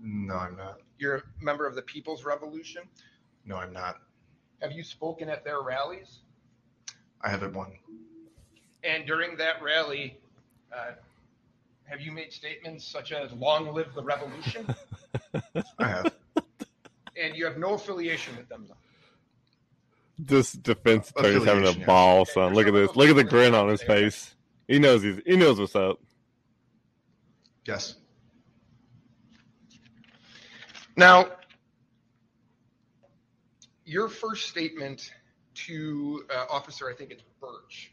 No, 0.00 0.36
I'm 0.36 0.56
not. 0.56 0.80
You're 0.98 1.16
a 1.16 1.22
member 1.40 1.66
of 1.66 1.74
the 1.74 1.82
People's 1.82 2.24
Revolution. 2.24 2.82
No, 3.44 3.56
I'm 3.56 3.72
not. 3.72 3.96
Have 4.62 4.72
you 4.72 4.82
spoken 4.82 5.28
at 5.28 5.44
their 5.44 5.60
rallies? 5.60 6.20
I 7.20 7.28
haven't 7.28 7.54
won. 7.54 7.72
And 8.84 9.06
during 9.06 9.36
that 9.36 9.62
rally, 9.62 10.16
uh, 10.72 10.92
have 11.84 12.00
you 12.00 12.12
made 12.12 12.32
statements 12.32 12.86
such 12.86 13.12
as 13.12 13.32
"Long 13.32 13.74
live 13.74 13.92
the 13.94 14.02
revolution"? 14.02 14.74
I 15.78 15.88
have. 15.88 16.14
and 17.16 17.34
you 17.34 17.44
have 17.44 17.58
no 17.58 17.74
affiliation 17.74 18.36
with 18.36 18.48
them, 18.48 18.66
though. 18.68 18.76
This 20.18 20.52
defense 20.52 21.12
attorney's 21.16 21.44
having 21.44 21.66
a 21.66 21.86
ball, 21.86 22.24
son. 22.24 22.52
Look 22.54 22.66
at 22.66 22.74
this. 22.74 22.94
Look 22.96 23.08
at 23.08 23.16
the 23.16 23.24
grin 23.24 23.54
on 23.54 23.68
his 23.68 23.82
face. 23.82 24.34
He 24.66 24.78
knows 24.78 25.02
he's 25.02 25.20
he 25.24 25.36
knows 25.36 25.60
what's 25.60 25.76
up. 25.76 26.00
Yes. 27.64 27.94
Now, 30.96 31.28
your 33.84 34.08
first 34.08 34.48
statement 34.48 35.12
to 35.54 36.24
uh, 36.34 36.46
Officer, 36.50 36.90
I 36.90 36.94
think 36.94 37.10
it's 37.10 37.22
Birch, 37.40 37.92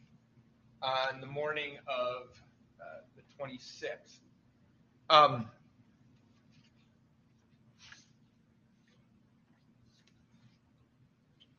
on 0.82 1.21
the 1.21 1.28
morning 1.28 1.73
of 1.88 2.30
uh, 2.82 3.01
the 3.15 3.21
26th. 3.39 4.19
Um, 5.09 5.45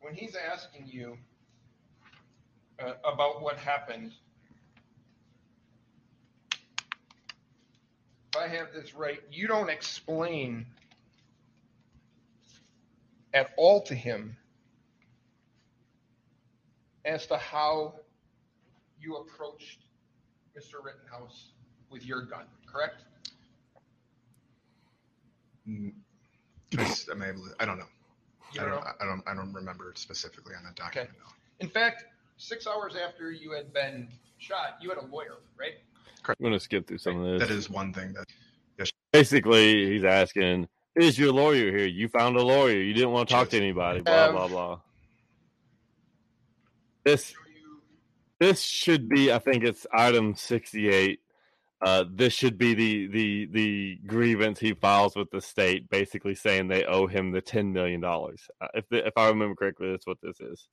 when 0.06 0.14
he's 0.14 0.36
asking 0.36 0.86
you 0.86 1.18
uh, 2.78 2.92
about 3.04 3.42
what 3.42 3.56
happened, 3.56 4.12
if 8.32 8.40
I 8.40 8.46
have 8.46 8.68
this 8.72 8.94
right, 8.94 9.18
you 9.32 9.48
don't 9.48 9.68
explain 9.68 10.64
at 13.34 13.50
all 13.56 13.80
to 13.82 13.96
him 13.96 14.36
as 17.04 17.26
to 17.26 17.36
how 17.36 17.94
you 19.00 19.16
approached 19.16 19.80
Mr. 20.56 20.84
Rittenhouse 20.84 21.48
with 21.90 22.06
your 22.06 22.22
gun, 22.22 22.44
correct? 22.72 23.02
Mm, 25.68 25.94
I, 26.78 26.94
am 27.10 27.22
able 27.24 27.42
to, 27.42 27.56
I 27.58 27.64
don't 27.64 27.78
know. 27.78 27.86
You 28.56 28.62
I 28.62 28.64
don't 28.64 28.74
don't, 28.74 28.84
know? 28.84 28.92
I 29.00 29.04
don't. 29.04 29.22
I 29.28 29.34
don't 29.34 29.52
remember 29.52 29.92
specifically 29.96 30.54
on 30.56 30.64
that 30.64 30.74
document. 30.74 31.10
no. 31.18 31.32
In 31.60 31.68
fact, 31.68 32.04
six 32.36 32.66
hours 32.66 32.94
after 32.96 33.30
you 33.30 33.52
had 33.52 33.72
been 33.72 34.08
shot, 34.38 34.78
you 34.80 34.88
had 34.88 34.98
a 34.98 35.06
lawyer, 35.06 35.36
right? 35.58 35.72
I'm 36.28 36.34
gonna 36.42 36.58
skip 36.58 36.86
through 36.88 36.98
some 36.98 37.20
of 37.20 37.38
this. 37.38 37.48
That 37.48 37.54
is 37.54 37.70
one 37.70 37.92
thing 37.92 38.12
that. 38.14 38.26
Basically, 39.12 39.86
he's 39.92 40.04
asking, 40.04 40.68
"Is 40.96 41.18
your 41.18 41.32
lawyer 41.32 41.70
here? 41.70 41.86
You 41.86 42.08
found 42.08 42.36
a 42.36 42.42
lawyer. 42.42 42.76
You 42.82 42.92
didn't 42.92 43.12
want 43.12 43.28
to 43.28 43.34
talk 43.34 43.48
to 43.50 43.56
anybody." 43.56 44.00
Blah 44.00 44.26
Um, 44.26 44.32
blah 44.34 44.48
blah. 44.48 44.80
This 47.04 47.34
this 48.40 48.60
should 48.60 49.08
be, 49.08 49.32
I 49.32 49.38
think 49.38 49.64
it's 49.64 49.86
item 49.94 50.34
sixty-eight. 50.34 51.20
Uh, 51.84 52.04
this 52.10 52.32
should 52.32 52.56
be 52.56 52.74
the 52.74 53.06
the 53.08 53.46
the 53.52 53.98
grievance 54.06 54.58
he 54.58 54.72
files 54.72 55.14
with 55.14 55.30
the 55.30 55.40
state, 55.40 55.88
basically 55.90 56.34
saying 56.34 56.68
they 56.68 56.84
owe 56.84 57.06
him 57.06 57.32
the 57.32 57.40
ten 57.40 57.72
million 57.72 58.00
dollars. 58.00 58.48
Uh, 58.60 58.68
if 58.74 58.88
the, 58.88 59.06
if 59.06 59.12
I 59.16 59.28
remember 59.28 59.54
correctly, 59.54 59.90
that's 59.90 60.06
what 60.06 60.18
this 60.22 60.40
is. 60.40 60.68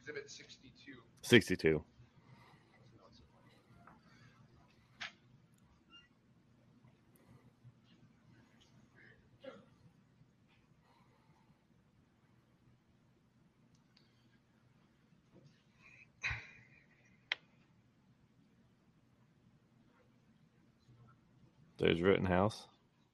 Exhibit 0.00 0.30
62. 0.30 0.92
Sixty-two. 1.22 1.84
There's 21.78 22.00
Rittenhouse. 22.00 22.68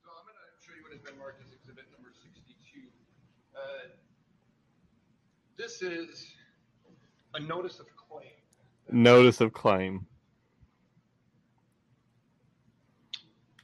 So 0.04 0.10
I'm 0.10 0.24
going 0.24 0.34
to 0.36 0.66
show 0.66 0.72
you 0.76 0.82
what 0.82 0.92
has 0.92 1.00
been 1.00 1.18
marked 1.18 1.40
as 1.40 1.52
exhibit 1.54 1.84
number 1.92 2.12
62. 2.22 2.88
Uh, 3.56 3.88
this 5.56 5.80
is 5.82 6.26
a 7.34 7.40
notice 7.40 7.80
of 7.80 7.86
claim. 7.96 8.30
Notice 8.90 9.40
of 9.40 9.52
claim. 9.52 10.06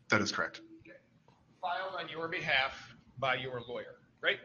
That 0.09 0.22
is 0.22 0.32
correct. 0.32 0.61
Filed 1.61 1.94
on 1.99 2.09
your 2.09 2.28
behalf 2.28 2.94
by 3.18 3.34
your 3.34 3.61
lawyer, 3.68 3.97
right? 4.22 4.38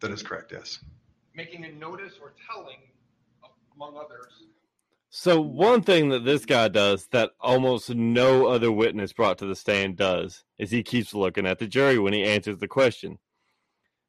That 0.00 0.10
is 0.10 0.22
correct. 0.22 0.52
Yes. 0.52 0.80
Making 1.34 1.64
a 1.64 1.72
notice 1.72 2.14
or 2.20 2.32
telling, 2.50 2.78
among 3.74 3.96
others, 3.96 4.42
So 5.14 5.42
one 5.42 5.82
thing 5.82 6.08
that 6.08 6.24
this 6.24 6.46
guy 6.46 6.68
does 6.68 7.06
that 7.08 7.32
almost 7.38 7.90
no 7.90 8.46
other 8.46 8.72
witness 8.72 9.12
brought 9.12 9.36
to 9.38 9.46
the 9.46 9.54
stand 9.54 9.98
does 9.98 10.42
is 10.58 10.70
he 10.70 10.82
keeps 10.82 11.12
looking 11.12 11.46
at 11.46 11.58
the 11.58 11.66
jury 11.66 11.98
when 11.98 12.14
he 12.14 12.24
answers 12.24 12.56
the 12.56 12.66
question. 12.66 13.18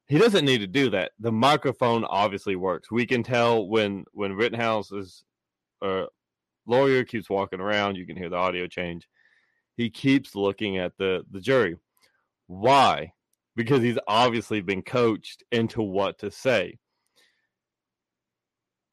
He 0.08 0.18
doesn't 0.18 0.45
need 0.45 0.60
to 0.60 0.68
do 0.68 0.89
that. 0.91 1.12
The 1.20 1.34
microphone 1.34 2.06
obviously 2.06 2.56
works. 2.56 2.89
We 2.89 3.06
can 3.06 3.22
tell 3.22 3.68
when 3.68 4.06
when 4.14 4.38
Rittenhouse's 4.38 5.26
uh, 5.82 6.06
lawyer 6.66 7.04
keeps 7.04 7.30
walking 7.30 7.60
around. 7.60 7.97
You 7.97 8.06
can 8.06 8.16
hear 8.16 8.30
the 8.30 8.38
audio 8.38 8.66
change. 8.68 9.10
He 9.76 9.89
keeps 9.89 10.36
looking 10.36 10.78
at 10.78 10.97
the 10.97 11.26
the 11.30 11.41
jury. 11.41 11.76
Why? 12.47 13.12
Because 13.58 13.82
he's 13.82 13.99
obviously 14.08 14.62
been 14.62 14.82
coached 14.82 15.43
into 15.51 15.82
what 15.82 16.20
to 16.20 16.32
say 16.32 16.80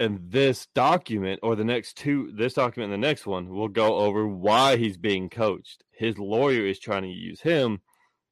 and 0.00 0.18
this 0.30 0.66
document 0.74 1.38
or 1.42 1.54
the 1.54 1.64
next 1.64 1.96
two 1.96 2.32
this 2.34 2.54
document 2.54 2.92
and 2.92 3.02
the 3.02 3.06
next 3.06 3.26
one 3.26 3.48
will 3.50 3.68
go 3.68 3.96
over 3.96 4.26
why 4.26 4.76
he's 4.76 4.96
being 4.96 5.28
coached. 5.28 5.84
His 5.92 6.18
lawyer 6.18 6.66
is 6.66 6.80
trying 6.80 7.02
to 7.02 7.08
use 7.08 7.42
him 7.42 7.80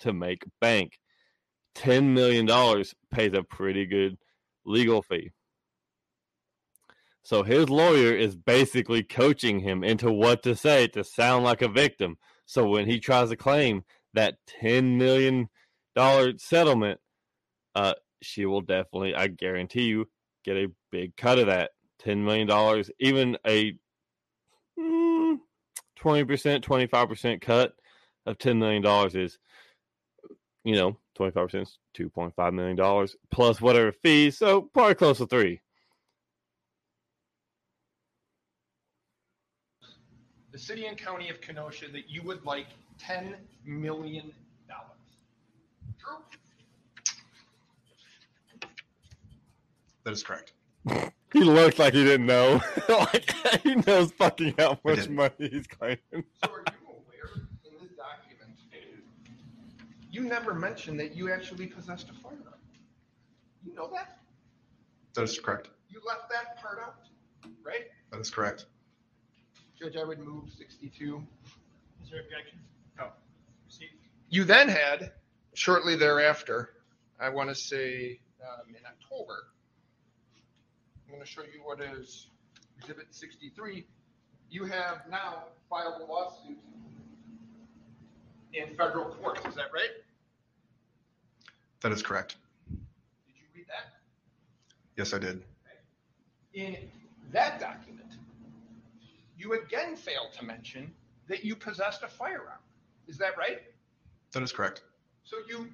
to 0.00 0.12
make 0.12 0.44
bank. 0.60 0.98
10 1.74 2.14
million 2.14 2.46
dollars 2.46 2.94
pays 3.12 3.34
a 3.34 3.42
pretty 3.42 3.84
good 3.86 4.16
legal 4.64 5.02
fee. 5.02 5.30
So 7.22 7.42
his 7.42 7.68
lawyer 7.68 8.16
is 8.16 8.34
basically 8.34 9.02
coaching 9.02 9.60
him 9.60 9.84
into 9.84 10.10
what 10.10 10.42
to 10.44 10.56
say 10.56 10.86
to 10.88 11.04
sound 11.04 11.44
like 11.44 11.60
a 11.60 11.68
victim. 11.68 12.16
So 12.46 12.66
when 12.66 12.86
he 12.86 12.98
tries 12.98 13.28
to 13.28 13.36
claim 13.36 13.84
that 14.14 14.36
10 14.60 14.96
million 14.96 15.50
dollar 15.94 16.32
settlement 16.38 17.00
uh 17.74 17.92
she 18.22 18.46
will 18.46 18.60
definitely 18.60 19.14
i 19.14 19.26
guarantee 19.26 19.82
you 19.82 20.06
get 20.44 20.56
a 20.56 20.68
big 20.90 21.16
cut 21.16 21.38
of 21.38 21.46
that 21.46 21.70
$10 22.04 22.18
million, 22.18 22.84
even 23.00 23.36
a 23.46 23.72
mm, 24.78 25.38
20%, 26.00 26.60
25% 26.60 27.40
cut 27.40 27.72
of 28.26 28.38
$10 28.38 28.58
million 28.58 29.16
is, 29.16 29.38
you 30.64 30.74
know, 30.74 30.96
25% 31.18 31.62
is 31.62 31.78
$2.5 31.96 32.52
million 32.52 33.08
plus 33.30 33.60
whatever 33.60 33.92
fees. 33.92 34.38
So 34.38 34.62
probably 34.62 34.94
close 34.94 35.18
to 35.18 35.26
three. 35.26 35.60
the 40.58 40.64
city 40.64 40.86
and 40.86 40.98
county 40.98 41.28
of 41.28 41.40
Kenosha 41.40 41.86
that 41.92 42.10
you 42.10 42.20
would 42.22 42.44
like 42.44 42.66
$10 43.00 43.34
million. 43.64 44.32
True? 46.00 46.16
That 50.02 50.12
is 50.12 50.24
correct. 50.24 50.54
He 51.32 51.40
looked 51.40 51.78
like 51.78 51.94
he 51.94 52.04
didn't 52.04 52.26
know. 52.26 52.60
like 52.88 53.32
he 53.62 53.74
knows 53.74 54.12
fucking 54.12 54.54
how 54.58 54.78
much 54.84 55.08
money 55.08 55.32
he's 55.38 55.66
claiming. 55.66 55.98
So 56.12 56.50
are 56.50 56.64
you 56.66 56.88
aware 56.88 57.34
in 57.64 57.72
this 57.80 57.92
document, 57.96 58.56
you 60.10 60.22
never 60.22 60.54
mentioned 60.54 60.98
that 61.00 61.14
you 61.14 61.30
actually 61.30 61.66
possessed 61.66 62.08
a 62.08 62.14
firearm? 62.14 62.54
You 63.64 63.74
know 63.74 63.90
that? 63.92 64.18
That 65.14 65.24
is 65.24 65.38
correct. 65.38 65.68
You 65.90 66.00
left 66.06 66.30
that 66.30 66.60
part 66.62 66.78
out, 66.82 66.96
right? 67.64 67.86
That 68.10 68.20
is 68.20 68.30
correct. 68.30 68.66
Judge, 69.78 69.96
I 69.96 70.04
would 70.04 70.18
move 70.18 70.50
62. 70.56 71.22
Is 72.02 72.10
there 72.10 72.20
objection? 72.20 72.58
No. 72.96 73.08
Proceed. 73.64 73.90
You 74.28 74.44
then 74.44 74.68
had, 74.68 75.12
shortly 75.54 75.94
thereafter, 75.94 76.70
I 77.20 77.28
want 77.28 77.48
to 77.48 77.54
say 77.54 78.20
um, 78.42 78.70
in 78.70 78.82
October, 78.86 79.48
I'm 81.08 81.14
going 81.14 81.24
to 81.24 81.30
show 81.30 81.40
you 81.40 81.62
what 81.64 81.80
is 81.80 82.26
Exhibit 82.78 83.06
63. 83.10 83.86
You 84.50 84.64
have 84.64 85.04
now 85.10 85.44
filed 85.70 86.02
a 86.02 86.04
lawsuit 86.04 86.58
in 88.52 88.76
federal 88.76 89.06
court. 89.06 89.40
Is 89.48 89.54
that 89.54 89.72
right? 89.72 89.88
That 91.80 91.92
is 91.92 92.02
correct. 92.02 92.36
Did 92.68 92.78
you 93.36 93.46
read 93.54 93.64
that? 93.68 93.94
Yes, 94.98 95.14
I 95.14 95.18
did. 95.18 95.42
In 96.52 96.76
that 97.32 97.58
document, 97.58 98.12
you 99.38 99.54
again 99.54 99.96
failed 99.96 100.34
to 100.38 100.44
mention 100.44 100.92
that 101.26 101.42
you 101.42 101.56
possessed 101.56 102.02
a 102.02 102.08
firearm. 102.08 102.60
Is 103.06 103.16
that 103.16 103.38
right? 103.38 103.62
That 104.32 104.42
is 104.42 104.52
correct. 104.52 104.82
So 105.24 105.36
you, 105.48 105.68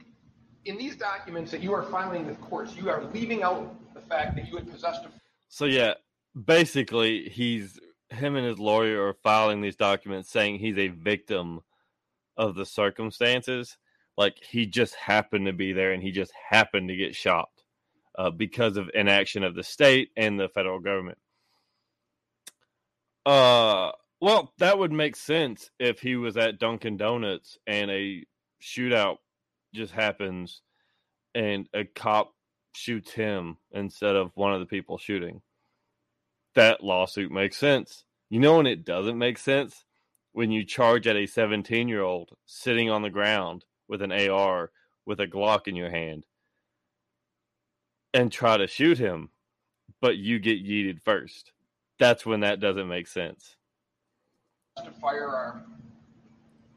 in 0.64 0.78
these 0.78 0.95
documents 0.95 1.51
that 1.51 1.61
you 1.61 1.72
are 1.74 1.82
filing 1.82 2.24
with 2.24 2.41
courts, 2.41 2.76
you 2.76 2.89
are 2.89 3.03
leaving 3.12 3.43
out 3.43 3.74
the 3.95 4.01
fact 4.01 4.37
that 4.37 4.47
you 4.49 4.57
had 4.57 4.70
possessed 4.70 5.05
a 5.05 5.24
So 5.49 5.65
yeah, 5.67 5.95
basically 6.35 7.29
he's 7.29 7.79
him 8.11 8.37
and 8.37 8.47
his 8.47 8.59
lawyer 8.59 9.07
are 9.07 9.17
filing 9.23 9.61
these 9.61 9.77
documents 9.77 10.31
saying 10.31 10.59
he's 10.59 10.79
a 10.79 10.89
victim 10.89 11.61
of 12.37 12.55
the 12.55 12.67
circumstances. 12.67 13.77
Like 14.17 14.37
he 14.43 14.67
just 14.67 14.95
happened 14.95 15.47
to 15.47 15.53
be 15.53 15.73
there 15.73 15.93
and 15.93 16.03
he 16.03 16.13
just 16.13 16.33
happened 16.51 16.89
to 16.89 16.97
get 16.97 17.15
shot 17.15 17.49
uh, 18.17 18.31
because 18.31 18.77
of 18.77 18.91
inaction 18.95 19.43
of 19.43 19.55
the 19.55 19.63
state 19.63 20.11
and 20.17 20.39
the 20.39 20.49
federal 20.49 20.81
government. 20.81 21.19
Uh, 23.27 23.91
well, 24.21 24.53
that 24.59 24.79
would 24.79 24.93
make 24.93 25.17
sense 25.17 25.71
if 25.79 26.01
he 26.01 26.17
was 26.17 26.37
at 26.37 26.59
Dunkin' 26.59 26.97
Donuts 26.97 27.59
and 27.67 27.91
a 27.91 28.25
shootout 28.63 29.17
just 29.75 29.93
happens 29.93 30.63
and 31.35 31.69
a 31.75 31.85
cop 31.85 32.35
shoots 32.75 33.12
him 33.12 33.57
instead 33.72 34.16
of 34.16 34.33
one 34.35 34.53
of 34.53 34.61
the 34.61 34.66
people 34.66 34.99
shooting. 34.99 35.43
That 36.55 36.83
lawsuit 36.83 37.33
makes 37.33 37.57
sense. 37.57 38.05
You 38.31 38.41
know 38.41 38.57
when 38.57 38.66
it 38.66 38.85
doesn't 38.85 39.18
make 39.18 39.39
sense? 39.39 39.85
When 40.33 40.51
you 40.51 40.64
charge 40.64 41.07
at 41.07 41.16
a 41.16 41.27
17 41.27 41.89
year 41.89 42.03
old 42.03 42.31
sitting 42.47 42.91
on 42.91 43.03
the 43.03 43.11
ground 43.11 43.64
with 43.89 44.03
an 44.03 44.12
AR 44.12 44.70
with 45.07 45.20
a 45.20 45.27
Glock 45.27 45.68
in 45.68 45.77
your 45.77 45.91
hand 45.91 46.27
and 48.12 48.31
try 48.31 48.57
to 48.57 48.66
shoot 48.66 48.99
him, 48.99 49.31
but 50.01 50.16
you 50.16 50.39
get 50.39 50.64
yeeted 50.64 51.03
first. 51.03 51.53
That's 51.99 52.27
when 52.27 52.41
that 52.41 52.61
doesn't 52.61 52.89
make 52.89 53.07
sense. 53.07 53.57
a 54.79 54.91
firearm 54.91 55.62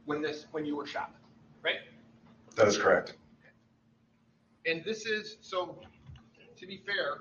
when 0.05 0.21
this 0.21 0.45
when 0.51 0.65
you 0.65 0.75
were 0.75 0.85
shot, 0.85 1.13
right? 1.63 1.79
That 2.55 2.67
is 2.67 2.77
correct. 2.77 3.15
And 4.67 4.83
this 4.83 5.05
is 5.05 5.37
so. 5.41 5.79
To 6.57 6.65
be 6.65 6.81
fair, 6.85 7.19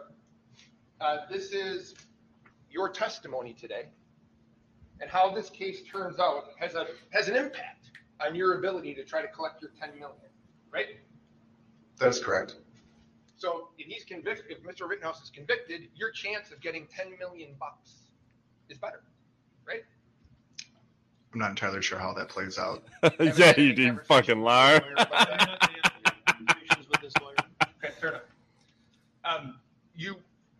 uh, 1.01 1.27
this 1.31 1.53
is 1.53 1.95
your 2.71 2.89
testimony 2.89 3.53
today, 3.53 3.85
and 5.01 5.11
how 5.11 5.35
this 5.35 5.51
case 5.51 5.83
turns 5.83 6.19
out 6.19 6.45
has 6.59 6.75
a 6.75 6.87
has 7.11 7.29
an 7.29 7.37
impact 7.37 7.91
on 8.21 8.35
your 8.35 8.59
ability 8.59 8.95
to 8.95 9.05
try 9.05 9.21
to 9.21 9.29
collect 9.29 9.61
your 9.61 9.71
10 9.79 9.91
million, 9.91 10.17
right? 10.73 10.87
That 11.99 12.09
is 12.09 12.19
correct. 12.19 12.57
So 13.37 13.69
if 13.79 13.87
he's 13.87 14.05
convicted, 14.05 14.47
if 14.49 14.63
Mr. 14.63 14.89
Rittenhouse 14.89 15.23
is 15.23 15.31
convicted, 15.31 15.89
your 15.95 16.11
chance 16.11 16.51
of 16.51 16.61
getting 16.61 16.87
10 16.87 17.19
million 17.19 17.51
bucks 17.61 18.09
is 18.71 18.79
better, 18.79 19.03
right? 19.67 19.83
I'm 21.33 21.41
not 21.41 21.51
entirely 21.51 21.83
sure 21.83 21.99
how 21.99 22.15
that 22.15 22.31
plays 22.31 22.59
out. 22.59 22.85
yeah, 23.21 23.59
you 23.61 23.75
did 23.75 24.01
fucking 24.07 24.41
liar. 24.41 24.81
Conversations 26.27 26.89
with 26.91 27.01
this 27.03 27.13
lawyer. 27.21 27.35
Okay, 27.85 27.95
fair 28.11 28.21
enough. 28.21 29.43
Um, 29.45 29.57
you, 29.95 30.17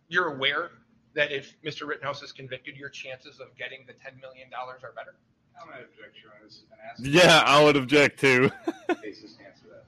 you're 0.09 0.33
aware 0.35 0.71
that 1.15 1.31
if 1.31 1.55
Mr. 1.63 1.87
Rittenhouse 1.87 2.21
is 2.21 2.31
convicted, 2.31 2.75
your 2.75 2.89
chances 2.89 3.39
of 3.39 3.47
getting 3.57 3.79
the 3.87 3.93
$10 3.93 4.19
million 4.21 4.49
are 4.53 4.77
better? 4.95 5.15
I'm 5.59 5.67
going 5.67 5.79
to 5.79 5.85
object, 5.85 6.17
Your 6.21 6.33
Honor, 6.33 6.49
and 6.71 6.79
ask. 6.91 7.25
Yeah, 7.25 7.43
I 7.45 7.63
would 7.63 7.75
object 7.75 8.19
too. 8.19 8.51
Cases 9.03 9.37
answer 9.45 9.65
that. 9.71 9.85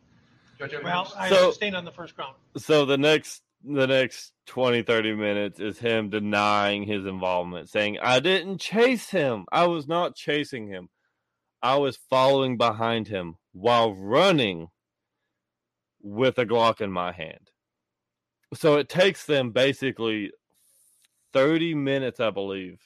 Judge 0.58 0.74
Evans? 0.74 0.84
Well, 0.86 1.14
I 1.18 1.30
So- 1.30 1.50
abstain 1.50 1.76
on 1.76 1.86
the 1.86 1.92
first 1.92 2.16
ground. 2.16 2.36
so 2.58 2.86
the 2.86 2.98
next 2.98 3.44
the 3.66 3.86
next 3.88 4.32
20 4.46 4.84
30 4.84 5.16
minutes 5.16 5.60
is 5.60 5.78
him 5.78 6.10
denying 6.10 6.84
his 6.84 7.06
involvement 7.06 7.68
saying 7.68 7.98
i 8.02 8.18
didn't 8.18 8.58
chase 8.58 9.10
him 9.10 9.44
i 9.52 9.68
was 9.68 9.86
not 9.86 10.16
chasing 10.16 10.66
him 10.70 10.88
i 11.62 11.76
was 11.76 11.98
following 12.10 12.56
behind 12.56 13.10
him 13.10 13.36
while 13.52 13.94
running 13.94 14.70
with 16.02 16.38
a 16.38 16.46
glock 16.46 16.82
in 16.82 16.92
my 16.92 17.12
hand. 17.12 17.52
So 18.54 18.78
it 18.78 18.90
takes 18.90 19.26
them 19.26 19.52
basically 19.52 20.32
30 21.34 21.76
minutes 21.76 22.20
i 22.20 22.32
believe 22.32 22.80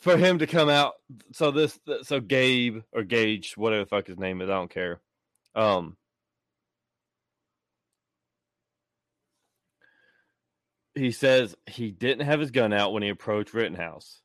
for 0.00 0.18
him 0.18 0.38
to 0.38 0.46
come 0.46 0.68
out. 0.68 0.92
So 1.32 1.50
this 1.50 1.78
so 2.02 2.20
gabe 2.20 2.82
or 2.92 3.02
gage 3.02 3.56
whatever 3.56 3.84
the 3.84 3.88
fuck 3.88 4.06
his 4.06 4.18
name 4.18 4.42
is 4.42 4.50
i 4.50 4.52
don't 4.52 4.70
care. 4.70 5.00
Um 5.54 5.96
he 10.94 11.10
says 11.10 11.56
he 11.66 11.90
didn't 11.90 12.26
have 12.26 12.40
his 12.40 12.50
gun 12.50 12.72
out 12.72 12.92
when 12.92 13.02
he 13.02 13.08
approached 13.08 13.54
Rittenhouse. 13.54 14.20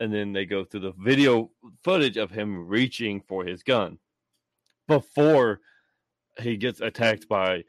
and 0.00 0.12
then 0.12 0.32
they 0.32 0.46
go 0.46 0.64
through 0.64 0.80
the 0.80 0.94
video 0.98 1.50
footage 1.84 2.16
of 2.16 2.30
him 2.30 2.66
reaching 2.66 3.20
for 3.20 3.44
his 3.44 3.62
gun 3.62 3.98
before 4.90 5.60
he 6.40 6.56
gets 6.56 6.80
attacked 6.80 7.28
by 7.28 7.62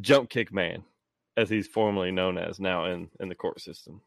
Jump 0.00 0.30
Kick 0.30 0.52
Man, 0.52 0.82
as 1.36 1.50
he's 1.50 1.68
formerly 1.68 2.10
known 2.10 2.38
as 2.38 2.58
now 2.58 2.86
in 2.86 3.10
in 3.20 3.28
the 3.28 3.34
court 3.34 3.60
system. 3.60 4.00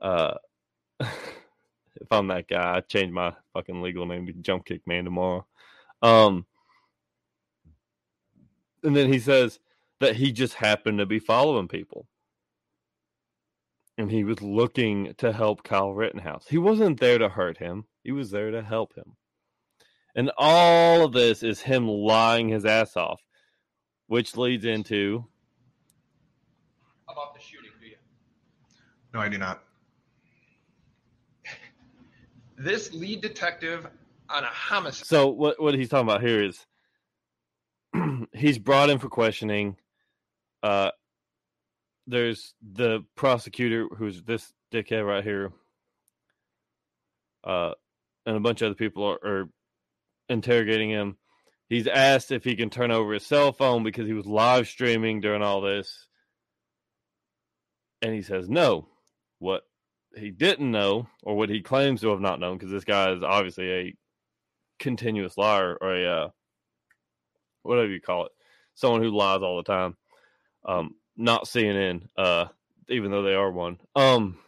Uh, 0.00 0.34
if 1.00 2.10
I'm 2.10 2.28
that 2.28 2.46
guy, 2.46 2.76
I'd 2.76 2.88
change 2.88 3.10
my 3.10 3.32
fucking 3.54 3.80
legal 3.80 4.04
name 4.04 4.26
to 4.26 4.32
Jump 4.34 4.66
Kick 4.66 4.86
Man 4.86 5.04
tomorrow. 5.04 5.46
Um, 6.02 6.44
and 8.82 8.94
then 8.94 9.10
he 9.10 9.18
says 9.18 9.58
that 10.00 10.14
he 10.14 10.30
just 10.30 10.54
happened 10.54 10.98
to 10.98 11.06
be 11.06 11.18
following 11.18 11.68
people. 11.68 12.06
And 13.96 14.10
he 14.10 14.24
was 14.24 14.42
looking 14.42 15.14
to 15.18 15.32
help 15.32 15.62
Kyle 15.62 15.94
Rittenhouse. 15.94 16.46
He 16.48 16.58
wasn't 16.58 17.00
there 17.00 17.16
to 17.16 17.30
hurt 17.30 17.56
him, 17.56 17.86
he 18.02 18.12
was 18.12 18.30
there 18.30 18.50
to 18.50 18.62
help 18.62 18.94
him. 18.94 19.16
And 20.14 20.30
all 20.36 21.04
of 21.04 21.12
this 21.12 21.42
is 21.42 21.60
him 21.60 21.88
lying 21.88 22.48
his 22.48 22.64
ass 22.64 22.96
off, 22.96 23.20
which 24.06 24.36
leads 24.36 24.64
into 24.64 25.24
About 27.08 27.34
the 27.34 27.40
shooting, 27.40 27.70
do 27.80 27.86
you? 27.86 27.96
No, 29.12 29.20
I 29.20 29.28
do 29.28 29.38
not. 29.38 29.62
This 32.56 32.94
lead 32.94 33.20
detective 33.20 33.84
on 34.30 34.44
a 34.44 34.46
homicide. 34.46 35.06
So 35.06 35.26
what 35.26 35.60
what 35.60 35.74
he's 35.74 35.88
talking 35.88 36.08
about 36.08 36.22
here 36.22 36.44
is 36.44 36.64
he's 38.32 38.58
brought 38.58 38.90
in 38.90 38.98
for 39.00 39.08
questioning. 39.08 39.76
Uh, 40.62 40.92
there's 42.06 42.54
the 42.62 43.04
prosecutor 43.16 43.88
who's 43.96 44.22
this 44.22 44.52
dickhead 44.72 45.04
right 45.06 45.24
here. 45.24 45.52
Uh, 47.42 47.72
and 48.26 48.36
a 48.36 48.40
bunch 48.40 48.62
of 48.62 48.66
other 48.66 48.74
people 48.74 49.04
are, 49.04 49.18
are 49.24 49.48
interrogating 50.28 50.90
him. 50.90 51.16
He's 51.68 51.86
asked 51.86 52.30
if 52.30 52.44
he 52.44 52.56
can 52.56 52.70
turn 52.70 52.90
over 52.90 53.14
his 53.14 53.26
cell 53.26 53.52
phone 53.52 53.82
because 53.82 54.06
he 54.06 54.12
was 54.12 54.26
live 54.26 54.68
streaming 54.68 55.20
during 55.20 55.42
all 55.42 55.60
this. 55.60 56.06
And 58.02 58.14
he 58.14 58.22
says 58.22 58.48
no. 58.48 58.88
What 59.38 59.62
he 60.16 60.30
didn't 60.30 60.70
know, 60.70 61.08
or 61.22 61.36
what 61.36 61.50
he 61.50 61.62
claims 61.62 62.02
to 62.02 62.10
have 62.10 62.20
not 62.20 62.38
known, 62.38 62.56
because 62.56 62.70
this 62.70 62.84
guy 62.84 63.12
is 63.12 63.22
obviously 63.22 63.72
a 63.72 63.96
continuous 64.78 65.36
liar 65.36 65.76
or 65.80 65.94
a 65.94 66.04
uh, 66.04 66.28
whatever 67.62 67.88
you 67.88 68.00
call 68.00 68.26
it, 68.26 68.32
someone 68.74 69.02
who 69.02 69.16
lies 69.16 69.42
all 69.42 69.56
the 69.56 69.62
time. 69.62 69.96
Um, 70.64 70.94
not 71.16 71.44
CNN, 71.44 72.08
uh, 72.16 72.46
even 72.88 73.10
though 73.10 73.22
they 73.22 73.34
are 73.34 73.50
one. 73.50 73.78
Um, 73.94 74.38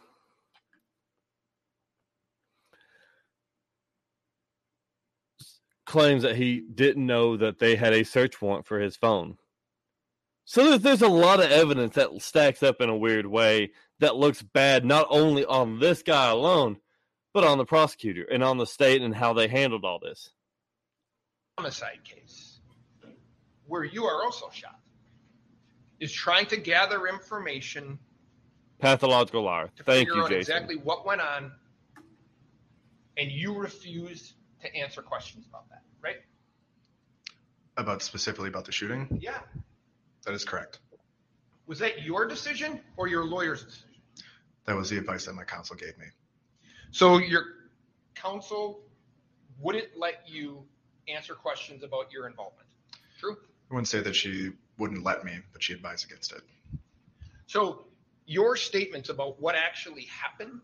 claims 5.87 6.21
that 6.23 6.35
he 6.35 6.59
didn't 6.59 7.05
know 7.05 7.37
that 7.37 7.57
they 7.57 7.75
had 7.75 7.93
a 7.93 8.03
search 8.03 8.39
warrant 8.41 8.67
for 8.67 8.79
his 8.79 8.95
phone. 8.95 9.37
So 10.45 10.63
there's, 10.63 10.81
there's 10.81 11.01
a 11.01 11.07
lot 11.07 11.39
of 11.39 11.49
evidence 11.49 11.95
that 11.95 12.21
stacks 12.21 12.61
up 12.61 12.79
in 12.81 12.89
a 12.89 12.95
weird 12.95 13.25
way 13.25 13.71
that 13.99 14.15
looks 14.15 14.41
bad 14.41 14.85
not 14.85 15.07
only 15.09 15.43
on 15.43 15.79
this 15.79 16.03
guy 16.03 16.29
alone, 16.29 16.77
but 17.33 17.43
on 17.43 17.57
the 17.57 17.65
prosecutor 17.65 18.23
and 18.23 18.43
on 18.43 18.57
the 18.57 18.67
state 18.67 19.01
and 19.01 19.15
how 19.15 19.33
they 19.33 19.47
handled 19.47 19.83
all 19.83 19.99
this. 19.99 20.29
homicide 21.57 21.99
case 22.03 22.59
where 23.65 23.83
you 23.83 24.05
are 24.05 24.23
also 24.23 24.49
shot 24.51 24.79
is 25.99 26.11
trying 26.11 26.45
to 26.45 26.57
gather 26.57 27.07
information 27.07 27.99
Pathological 28.79 29.41
liar. 29.41 29.71
Thank 29.83 30.07
you, 30.07 30.21
Jason. 30.23 30.37
exactly 30.37 30.75
what 30.75 31.05
went 31.05 31.19
on 31.19 31.51
and 33.17 33.31
you 33.31 33.57
refuse 33.57 34.35
to 34.61 34.75
answer 34.75 35.01
questions 35.01 35.45
about 35.47 35.69
that 35.69 35.83
right 36.01 36.17
About 37.77 38.01
specifically 38.01 38.49
about 38.49 38.65
the 38.65 38.71
shooting? 38.71 39.07
yeah 39.21 39.39
That 40.25 40.33
is 40.33 40.43
correct. 40.45 40.79
was 41.65 41.79
that 41.79 42.01
your 42.03 42.25
decision 42.27 42.79
or 42.97 43.07
your 43.07 43.25
lawyer's 43.25 43.63
decision 43.63 43.89
That 44.65 44.75
was 44.75 44.89
the 44.89 44.97
advice 44.97 45.25
that 45.25 45.33
my 45.33 45.43
counsel 45.43 45.75
gave 45.75 45.97
me. 45.97 46.05
so 46.91 47.17
your 47.17 47.43
counsel 48.15 48.81
wouldn't 49.59 49.97
let 49.97 50.23
you 50.27 50.63
answer 51.07 51.33
questions 51.33 51.83
about 51.83 52.11
your 52.11 52.27
involvement 52.27 52.67
true 53.19 53.37
I 53.69 53.73
wouldn't 53.73 53.87
say 53.89 53.99
that 54.01 54.15
she 54.15 54.51
wouldn't 54.77 55.03
let 55.03 55.25
me, 55.25 55.39
but 55.51 55.61
she 55.61 55.73
advised 55.73 56.05
against 56.05 56.31
it. 56.31 56.41
So 57.47 57.83
your 58.27 58.55
statements 58.55 59.09
about 59.09 59.41
what 59.41 59.55
actually 59.55 60.03
happened, 60.03 60.61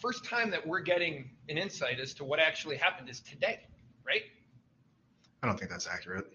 first 0.00 0.24
time 0.24 0.50
that 0.50 0.66
we're 0.66 0.80
getting 0.80 1.30
an 1.48 1.58
insight 1.58 2.00
as 2.00 2.14
to 2.14 2.24
what 2.24 2.40
actually 2.40 2.76
happened 2.76 3.08
is 3.08 3.20
today, 3.20 3.60
right? 4.06 4.22
I 5.42 5.46
don't 5.46 5.58
think 5.58 5.70
that's 5.70 5.86
accurate. 5.86 6.26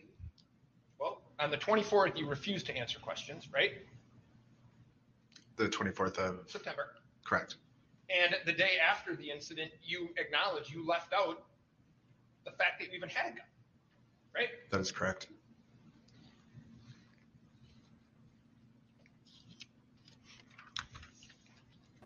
Well, 1.00 1.22
on 1.40 1.52
the 1.52 1.58
24th, 1.58 2.18
you 2.18 2.28
refused 2.28 2.66
to 2.68 2.78
answer 2.78 3.00
questions, 3.00 3.48
right? 3.54 3.72
The 5.58 5.68
24th 5.68 6.18
of 6.18 6.40
September. 6.48 6.88
correct. 7.26 7.56
And 8.10 8.36
the 8.46 8.54
day 8.54 8.74
after 8.88 9.16
the 9.16 9.32
incident, 9.32 9.72
you 9.84 10.10
acknowledge 10.18 10.70
you 10.70 10.86
left 10.86 11.12
out 11.14 11.44
the 12.46 12.52
fact 12.52 12.80
that 12.80 12.90
you 12.90 12.98
even 12.98 13.10
had 13.10 13.34
a 13.34 13.36
gun, 13.36 13.46
right? 14.36 14.50
That 14.70 14.80
is 14.80 14.92
correct. 14.92 15.28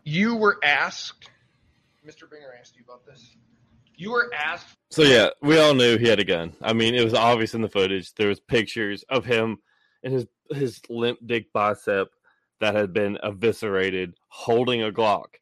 You 0.04 0.36
were 0.36 0.58
asked, 0.64 1.28
Mr. 2.06 2.22
Binger 2.22 2.58
asked 2.58 2.76
you 2.76 2.84
about 2.84 3.04
this. 3.04 3.36
You 3.96 4.12
were 4.12 4.30
asked 4.34 4.76
So 4.90 5.02
yeah, 5.02 5.28
we 5.42 5.58
all 5.60 5.74
knew 5.74 5.98
he 5.98 6.08
had 6.08 6.20
a 6.20 6.24
gun. 6.24 6.54
I 6.62 6.72
mean, 6.72 6.94
it 6.94 7.04
was 7.04 7.14
obvious 7.14 7.54
in 7.54 7.60
the 7.60 7.68
footage. 7.68 8.14
There 8.14 8.28
was 8.28 8.40
pictures 8.40 9.04
of 9.10 9.24
him 9.24 9.58
and 10.02 10.14
his 10.14 10.26
his 10.50 10.80
limp 10.88 11.18
dick 11.24 11.52
bicep 11.52 12.08
that 12.60 12.74
had 12.74 12.92
been 12.92 13.18
eviscerated, 13.22 14.14
holding 14.28 14.82
a 14.82 14.90
Glock. 14.90 15.36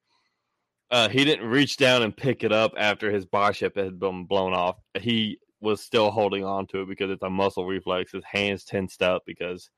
Uh, 0.90 1.08
he 1.08 1.24
didn't 1.24 1.46
reach 1.46 1.76
down 1.76 2.02
and 2.02 2.16
pick 2.16 2.44
it 2.44 2.52
up 2.52 2.72
after 2.76 3.10
his 3.10 3.26
bicep 3.26 3.76
had 3.76 3.98
been 3.98 4.24
blown 4.24 4.54
off. 4.54 4.76
He 4.98 5.38
was 5.60 5.80
still 5.82 6.10
holding 6.10 6.44
on 6.44 6.66
to 6.68 6.82
it 6.82 6.88
because 6.88 7.10
it's 7.10 7.22
a 7.22 7.30
muscle 7.30 7.66
reflex. 7.66 8.12
His 8.12 8.24
hands 8.24 8.64
tensed 8.64 9.02
up 9.02 9.22
because 9.26 9.70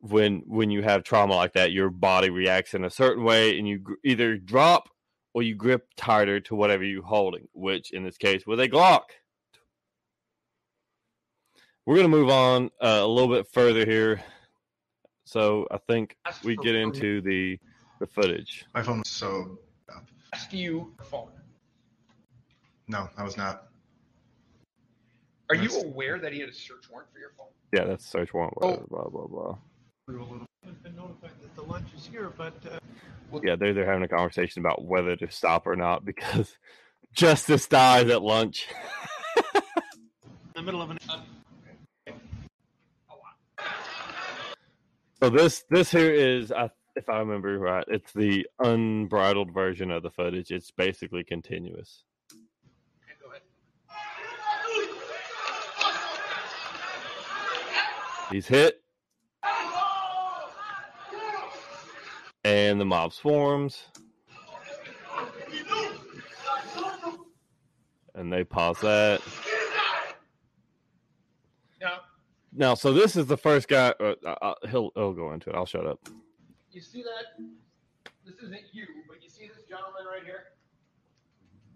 when 0.00 0.42
when 0.46 0.70
you 0.70 0.82
have 0.82 1.02
trauma 1.02 1.34
like 1.34 1.54
that, 1.54 1.72
your 1.72 1.90
body 1.90 2.30
reacts 2.30 2.74
in 2.74 2.84
a 2.84 2.90
certain 2.90 3.24
way, 3.24 3.58
and 3.58 3.66
you 3.66 3.82
either 4.04 4.36
drop 4.36 4.88
or 5.34 5.42
you 5.42 5.54
grip 5.54 5.88
tighter 5.96 6.40
to 6.40 6.54
whatever 6.54 6.84
you're 6.84 7.02
holding, 7.02 7.48
which 7.52 7.90
in 7.90 8.04
this 8.04 8.16
case 8.16 8.46
was 8.46 8.60
a 8.60 8.68
Glock. 8.68 9.02
We're 11.84 11.96
going 11.96 12.10
to 12.10 12.16
move 12.16 12.30
on 12.30 12.70
uh, 12.80 13.00
a 13.02 13.06
little 13.06 13.28
bit 13.28 13.46
further 13.52 13.84
here. 13.84 14.22
So 15.24 15.66
I 15.70 15.78
think 15.78 16.16
we 16.42 16.56
get 16.56 16.74
into 16.74 17.20
the 17.20 17.58
the 18.00 18.06
footage. 18.06 18.64
My 18.74 18.82
phone 18.82 18.98
was 18.98 19.08
so. 19.08 19.58
asked 20.32 20.52
you 20.52 20.94
phone. 21.02 21.28
No, 22.88 23.08
I 23.16 23.22
was 23.22 23.36
not. 23.36 23.68
Are 25.50 25.56
you 25.56 25.70
aware 25.80 26.18
that 26.18 26.32
he 26.32 26.40
had 26.40 26.48
a 26.48 26.52
search 26.52 26.90
warrant 26.90 27.10
for 27.12 27.18
your 27.18 27.30
phone? 27.36 27.48
Yeah, 27.72 27.84
that's 27.84 28.06
search 28.06 28.32
warrant. 28.32 28.54
Whatever, 28.60 28.84
blah 28.88 29.08
blah 29.08 29.26
blah. 29.26 29.56
I've 30.66 30.82
been 30.82 30.96
notified 30.96 31.30
that 31.42 31.54
the 31.56 31.62
lunch 31.62 31.88
is 31.96 32.06
here, 32.06 32.30
but 32.36 32.54
uh, 32.70 32.78
Yeah, 33.42 33.56
they're 33.56 33.74
they're 33.74 33.86
having 33.86 34.02
a 34.02 34.08
conversation 34.08 34.60
about 34.60 34.84
whether 34.84 35.16
to 35.16 35.30
stop 35.30 35.66
or 35.66 35.76
not 35.76 36.04
because 36.04 36.56
Justice 37.14 37.66
dies 37.66 38.08
at 38.10 38.22
lunch. 38.22 38.66
in 39.54 39.62
the 40.54 40.62
middle 40.62 40.82
of 40.82 40.90
an. 40.90 40.98
Uh, 41.08 41.20
so 45.22 45.30
this 45.30 45.64
this 45.70 45.90
here 45.90 46.12
is, 46.12 46.52
I, 46.52 46.70
if 46.96 47.08
I 47.08 47.18
remember 47.18 47.58
right, 47.58 47.84
it's 47.88 48.12
the 48.12 48.46
unbridled 48.58 49.52
version 49.52 49.90
of 49.90 50.02
the 50.02 50.10
footage. 50.10 50.50
It's 50.50 50.70
basically 50.70 51.24
continuous. 51.24 52.04
Okay, 52.32 53.14
go 53.22 53.30
ahead. 53.30 53.42
He's 58.30 58.46
hit, 58.46 58.83
and 62.44 62.80
the 62.80 62.84
mob 62.84 63.12
swarms, 63.12 63.84
and 68.14 68.32
they 68.32 68.44
pause 68.44 68.78
that. 68.80 69.20
Now, 71.80 72.00
Now, 72.52 72.74
so 72.74 72.92
this 72.92 73.16
is 73.16 73.26
the 73.26 73.36
first 73.36 73.68
guy. 73.68 73.94
Uh, 74.00 74.14
uh, 74.26 74.54
he'll 74.70 74.90
he'll 74.94 75.12
go 75.12 75.32
into 75.32 75.50
it. 75.50 75.56
I'll 75.56 75.66
shut 75.66 75.86
up. 75.86 75.98
you 76.72 76.80
see 76.80 77.02
that? 77.02 77.44
This 78.24 78.36
isn't 78.36 78.62
you, 78.72 78.86
but 79.08 79.22
you 79.22 79.28
see 79.28 79.48
this 79.48 79.64
gentleman 79.68 80.04
right 80.10 80.24
here? 80.24 80.44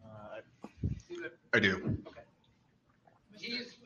Uh, 0.04 0.40
see 1.06 1.16
that? 1.22 1.32
I 1.52 1.60
do. 1.60 1.96
He's 3.38 3.76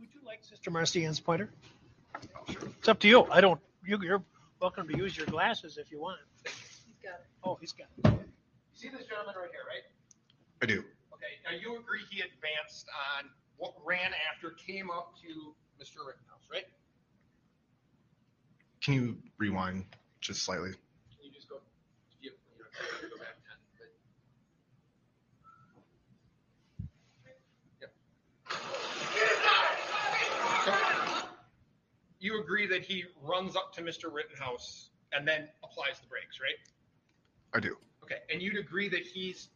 Would 0.00 0.08
you 0.14 0.20
like 0.26 0.42
Sister 0.42 0.70
Marcian's 0.70 1.20
pointer? 1.20 1.50
It's 2.48 2.88
up 2.88 2.98
to 3.00 3.08
you. 3.08 3.24
I 3.30 3.40
don't. 3.40 3.60
You, 3.84 3.98
you're 4.02 4.22
welcome 4.60 4.88
to 4.88 4.96
use 4.96 5.16
your 5.16 5.26
glasses 5.26 5.78
if 5.78 5.90
you 5.90 6.00
want. 6.00 6.18
this 6.44 6.52
guy. 7.02 7.10
Oh, 7.44 7.58
you 7.62 7.68
see 8.74 8.88
this 8.88 9.06
gentleman 9.06 9.34
right 9.40 9.50
here, 9.50 9.60
right? 9.66 9.84
I 10.62 10.66
do. 10.66 10.84
Okay, 11.14 11.38
now 11.44 11.50
you 11.58 11.78
agree 11.78 12.00
he 12.10 12.20
advanced 12.20 12.88
on 13.18 13.30
what 13.56 13.74
ran 13.84 14.12
after, 14.32 14.50
came 14.50 14.90
up 14.90 15.14
to 15.22 15.54
Mr. 15.82 16.06
Rittenhouse, 16.06 16.46
right? 16.50 16.64
Can 18.82 18.94
you 18.94 19.16
rewind 19.38 19.84
just 20.20 20.42
slightly? 20.42 20.70
Can 20.70 21.24
you 21.24 21.30
just 21.32 21.48
go, 21.48 21.56
you, 22.20 22.30
you 22.56 22.64
know, 22.64 22.70
go 23.10 23.18
back 23.18 23.36
ten, 23.46 23.58
but. 23.78 23.90
Yep. 27.80 27.90
So, 30.64 30.72
You 32.20 32.40
agree 32.40 32.66
that 32.66 32.82
he 32.82 33.04
runs 33.22 33.54
up 33.56 33.72
to 33.74 33.82
Mr. 33.82 34.12
Rittenhouse 34.12 34.90
and 35.12 35.26
then 35.26 35.48
applies 35.62 36.00
the 36.00 36.06
brakes, 36.08 36.40
right? 36.40 36.56
I 37.54 37.60
do. 37.60 37.76
Okay, 38.02 38.16
and 38.32 38.42
you'd 38.42 38.56
agree 38.58 38.88
that 38.88 39.06
he's 39.06 39.50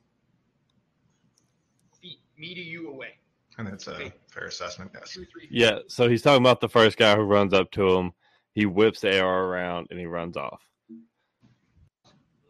feet, 2.01 2.21
me 2.39 2.55
to 2.55 2.61
you 2.61 2.89
away, 2.91 3.15
And 3.59 3.67
that's 3.67 3.87
a 3.87 3.95
Okay. 3.95 4.13
fair 4.31 4.47
assessment, 4.47 4.91
yes. 4.95 5.13
two, 5.13 5.27
three. 5.27 5.47
Yeah, 5.51 5.81
so 5.89 6.09
he's 6.09 6.23
talking 6.23 6.43
about 6.43 6.61
the 6.61 6.69
first 6.69 6.97
guy 6.97 7.15
who 7.17 7.23
runs 7.23 7.53
up 7.53 7.71
to 7.73 7.87
him. 7.97 8.13
He 8.55 8.65
whips 8.67 9.01
the 9.01 9.21
AR 9.21 9.45
around 9.45 9.89
and 9.91 9.99
he 9.99 10.07
runs 10.07 10.37
off. 10.37 10.63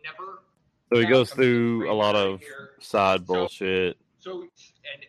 Never. 0.05 0.43
So 0.93 1.01
he 1.01 1.07
goes 1.07 1.33
through 1.33 1.91
a 1.91 1.95
lot 1.95 2.15
of 2.15 2.41
here. 2.41 2.71
side 2.81 3.21
So- 3.27 3.35
bullshit. 3.35 3.99
So, 4.19 4.43
and 4.43 5.07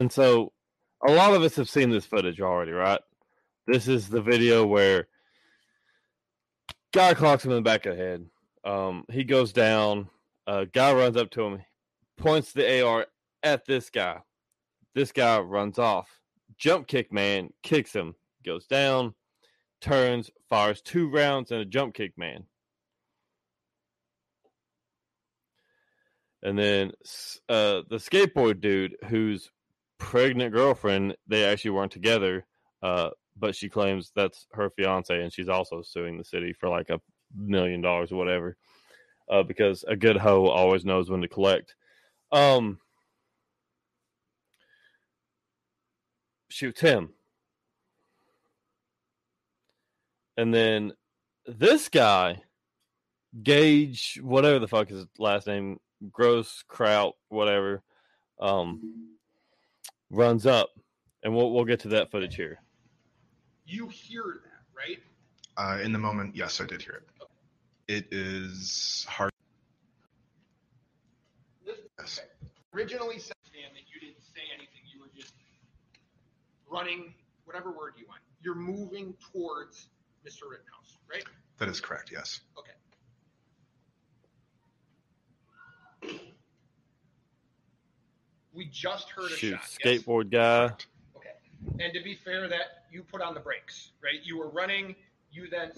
And 0.00 0.12
so 0.12 0.52
a 1.06 1.12
lot 1.12 1.34
of 1.34 1.42
us 1.42 1.54
have 1.56 1.68
seen 1.70 1.90
this 1.90 2.04
footage 2.06 2.40
already, 2.40 2.72
right? 2.72 3.00
This 3.66 3.88
is 3.88 4.08
the 4.10 4.20
video 4.20 4.66
where 4.66 5.08
guy 6.92 7.14
clocks 7.14 7.44
him 7.44 7.50
in 7.50 7.56
the 7.56 7.62
back 7.62 7.86
of 7.86 7.96
the 7.96 8.02
head. 8.02 8.26
Um, 8.62 9.04
he 9.10 9.24
goes 9.24 9.52
down. 9.52 10.10
A 10.46 10.66
guy 10.66 10.92
runs 10.92 11.16
up 11.16 11.30
to 11.30 11.42
him, 11.44 11.64
points 12.18 12.52
the 12.52 12.82
AR 12.82 13.06
at 13.42 13.64
this 13.64 13.88
guy. 13.88 14.20
This 14.94 15.12
guy 15.12 15.38
runs 15.38 15.78
off. 15.78 16.20
Jump 16.58 16.86
kick 16.86 17.10
man 17.10 17.50
kicks 17.62 17.94
him, 17.94 18.14
goes 18.44 18.66
down, 18.66 19.14
turns, 19.80 20.30
fires 20.50 20.82
two 20.82 21.08
rounds 21.08 21.50
and 21.50 21.62
a 21.62 21.64
jump 21.64 21.94
kick 21.94 22.12
man. 22.18 22.44
And 26.42 26.58
then 26.58 26.92
uh, 27.48 27.80
the 27.88 27.96
skateboard 27.96 28.60
dude, 28.60 28.96
whose 29.06 29.50
pregnant 29.98 30.52
girlfriend, 30.52 31.16
they 31.26 31.44
actually 31.46 31.70
weren't 31.70 31.92
together, 31.92 32.44
uh, 32.82 33.10
but 33.36 33.54
she 33.54 33.68
claims 33.68 34.12
that's 34.14 34.46
her 34.52 34.70
fiance, 34.70 35.20
and 35.20 35.32
she's 35.32 35.48
also 35.48 35.82
suing 35.82 36.18
the 36.18 36.24
city 36.24 36.52
for 36.52 36.68
like 36.68 36.90
a 36.90 37.00
million 37.36 37.80
dollars 37.80 38.12
or 38.12 38.16
whatever, 38.16 38.56
uh, 39.30 39.42
because 39.42 39.84
a 39.88 39.96
good 39.96 40.16
hoe 40.16 40.46
always 40.46 40.84
knows 40.84 41.10
when 41.10 41.20
to 41.22 41.28
collect. 41.28 41.74
Um, 42.32 42.78
shoots 46.48 46.80
him, 46.80 47.10
and 50.36 50.52
then 50.54 50.92
this 51.46 51.88
guy, 51.88 52.42
Gaige, 53.42 54.20
whatever 54.20 54.58
the 54.58 54.68
fuck 54.68 54.88
his 54.88 55.06
last 55.18 55.46
name, 55.46 55.78
Gross 56.10 56.62
Kraut, 56.68 57.14
whatever, 57.28 57.82
um, 58.40 59.16
runs 60.10 60.46
up, 60.46 60.70
and 61.22 61.34
we'll 61.34 61.52
we'll 61.52 61.64
get 61.64 61.80
to 61.80 61.88
that 61.88 62.10
footage 62.10 62.36
here. 62.36 62.60
You 63.66 63.88
hear 63.88 64.40
that, 64.44 64.76
right? 64.76 64.98
Uh, 65.56 65.80
in 65.82 65.92
the 65.92 65.98
moment, 65.98 66.34
yes, 66.34 66.60
I 66.60 66.66
did 66.66 66.82
hear 66.82 66.94
it. 66.94 67.26
It 67.86 68.08
is 68.12 69.06
hard. 69.08 69.30
This, 71.64 71.76
Yes. 71.98 72.18
okay. 72.18 72.28
Originally 72.74 73.18
said, 73.18 73.36
Stan, 73.44 73.62
that 73.72 73.82
you 73.92 74.00
didn't 74.00 74.22
say 74.34 74.40
anything. 74.52 74.80
You 74.92 75.00
were 75.00 75.10
just 75.16 75.34
running, 76.68 77.14
whatever 77.44 77.70
word 77.70 77.94
you 77.96 78.06
want. 78.08 78.20
You're 78.42 78.54
moving 78.56 79.14
towards 79.32 79.88
Mr. 80.26 80.50
Rittenhouse, 80.50 80.98
right? 81.10 81.24
That 81.58 81.68
is 81.68 81.80
correct, 81.80 82.10
yes. 82.12 82.40
Okay. 82.58 82.72
We 88.52 88.66
just 88.66 89.10
heard 89.10 89.30
a 89.32 89.36
Shoot, 89.36 89.52
shot. 89.60 89.60
yes? 89.84 90.02
skateboard 90.04 90.30
guy. 90.30 90.70
Okay. 91.74 91.84
And 91.84 91.94
to 91.94 92.02
be 92.02 92.14
fair, 92.14 92.48
that 92.48 92.84
you 92.90 93.02
put 93.02 93.20
on 93.22 93.34
the 93.34 93.40
brakes, 93.40 93.92
right? 94.02 94.20
You 94.22 94.38
were 94.38 94.48
running. 94.48 94.94
You 95.30 95.48
then 95.48 95.72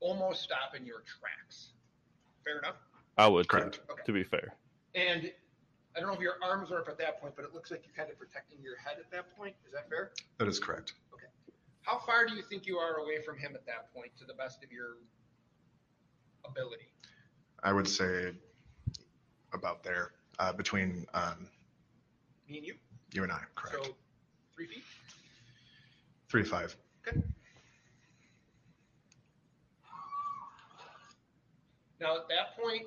almost 0.00 0.42
stop 0.42 0.74
in 0.76 0.84
your 0.84 1.00
tracks. 1.00 1.68
Fair 2.44 2.58
enough. 2.58 2.76
I 3.16 3.26
would 3.26 3.44
too, 3.44 3.48
Correct. 3.48 3.80
Okay. 3.90 4.02
to 4.06 4.12
be 4.12 4.22
fair. 4.22 4.54
And 4.94 5.32
I 5.96 6.00
don't 6.00 6.08
know 6.08 6.14
if 6.14 6.20
your 6.20 6.34
arms 6.42 6.70
are 6.70 6.78
up 6.78 6.88
at 6.88 6.98
that 6.98 7.20
point, 7.20 7.34
but 7.34 7.44
it 7.44 7.52
looks 7.54 7.70
like 7.70 7.82
you're 7.84 7.94
kind 7.96 8.10
of 8.12 8.18
protecting 8.18 8.58
your 8.62 8.76
head 8.78 8.96
at 8.98 9.10
that 9.10 9.36
point. 9.36 9.54
Is 9.66 9.72
that 9.72 9.88
fair? 9.88 10.12
That 10.38 10.46
is 10.48 10.58
correct. 10.58 10.94
Okay. 11.12 11.26
How 11.82 11.98
far 11.98 12.26
do 12.26 12.34
you 12.34 12.42
think 12.42 12.66
you 12.66 12.76
are 12.78 12.98
away 12.98 13.20
from 13.24 13.36
him 13.38 13.52
at 13.54 13.66
that 13.66 13.92
point, 13.94 14.12
to 14.18 14.24
the 14.24 14.34
best 14.34 14.62
of 14.62 14.70
your 14.70 14.96
ability? 16.44 16.86
I 17.62 17.72
would 17.72 17.88
say 17.88 18.32
about 19.52 19.82
there, 19.82 20.12
uh, 20.38 20.52
between 20.52 21.06
um, 21.14 21.48
Me 22.48 22.58
and 22.58 22.66
you. 22.66 22.74
you 23.12 23.22
and 23.24 23.32
I, 23.32 23.40
correct. 23.56 23.84
So 23.84 23.96
three 24.54 24.66
feet. 24.68 24.84
Three 26.28 26.42
to 26.42 26.48
five. 26.48 26.76
Okay. 27.06 27.20
Now 32.00 32.16
at 32.16 32.28
that 32.28 32.56
point, 32.62 32.86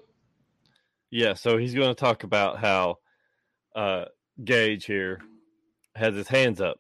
Yeah, 1.10 1.34
so 1.34 1.58
he's 1.58 1.74
going 1.74 1.90
to 1.90 1.96
talk 1.96 2.24
about 2.24 2.60
how 2.60 2.98
uh, 3.76 4.06
Gaige 4.42 4.86
here 4.86 5.20
has 5.96 6.16
his 6.16 6.30
hands 6.30 6.62
up, 6.62 6.80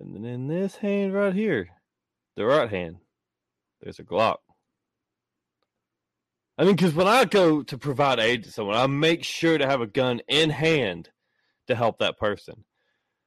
and 0.00 0.14
then 0.14 0.24
in 0.24 0.48
this 0.48 0.76
hand 0.76 1.14
right 1.14 1.34
here, 1.34 1.68
the 2.34 2.44
right 2.44 2.68
hand, 2.68 2.96
there's 3.80 4.00
a 4.00 4.04
Glock. 4.04 4.38
I 6.56 6.64
mean, 6.64 6.74
because 6.74 6.94
when 6.94 7.06
I 7.06 7.24
go 7.24 7.62
to 7.62 7.78
provide 7.78 8.18
aid 8.18 8.42
to 8.44 8.50
someone, 8.50 8.74
I 8.74 8.86
make 8.88 9.22
sure 9.22 9.58
to 9.58 9.66
have 9.66 9.80
a 9.80 9.86
gun 9.86 10.20
in 10.26 10.50
hand 10.50 11.10
to 11.68 11.76
help 11.76 11.98
that 11.98 12.18
person. 12.18 12.64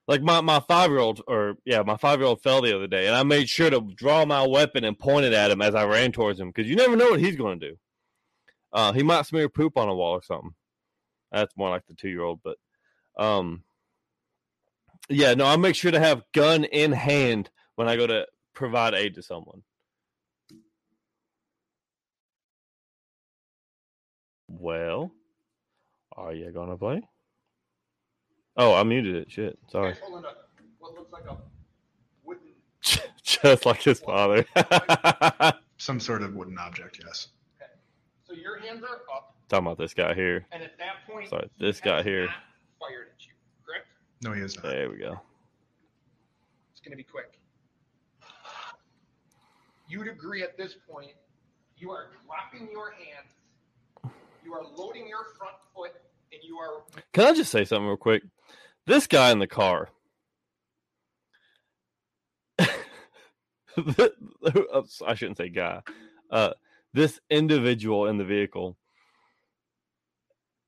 Like 0.08 0.22
my, 0.22 0.42
my 0.42 0.60
five 0.60 0.90
year 0.90 1.00
old, 1.00 1.22
or 1.28 1.56
yeah, 1.64 1.84
my 1.84 1.96
five 1.96 2.20
year 2.20 2.28
old 2.28 2.42
fell 2.42 2.62
the 2.62 2.76
other 2.76 2.88
day, 2.88 3.08
and 3.08 3.16
I 3.16 3.24
made 3.24 3.48
sure 3.48 3.70
to 3.70 3.82
draw 3.96 4.26
my 4.26 4.46
weapon 4.46 4.84
and 4.84 4.98
point 4.98 5.26
it 5.26 5.34
at 5.34 5.52
him 5.52 5.62
as 5.62 5.76
I 5.76 5.86
ran 5.86 6.12
towards 6.12 6.40
him 6.40 6.50
because 6.50 6.70
you 6.70 6.76
never 6.76 6.96
know 6.96 7.12
what 7.12 7.20
he's 7.20 7.36
going 7.36 7.60
to 7.60 7.70
do. 7.70 7.76
Uh, 8.74 8.94
he 8.94 9.04
might 9.04 9.26
smear 9.26 9.50
poop 9.50 9.78
on 9.78 9.90
a 9.90 9.96
wall 9.96 10.14
or 10.14 10.24
something. 10.24 10.54
That's 11.32 11.56
more 11.56 11.70
like 11.70 11.86
the 11.88 11.94
two 11.94 12.10
year 12.10 12.24
old, 12.24 12.42
but 12.44 12.58
um, 13.18 13.64
yeah, 15.10 15.34
no, 15.34 15.46
I 15.46 15.56
make 15.58 15.76
sure 15.76 15.92
to 15.92 16.00
have 16.00 16.24
gun 16.34 16.64
in 16.64 16.92
hand 16.92 17.50
when 17.76 17.88
I 17.88 17.96
go 17.96 18.08
to 18.08 18.26
provide 18.54 18.94
aid 18.94 19.16
to 19.16 19.22
someone. 19.22 19.64
Well, 24.48 25.12
are 26.16 26.34
you 26.34 26.52
gonna 26.52 26.78
play? 26.78 27.02
Oh, 28.62 28.76
I 28.76 28.84
muted 28.84 29.16
it. 29.16 29.32
Shit, 29.32 29.58
sorry. 29.72 29.94
he's 29.94 30.02
holding 30.04 30.24
a 30.24 30.34
what 30.78 30.94
looks 30.94 31.12
like 31.12 31.24
a 31.26 31.36
wooden. 32.24 32.44
Just 33.24 33.66
like 33.66 33.82
his 33.82 34.00
father. 34.00 34.46
Some 35.78 36.00
sort 36.00 36.22
of 36.22 36.36
wooden 36.36 36.60
object, 36.60 37.02
yes. 37.04 37.30
Okay. 37.60 37.72
So 38.24 38.34
your 38.34 38.60
hands 38.60 38.84
are 38.84 39.02
up, 39.16 39.34
Talking 39.50 39.66
about 39.66 39.80
this 39.80 39.96
guy 39.96 40.14
here. 40.14 40.46
and 40.52 40.62
at 40.62 40.78
that 40.78 41.12
point, 41.12 41.30
Sorry, 41.30 41.50
he 41.58 41.66
this 41.66 41.82
guy 41.82 41.98
has 41.98 42.06
here. 42.06 42.26
not 42.28 42.36
Fired 42.80 43.08
at 43.16 43.26
you, 43.26 43.34
correct? 43.66 43.88
No, 44.22 44.32
he 44.34 44.42
is 44.42 44.56
not. 44.58 44.66
There 44.66 44.92
we 44.92 44.98
go. 45.00 45.20
It's 46.72 46.82
going 46.82 46.92
to 46.92 46.98
be 46.98 47.04
quick. 47.04 47.40
You'd 49.90 50.08
agree 50.08 50.44
at 50.44 50.56
this 50.56 50.76
point, 50.88 51.14
you 51.78 51.90
are 51.90 52.12
dropping 52.28 52.70
your 52.72 52.92
hands, 52.92 54.14
you 54.46 54.54
are 54.54 54.62
loading 54.78 55.08
your 55.08 55.26
front 55.38 55.56
foot, 55.76 55.94
and 56.32 56.42
you 56.44 56.58
are 56.58 56.84
Can 57.12 57.26
I 57.26 57.34
just 57.34 57.52
say 57.52 57.66
something 57.66 57.88
real 57.88 57.98
quick? 57.98 58.22
This 58.88 59.08
guy 59.08 59.32
in 59.32 59.40
the 59.40 59.48
car. 59.48 59.90
I 63.78 65.16
shouldn't 65.16 65.38
say 65.38 65.50
guy. 65.50 65.82
Uh, 66.30 66.52
this 66.94 67.20
individual 67.30 68.08
in 68.08 68.18
the 68.18 68.26
vehicle 68.26 68.78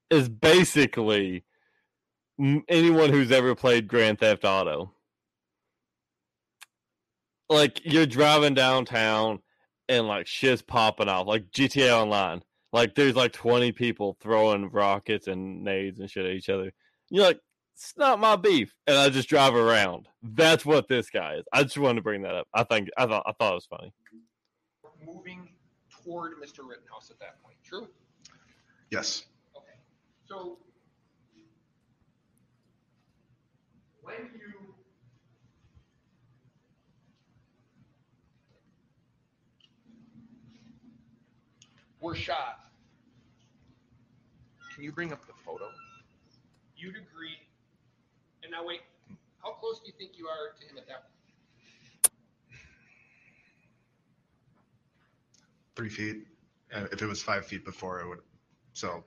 is 0.09 0.30
basically 0.30 1.43
anyone 2.68 3.09
who's 3.09 3.32
ever 3.32 3.55
played 3.55 3.88
Grand 3.88 4.20
Theft 4.20 4.45
Auto. 4.45 4.93
Like 7.49 7.82
you're 7.84 8.05
driving 8.05 8.53
downtown 8.53 9.39
and 9.89 10.07
like 10.07 10.28
shit's 10.28 10.61
popping 10.61 11.09
off, 11.09 11.28
like 11.28 11.51
GTA 11.51 11.91
Online. 11.91 12.41
Like 12.72 12.95
there's 12.95 13.16
like 13.16 13.34
20 13.34 13.72
people 13.74 14.18
throwing 14.22 14.70
rockets 14.70 15.28
and 15.28 15.64
nades 15.64 15.99
and 15.99 16.09
shit 16.09 16.26
at 16.26 16.32
each 16.32 16.49
other. 16.49 16.72
You're 17.09 17.26
like, 17.26 17.39
it's 17.76 17.93
not 17.97 18.19
my 18.19 18.36
beef, 18.36 18.74
and 18.88 18.97
I 18.97 19.09
just 19.09 19.28
drive 19.28 19.55
around. 19.55 20.07
That's 20.21 20.65
what 20.65 20.88
this 20.88 21.09
guy 21.09 21.36
is. 21.36 21.45
I 21.51 21.63
just 21.63 21.78
wanted 21.78 21.95
to 21.95 22.01
bring 22.01 22.21
that 22.21 22.36
up. 22.36 22.47
I 22.53 22.63
think 22.63 22.89
I 22.97 23.05
thought 23.05 23.24
I 23.26 23.32
thought 23.34 23.51
it 23.51 23.55
was 23.55 23.65
funny. 23.65 23.93
moving 25.05 25.49
toward 25.89 26.34
Mr. 26.41 26.59
Rittenhouse 26.67 27.09
at 27.09 27.19
that 27.19 27.41
point. 27.43 27.57
True? 27.63 27.88
Yes. 28.91 29.24
Okay. 29.55 29.65
So 30.26 30.57
when 34.01 34.15
you 34.36 34.74
were 41.99 42.15
shot, 42.15 42.59
can 44.74 44.84
you 44.84 44.91
bring 44.91 45.11
up 45.11 45.26
the 45.26 45.34
photo? 45.45 45.69
You'd 46.78 46.95
agree. 46.97 47.38
And 48.44 48.52
now 48.52 48.66
wait, 48.66 48.82
how 49.41 49.52
close 49.54 49.80
do 49.80 49.88
you 49.88 49.94
think 49.98 50.18
you 50.18 50.28
are 50.28 50.54
to 50.60 50.66
him 50.68 50.78
at 50.78 50.88
that 50.88 51.04
point? 51.04 52.14
Three 55.76 55.89
feet. 55.89 56.28
Uh, 56.74 56.86
if 56.91 57.02
it 57.02 57.06
was 57.08 57.22
five 57.22 57.46
feet 57.46 57.66
before, 57.66 58.00
it 58.02 58.08
would. 58.08 58.20
So 58.74 59.04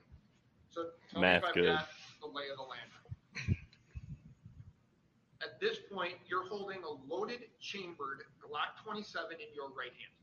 So 0.71 0.87
tell 1.11 1.21
Math 1.21 1.43
me 1.43 1.49
if 1.49 1.49
I've 1.49 1.53
good. 1.53 1.65
got 1.75 1.87
the 2.21 2.27
lay 2.27 2.49
of 2.51 2.57
the 2.57 2.63
land. 2.63 3.57
At 5.41 5.59
this 5.61 5.77
point, 5.91 6.13
you're 6.27 6.47
holding 6.47 6.79
a 6.83 7.13
loaded, 7.13 7.41
chambered 7.61 8.23
Glock 8.41 8.83
27 8.83 9.31
in 9.33 9.53
your 9.55 9.67
right 9.69 9.91
hand. 9.91 10.13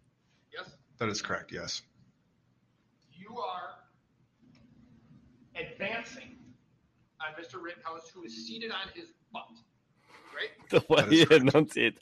Yes? 0.53 0.71
that 0.99 1.09
is 1.09 1.23
correct. 1.23 1.51
Yes. 1.53 1.83
You 3.12 3.39
are 3.39 3.75
advancing 5.57 6.37
on 7.21 7.43
Mr. 7.43 7.62
Rittenhouse, 7.62 8.11
who 8.15 8.23
is 8.25 8.47
seated 8.47 8.71
on 8.71 8.89
his 8.95 9.07
butt. 9.33 9.45
Right? 10.35 10.51
The 10.71 10.85
way 10.89 11.03
That 11.03 11.12
is 11.12 11.19
he 11.21 11.27
correct. 11.27 11.43
enunciates. 11.55 12.01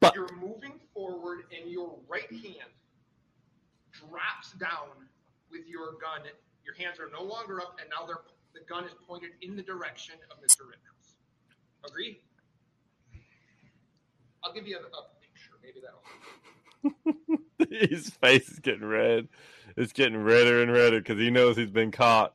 But 0.00 0.14
You're 0.14 0.34
moving 0.36 0.72
forward, 0.92 1.44
and 1.58 1.70
your 1.70 1.96
right 2.08 2.30
hand 2.30 2.70
drops 3.92 4.52
down 4.58 4.88
with 5.50 5.66
your 5.66 5.92
gun. 5.92 6.20
Your 6.64 6.74
hands 6.74 6.98
are 6.98 7.10
no 7.12 7.22
longer 7.22 7.60
up, 7.60 7.76
and 7.80 7.88
now 7.90 8.06
they're 8.06 8.18
the 8.54 8.60
gun 8.68 8.84
is 8.84 8.92
pointed 9.06 9.30
in 9.42 9.56
the 9.56 9.62
direction 9.62 10.14
of 10.30 10.36
Mr. 10.38 10.60
Rittenhouse. 10.68 11.16
Agree? 11.88 12.20
I'll 14.44 14.52
give 14.52 14.66
you 14.68 14.76
a, 14.76 14.80
a 14.80 15.02
picture. 15.20 15.56
Maybe 15.62 15.80
that'll. 15.82 17.88
his 17.90 18.10
face 18.10 18.48
is 18.48 18.60
getting 18.60 18.84
red. 18.86 19.26
It's 19.76 19.92
getting 19.92 20.22
redder 20.22 20.62
and 20.62 20.70
redder 20.72 21.00
because 21.00 21.18
he 21.18 21.30
knows 21.30 21.56
he's 21.56 21.70
been 21.70 21.90
caught. 21.90 22.34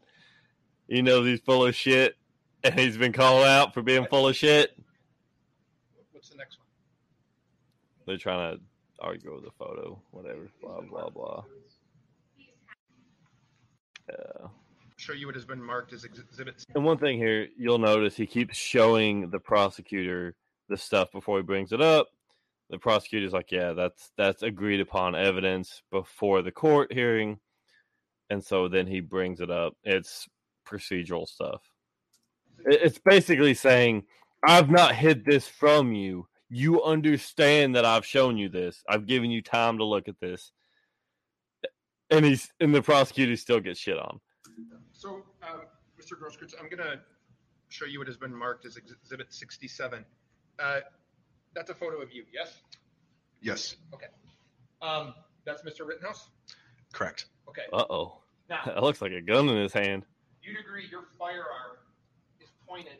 He 0.89 1.01
knows 1.01 1.25
he's 1.25 1.39
full 1.39 1.65
of 1.65 1.73
shit, 1.75 2.17
and 2.63 2.79
he's 2.79 2.97
been 2.97 3.13
called 3.13 3.45
out 3.45 3.73
for 3.73 3.81
being 3.81 4.05
full 4.05 4.27
of 4.27 4.35
shit. 4.35 4.71
What's 6.11 6.29
the 6.29 6.37
next 6.37 6.57
one? 6.59 6.67
They're 8.05 8.17
trying 8.17 8.57
to 8.57 8.63
argue 8.99 9.31
over 9.31 9.41
the 9.41 9.51
photo, 9.51 10.01
whatever, 10.11 10.49
blah 10.61 10.81
blah 10.81 11.09
blah. 11.09 11.43
Yeah. 14.09 14.47
Show 14.97 15.13
you 15.13 15.27
what 15.27 15.35
has 15.35 15.45
been 15.45 15.63
marked 15.63 15.93
as 15.93 16.03
exhibits. 16.03 16.65
And 16.75 16.83
one 16.83 16.97
thing 16.97 17.17
here, 17.17 17.47
you'll 17.57 17.77
notice 17.77 18.17
he 18.17 18.25
keeps 18.25 18.57
showing 18.57 19.29
the 19.29 19.39
prosecutor 19.39 20.35
the 20.67 20.75
stuff 20.75 21.11
before 21.11 21.37
he 21.37 21.43
brings 21.43 21.71
it 21.71 21.81
up. 21.81 22.09
The 22.69 22.77
prosecutor's 22.77 23.31
like, 23.31 23.51
"Yeah, 23.51 23.73
that's 23.73 24.11
that's 24.17 24.43
agreed 24.43 24.81
upon 24.81 25.15
evidence 25.15 25.81
before 25.89 26.41
the 26.41 26.51
court 26.51 26.91
hearing," 26.91 27.39
and 28.29 28.43
so 28.43 28.67
then 28.67 28.87
he 28.87 28.99
brings 28.99 29.39
it 29.39 29.49
up. 29.49 29.73
It's 29.83 30.27
procedural 30.67 31.27
stuff. 31.27 31.68
It- 32.65 32.81
It's 32.83 32.97
basically 32.99 33.53
saying, 33.53 34.05
"I've 34.43 34.69
not 34.69 34.95
hid 34.95 35.25
this 35.25 35.47
from 35.47 35.93
you. 35.93 36.27
You 36.49 36.83
understand 36.83 37.75
that 37.75 37.85
I've 37.85 38.05
shown 38.05 38.37
you 38.37 38.49
this. 38.49 38.83
I've 38.89 39.05
given 39.05 39.29
you 39.31 39.41
time 39.41 39.77
to 39.77 39.83
look 39.85 40.07
at 40.07 40.19
this." 40.19 40.51
And 42.11 42.25
he's 42.25 42.51
and 42.59 42.73
the 42.73 42.81
prosecutor 42.81 43.35
still 43.37 43.59
gets 43.59 43.79
shit 43.79 43.97
on. 43.97 44.19
So, 44.93 45.23
um, 45.43 45.61
Mr. 45.99 46.13
Grosskreutz, 46.19 46.55
I'm 46.59 46.67
going 46.69 46.79
to 46.83 46.99
show 47.69 47.85
you 47.85 47.99
what 47.99 48.07
has 48.07 48.17
been 48.17 48.33
marked 48.33 48.65
as 48.65 48.77
exhibit 48.77 49.31
67. 49.31 50.03
Uh, 50.57 50.79
that's 51.53 51.69
a 51.69 51.75
photo 51.75 52.01
of 52.01 52.11
you, 52.11 52.25
yes? 52.33 52.61
Yes. 53.41 53.75
Okay. 53.93 54.07
Um, 54.81 55.13
that's 55.45 55.61
Mr. 55.61 55.85
Rittenhouse? 55.87 56.29
Correct. 56.93 57.27
Okay. 57.47 57.65
Uh 57.71 57.85
oh. 57.91 58.21
Now, 58.49 58.63
That 58.65 58.81
looks 58.81 59.01
like 59.01 59.11
a 59.11 59.21
gun 59.21 59.47
in 59.47 59.57
his 59.57 59.71
hand. 59.73 60.05
you'd 60.41 60.59
agree 60.59 60.87
your 60.89 61.03
firearm 61.19 61.77
is 61.87 61.88
pointed 62.69 62.99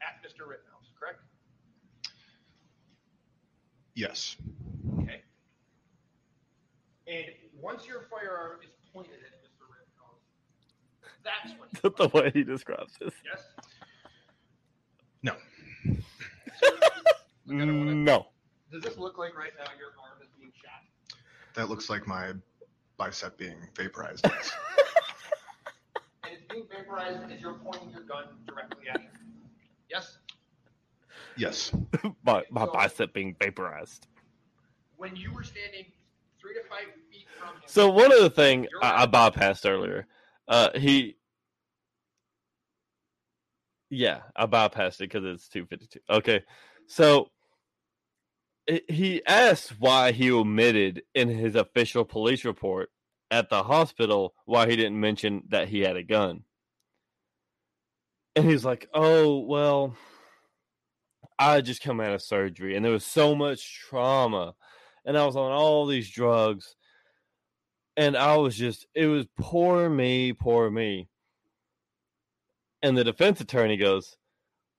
at 0.00 0.22
Mr. 0.24 0.46
Rittenhouse, 0.46 0.92
correct? 0.98 1.20
Yes. 3.94 4.36
Okay. 5.00 5.22
And 7.08 7.26
once 7.60 7.86
your 7.86 8.06
firearm 8.10 8.60
is 8.62 8.70
pointed 8.94 9.14
at 9.14 9.42
Mr. 9.42 9.66
Rittenhouse, 9.68 10.22
that's 11.24 11.50
when 11.58 11.68
you 11.72 12.08
the 12.10 12.16
way 12.16 12.30
he 12.32 12.44
describes 12.44 12.94
this. 13.00 13.14
Yes? 13.24 13.42
No. 15.22 15.34
No. 17.46 18.28
Does 18.70 18.82
this 18.84 18.96
look 18.96 19.18
like 19.18 19.36
right 19.36 19.50
now 19.58 19.72
your 19.76 19.88
arm 20.00 20.22
is 20.22 20.28
being 20.38 20.52
shot? 20.54 21.18
That 21.54 21.68
looks 21.68 21.90
like 21.90 22.06
my 22.06 22.32
bicep 22.96 23.36
being 23.36 23.56
vaporized. 23.76 24.24
Yes. 26.30 26.38
And 26.38 26.38
it's 26.38 26.52
being 26.52 26.66
vaporized 26.70 27.32
as 27.32 27.40
you're 27.40 27.54
pointing 27.54 27.90
your 27.90 28.02
gun 28.02 28.24
directly 28.46 28.88
at 28.88 29.00
him? 29.00 29.10
Yes? 29.88 30.18
yes. 31.36 31.72
my 32.24 32.44
my 32.50 32.66
bicep 32.66 33.12
being 33.12 33.34
vaporized. 33.40 34.06
When 34.96 35.16
you 35.16 35.32
were 35.32 35.42
standing 35.42 35.86
three 36.40 36.54
to 36.54 36.60
five 36.68 36.94
feet 37.10 37.26
from 37.38 37.56
him. 37.56 37.62
So 37.66 37.90
one 37.90 38.12
other 38.12 38.28
thing 38.28 38.66
I, 38.82 39.02
I 39.02 39.06
bypassed 39.06 39.68
earlier. 39.68 40.06
Uh, 40.46 40.70
he, 40.74 41.16
yeah, 43.88 44.20
I 44.36 44.46
bypassed 44.46 44.96
it 44.96 45.10
because 45.10 45.24
it's 45.24 45.48
two 45.48 45.66
fifty 45.66 45.86
two. 45.86 46.00
Okay, 46.08 46.42
so 46.86 47.28
he 48.88 49.22
asked 49.26 49.80
why 49.80 50.12
he 50.12 50.30
omitted 50.30 51.02
in 51.14 51.28
his 51.28 51.56
official 51.56 52.04
police 52.04 52.44
report 52.44 52.90
at 53.30 53.48
the 53.48 53.62
hospital 53.62 54.34
why 54.44 54.68
he 54.68 54.76
didn't 54.76 55.00
mention 55.00 55.42
that 55.48 55.68
he 55.68 55.80
had 55.80 55.96
a 55.96 56.02
gun, 56.02 56.44
and 58.36 58.48
he's 58.48 58.64
like, 58.64 58.88
"Oh 58.94 59.40
well." 59.40 59.96
I 61.38 61.54
had 61.54 61.64
just 61.64 61.82
come 61.82 62.02
out 62.02 62.12
of 62.12 62.20
surgery 62.20 62.76
and 62.76 62.84
there 62.84 62.92
was 62.92 63.04
so 63.04 63.34
much 63.34 63.80
trauma 63.80 64.54
and 65.06 65.16
I 65.16 65.24
was 65.24 65.36
on 65.36 65.52
all 65.52 65.86
these 65.86 66.10
drugs 66.10 66.76
and 67.96 68.16
I 68.16 68.36
was 68.36 68.56
just 68.56 68.86
it 68.94 69.06
was 69.06 69.26
poor 69.38 69.88
me, 69.88 70.32
poor 70.32 70.70
me. 70.70 71.08
And 72.82 72.96
the 72.96 73.04
defense 73.04 73.40
attorney 73.40 73.76
goes, 73.76 74.16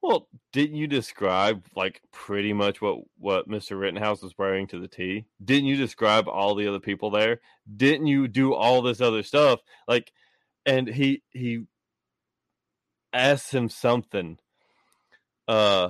"Well, 0.02 0.28
didn't 0.52 0.78
you 0.78 0.88
describe 0.88 1.66
like 1.76 2.02
pretty 2.12 2.54
much 2.54 2.82
what 2.82 3.00
what 3.18 3.48
Mr. 3.50 3.80
Rittenhouse 3.80 4.22
was 4.22 4.38
wearing 4.38 4.68
to 4.68 4.80
the 4.80 4.88
T? 4.88 5.26
Didn't 5.44 5.66
you 5.66 5.76
describe 5.78 6.28
all 6.28 6.56
the 6.56 6.68
other 6.68 6.80
people 6.80 7.12
there? 7.12 7.42
Didn't 7.76 8.08
you 8.08 8.28
do 8.28 8.54
all 8.54 8.82
this 8.82 9.02
other 9.02 9.24
stuff? 9.24 9.62
Like 9.88 10.12
and 10.66 10.88
he 10.88 11.24
he 11.30 11.66
asked 13.14 13.54
him 13.54 13.70
something 13.70 14.38
uh 15.48 15.90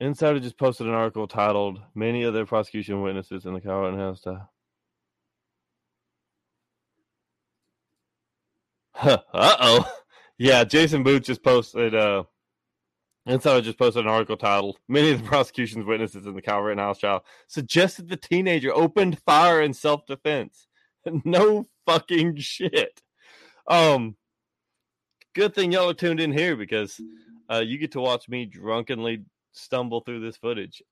Insider 0.00 0.40
just 0.40 0.58
posted 0.58 0.86
an 0.86 0.92
article 0.94 1.26
titled 1.28 1.80
"Many 1.94 2.24
other 2.24 2.44
prosecution 2.46 3.00
witnesses 3.02 3.46
in 3.46 3.54
the 3.54 3.60
Kyle 3.60 3.80
Rittenhouse." 3.82 4.20
To... 4.22 4.48
Uh 9.32 9.56
oh, 9.60 9.92
yeah. 10.38 10.64
Jason 10.64 11.02
Booth 11.02 11.24
just 11.24 11.42
posted. 11.42 11.94
Uh, 11.94 12.24
Insider 13.26 13.62
just 13.62 13.78
posted 13.78 14.04
an 14.04 14.10
article 14.10 14.36
titled 14.36 14.78
"Many 14.88 15.10
of 15.10 15.22
the 15.22 15.28
prosecution's 15.28 15.86
witnesses 15.86 16.26
in 16.26 16.34
the 16.34 16.42
Kyle 16.42 16.60
Rittenhouse 16.60 16.98
trial 16.98 17.24
suggested 17.46 18.08
the 18.08 18.16
teenager 18.16 18.72
opened 18.74 19.18
fire 19.20 19.62
in 19.62 19.72
self-defense." 19.72 20.66
no 21.24 21.66
fucking 21.86 22.36
shit. 22.36 23.02
Um, 23.66 24.16
good 25.34 25.54
thing 25.54 25.72
y'all 25.72 25.90
are 25.90 25.94
tuned 25.94 26.20
in 26.20 26.32
here 26.32 26.56
because 26.56 27.00
uh, 27.50 27.62
you 27.64 27.78
get 27.78 27.92
to 27.92 28.00
watch 28.00 28.28
me 28.28 28.46
drunkenly 28.46 29.24
stumble 29.52 30.00
through 30.00 30.20
this 30.20 30.36
footage 30.36 30.82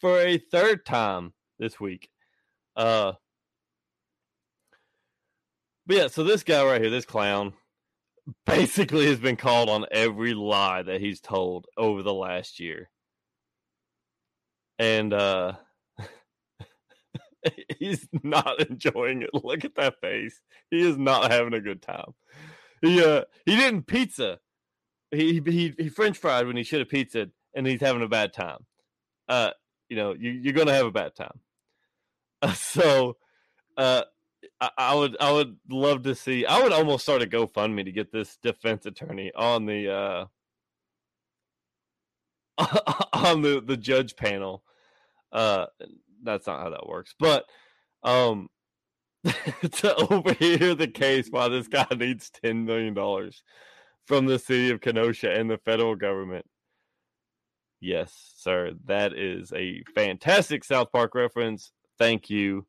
for 0.00 0.20
a 0.20 0.38
third 0.38 0.84
time 0.84 1.32
this 1.58 1.78
week. 1.78 2.08
Uh, 2.76 3.12
but 5.86 5.96
yeah, 5.96 6.06
so 6.06 6.24
this 6.24 6.42
guy 6.42 6.64
right 6.64 6.80
here, 6.80 6.90
this 6.90 7.04
clown, 7.04 7.52
basically 8.46 9.06
has 9.06 9.18
been 9.18 9.36
called 9.36 9.68
on 9.68 9.86
every 9.90 10.34
lie 10.34 10.82
that 10.82 11.00
he's 11.00 11.20
told 11.20 11.66
over 11.76 12.02
the 12.02 12.14
last 12.14 12.60
year. 12.60 12.90
And 14.78 15.12
uh 15.12 15.54
he's 17.78 18.08
not 18.22 18.60
enjoying 18.68 19.22
it. 19.22 19.30
Look 19.32 19.64
at 19.64 19.74
that 19.76 20.00
face. 20.00 20.40
He 20.70 20.80
is 20.80 20.96
not 20.98 21.30
having 21.30 21.54
a 21.54 21.60
good 21.60 21.82
time. 21.82 22.14
He 22.82 23.02
uh 23.02 23.24
he 23.46 23.56
didn't 23.56 23.86
pizza. 23.86 24.38
He 25.10 25.40
he 25.44 25.74
he 25.78 25.88
French 25.88 26.18
fried 26.18 26.46
when 26.46 26.56
he 26.56 26.62
should 26.62 26.80
have 26.80 26.88
pizza, 26.88 27.28
and 27.54 27.66
he's 27.66 27.80
having 27.80 28.02
a 28.02 28.08
bad 28.08 28.32
time. 28.32 28.64
Uh, 29.28 29.50
you 29.88 29.96
know, 29.96 30.12
you, 30.12 30.30
you're 30.30 30.52
gonna 30.52 30.72
have 30.74 30.86
a 30.86 30.90
bad 30.92 31.14
time. 31.14 31.40
Uh, 32.42 32.52
so, 32.54 33.16
uh, 33.76 34.02
I, 34.60 34.70
I 34.76 34.94
would 34.94 35.16
I 35.20 35.32
would 35.32 35.56
love 35.68 36.02
to 36.04 36.14
see. 36.14 36.46
I 36.46 36.62
would 36.62 36.72
almost 36.72 37.02
start 37.04 37.22
a 37.22 37.26
GoFundMe 37.26 37.84
to 37.84 37.92
get 37.92 38.12
this 38.12 38.36
defense 38.42 38.86
attorney 38.86 39.32
on 39.34 39.66
the 39.66 39.92
uh 39.92 40.24
on 43.12 43.42
the 43.42 43.62
the 43.64 43.76
judge 43.76 44.16
panel. 44.16 44.62
Uh, 45.32 45.66
that's 46.22 46.46
not 46.46 46.60
how 46.60 46.70
that 46.70 46.86
works, 46.86 47.14
but 47.18 47.44
um, 48.02 48.48
to 49.24 49.94
overhear 50.10 50.74
the 50.74 50.88
case 50.88 51.28
why 51.30 51.48
this 51.48 51.68
guy 51.68 51.86
needs 51.96 52.30
ten 52.30 52.64
million 52.64 52.94
dollars 52.94 53.42
from 54.06 54.26
the 54.26 54.38
city 54.38 54.70
of 54.70 54.80
Kenosha 54.80 55.32
and 55.32 55.50
the 55.50 55.58
federal 55.58 55.94
government. 55.94 56.46
Yes, 57.80 58.32
sir, 58.36 58.72
that 58.86 59.14
is 59.14 59.52
a 59.54 59.82
fantastic 59.94 60.64
South 60.64 60.92
Park 60.92 61.14
reference. 61.14 61.72
Thank 61.98 62.28
you. 62.28 62.66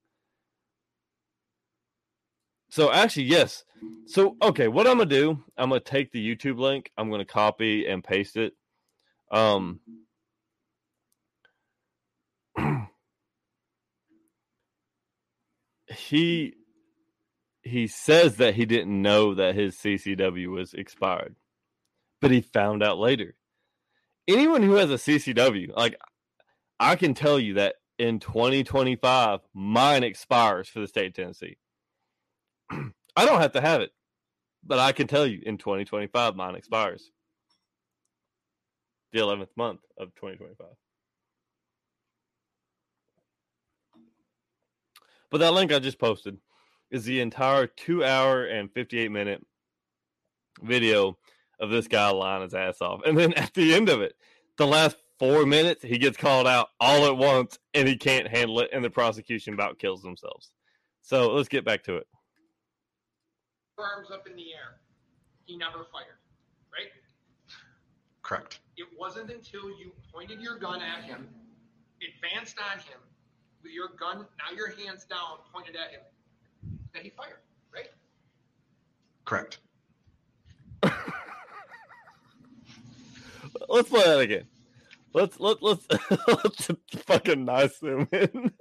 So 2.72 2.92
actually, 2.92 3.26
yes. 3.26 3.66
So 4.08 4.38
okay, 4.42 4.70
what 4.70 4.88
I'm 4.88 4.98
gonna 4.98 5.10
do? 5.10 5.44
I'm 5.58 5.70
gonna 5.70 5.82
take 5.82 6.12
the 6.12 6.36
YouTube 6.36 6.58
link. 6.58 6.90
I'm 6.98 7.12
gonna 7.12 7.26
copy 7.26 7.86
and 7.86 8.02
paste 8.02 8.38
it. 8.38 8.54
Um, 9.30 9.82
he 15.88 16.54
he 17.62 17.88
says 17.88 18.38
that 18.38 18.56
he 18.56 18.66
didn't 18.66 19.02
know 19.02 19.36
that 19.36 19.54
his 19.56 19.76
CCW 19.76 20.48
was 20.48 20.74
expired, 20.74 21.36
but 22.22 22.32
he 22.32 22.40
found 22.40 22.82
out 22.82 22.98
later. 22.98 23.36
Anyone 24.30 24.64
who 24.64 24.76
has 24.76 24.90
a 24.90 24.94
CCW, 24.96 25.76
like 25.76 25.98
I 26.80 26.96
can 26.96 27.16
tell 27.16 27.38
you 27.38 27.56
that 27.56 27.76
in 28.00 28.20
2025, 28.20 29.42
mine 29.54 30.04
expires 30.04 30.70
for 30.70 30.80
the 30.80 30.88
state 30.88 31.08
of 31.08 31.14
Tennessee. 31.16 31.58
I 33.16 33.26
don't 33.26 33.42
have 33.42 33.54
to 33.54 33.62
have 33.62 33.82
it, 33.82 33.92
but 34.64 34.80
I 34.80 34.92
can 34.92 35.08
tell 35.08 35.26
you 35.26 35.42
in 35.46 35.58
2025, 35.58 36.36
mine 36.36 36.56
expires. 36.56 37.12
The 39.12 39.20
11th 39.20 39.50
month 39.58 39.82
of 39.98 40.16
2025. 40.16 40.68
But 45.30 45.40
that 45.40 45.54
link 45.54 45.72
I 45.72 45.80
just 45.80 46.00
posted 46.00 46.38
is 46.92 47.06
the 47.06 47.22
entire 47.22 47.68
two 47.68 48.04
hour 48.04 48.44
and 48.44 48.72
58 48.72 49.10
minute 49.12 49.46
video 50.62 51.18
of 51.60 51.70
this 51.70 51.88
guy 51.88 52.10
lying 52.10 52.44
his 52.44 52.54
ass 52.54 52.82
off. 52.82 53.02
And 53.06 53.18
then 53.18 53.34
at 53.38 53.54
the 53.54 53.74
end 53.74 53.90
of 53.90 54.02
it, 54.02 54.16
the 54.58 54.68
last 54.68 54.98
four 55.18 55.46
minutes, 55.46 55.84
he 55.84 55.98
gets 55.98 56.18
called 56.18 56.48
out 56.48 56.68
all 56.80 57.06
at 57.06 57.18
once 57.18 57.58
and 57.74 57.88
he 57.88 57.96
can't 57.96 58.28
handle 58.28 58.60
it. 58.60 58.70
And 58.74 58.84
the 58.84 58.90
prosecution 58.90 59.54
about 59.54 59.80
kills 59.80 60.02
themselves. 60.02 60.52
So 61.02 61.34
let's 61.34 61.50
get 61.50 61.66
back 61.66 61.84
to 61.86 61.98
it. 61.98 62.08
Arms 63.82 64.12
up 64.12 64.28
in 64.28 64.36
the 64.36 64.54
air. 64.54 64.80
He 65.46 65.58
never 65.58 65.86
fired, 65.92 66.20
right? 66.72 66.92
Correct. 68.24 68.60
It 68.78 68.88
wasn't 68.98 69.32
until 69.32 69.70
you 69.70 69.92
pointed 70.14 70.40
your 70.40 70.58
gun 70.58 70.82
at 70.82 71.04
him, 71.04 71.28
advanced 72.02 72.58
on 72.60 72.80
him, 72.80 73.00
with 73.64 73.72
your 73.72 73.90
gun, 74.00 74.20
now 74.20 74.56
your 74.56 74.70
hands 74.70 75.06
down, 75.06 75.40
pointed 75.54 75.76
at 75.76 75.92
him, 75.92 76.02
that 76.94 77.04
he 77.04 77.10
fired, 77.10 77.40
right? 77.74 77.90
Correct. 79.26 79.60
Let's 83.70 83.90
play 83.90 84.04
that 84.04 84.20
again. 84.20 84.46
Let's 85.14 85.40
let 85.40 85.62
let's 85.62 85.86
let's 86.28 86.70
fucking 87.06 87.44
nice 87.44 87.78
zoom 87.80 88.08
in. 88.12 88.52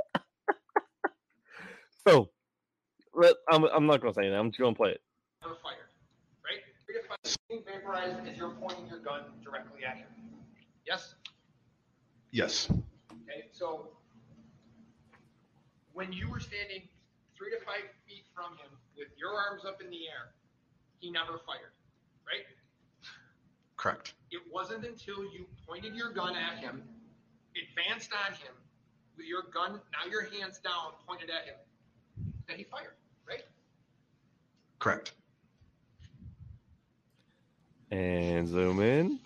so, 2.09 2.31
let, 3.15 3.35
I'm 3.49 3.65
I'm 3.65 3.87
not 3.87 4.01
gonna 4.01 4.15
say 4.15 4.23
anything. 4.23 4.39
I'm 4.39 4.51
just 4.51 4.61
gonna 4.61 4.75
play 4.75 4.91
it. 4.91 5.01
Never 5.43 5.57
fired, 5.63 5.89
right? 6.45 6.61
You're 6.87 7.01
gonna 7.01 7.09
find 7.09 7.37
being 7.49 7.63
vaporized 7.65 8.29
as 8.29 8.37
you're 8.37 8.51
pointing 8.61 8.87
your 8.89 8.99
gun 8.99 9.23
directly 9.43 9.85
at 9.85 9.97
him. 9.97 10.07
Yes? 10.87 11.15
Yes. 12.31 12.69
Okay, 12.71 13.47
so 13.53 13.89
when 15.95 16.13
you 16.13 16.29
were 16.29 16.41
standing 16.41 16.83
three 17.37 17.51
to 17.51 17.65
five 17.65 17.89
feet 18.07 18.25
from 18.35 18.53
him 18.59 18.71
with 18.99 19.09
your 19.17 19.33
arms 19.33 19.65
up 19.65 19.81
in 19.81 19.89
the 19.89 20.09
air, 20.09 20.35
he 20.99 21.11
never 21.11 21.41
fired, 21.47 21.73
right? 22.27 22.45
Correct. 23.77 24.13
It 24.31 24.43
wasn't 24.53 24.85
until 24.85 25.25
you 25.33 25.47
pointed 25.67 25.95
your 25.95 26.13
gun 26.13 26.37
at 26.37 26.59
him, 26.59 26.83
advanced 27.57 28.11
on 28.27 28.35
him, 28.35 28.53
with 29.17 29.25
your 29.25 29.45
gun, 29.55 29.81
now 29.93 30.11
your 30.11 30.25
hands 30.25 30.59
down, 30.59 30.93
pointed 31.09 31.31
at 31.31 31.47
him, 31.47 31.55
that 32.47 32.59
he 32.59 32.65
fired, 32.65 32.95
right? 33.27 33.45
Correct. 34.79 35.13
And 37.91 38.49
zoom 38.49 38.81
in. 38.81 39.19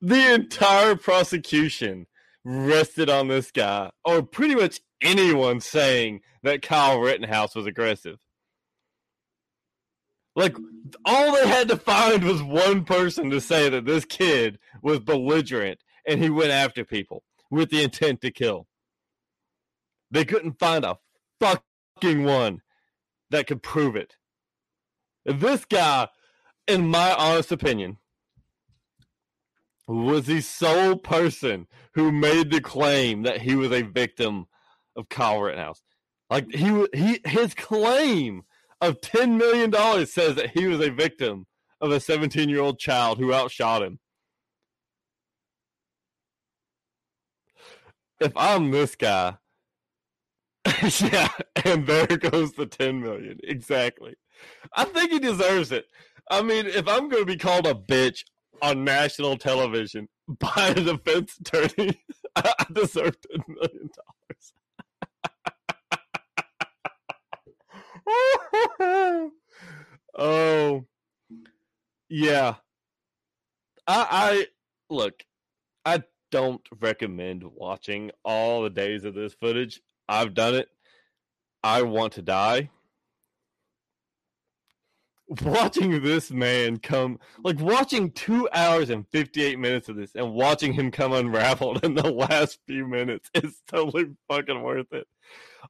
the 0.00 0.34
entire 0.34 0.96
prosecution 0.96 2.06
rested 2.44 3.10
on 3.10 3.28
this 3.28 3.50
guy, 3.50 3.90
or 4.04 4.22
pretty 4.22 4.54
much 4.54 4.80
anyone 5.00 5.60
saying 5.60 6.20
that 6.42 6.62
Kyle 6.62 7.00
Rittenhouse 7.00 7.54
was 7.54 7.66
aggressive. 7.66 8.18
Like, 10.36 10.56
all 11.04 11.34
they 11.34 11.48
had 11.48 11.68
to 11.68 11.76
find 11.76 12.22
was 12.22 12.42
one 12.42 12.84
person 12.84 13.30
to 13.30 13.40
say 13.40 13.68
that 13.68 13.84
this 13.84 14.04
kid 14.04 14.58
was 14.82 15.00
belligerent 15.00 15.80
and 16.06 16.22
he 16.22 16.30
went 16.30 16.50
after 16.50 16.84
people 16.84 17.24
with 17.50 17.70
the 17.70 17.82
intent 17.82 18.20
to 18.20 18.30
kill. 18.30 18.66
They 20.10 20.24
couldn't 20.24 20.58
find 20.58 20.84
a 20.84 20.98
fucking 21.40 22.24
one 22.24 22.62
that 23.30 23.46
could 23.46 23.62
prove 23.62 23.96
it. 23.96 24.16
This 25.24 25.64
guy, 25.64 26.08
in 26.68 26.88
my 26.88 27.12
honest 27.14 27.50
opinion, 27.50 27.98
was 29.88 30.26
the 30.26 30.40
sole 30.40 30.96
person 30.96 31.66
who 31.94 32.12
made 32.12 32.50
the 32.50 32.60
claim 32.60 33.22
that 33.22 33.40
he 33.40 33.54
was 33.56 33.72
a 33.72 33.82
victim 33.82 34.46
of 34.96 35.08
Kyle 35.08 35.40
Rittenhouse. 35.40 35.82
Like 36.30 36.50
he 36.52 36.86
he 36.92 37.20
his 37.24 37.54
claim 37.54 38.42
of 38.80 39.00
ten 39.00 39.38
million 39.38 39.70
dollars 39.70 40.12
says 40.12 40.34
that 40.36 40.50
he 40.50 40.66
was 40.66 40.80
a 40.80 40.90
victim 40.90 41.46
of 41.80 41.92
a 41.92 42.00
seventeen 42.00 42.48
year 42.48 42.60
old 42.60 42.78
child 42.78 43.18
who 43.18 43.32
outshot 43.32 43.82
him. 43.82 44.00
If 48.18 48.32
I'm 48.36 48.70
this 48.70 48.96
guy, 48.96 49.36
yeah, 51.00 51.28
and 51.64 51.86
there 51.86 52.06
goes 52.06 52.52
the 52.52 52.66
ten 52.66 53.00
million. 53.00 53.38
Exactly. 53.44 54.14
I 54.74 54.84
think 54.84 55.12
he 55.12 55.18
deserves 55.18 55.72
it. 55.72 55.86
I 56.30 56.42
mean, 56.42 56.66
if 56.66 56.88
I'm 56.88 57.08
going 57.08 57.22
to 57.22 57.26
be 57.26 57.36
called 57.36 57.66
a 57.66 57.74
bitch 57.74 58.24
on 58.62 58.84
national 58.84 59.36
television 59.36 60.08
by 60.28 60.68
a 60.68 60.74
defense 60.74 61.38
attorney, 61.40 62.00
I 62.36 62.52
deserve 62.72 63.16
ten 63.20 63.42
million 63.48 63.90
dollars. 63.96 64.52
oh, 70.18 70.84
yeah. 72.08 72.54
I, 73.86 74.06
I 74.10 74.46
look. 74.90 75.24
I 75.84 76.02
don't 76.32 76.66
recommend 76.80 77.44
watching 77.44 78.10
all 78.24 78.62
the 78.62 78.70
days 78.70 79.04
of 79.04 79.14
this 79.14 79.34
footage. 79.34 79.80
I've 80.08 80.34
done 80.34 80.54
it. 80.54 80.68
I 81.62 81.82
want 81.82 82.14
to 82.14 82.22
die. 82.22 82.70
Watching 85.42 86.02
this 86.02 86.30
man 86.30 86.76
come 86.76 87.18
like 87.42 87.58
watching 87.58 88.12
two 88.12 88.48
hours 88.52 88.90
and 88.90 89.08
58 89.08 89.58
minutes 89.58 89.88
of 89.88 89.96
this 89.96 90.14
and 90.14 90.32
watching 90.32 90.72
him 90.72 90.92
come 90.92 91.12
unraveled 91.12 91.80
in 91.84 91.94
the 91.94 92.08
last 92.08 92.60
few 92.68 92.86
minutes 92.86 93.28
is 93.34 93.60
totally 93.68 94.14
fucking 94.28 94.62
worth 94.62 94.92
it. 94.92 95.08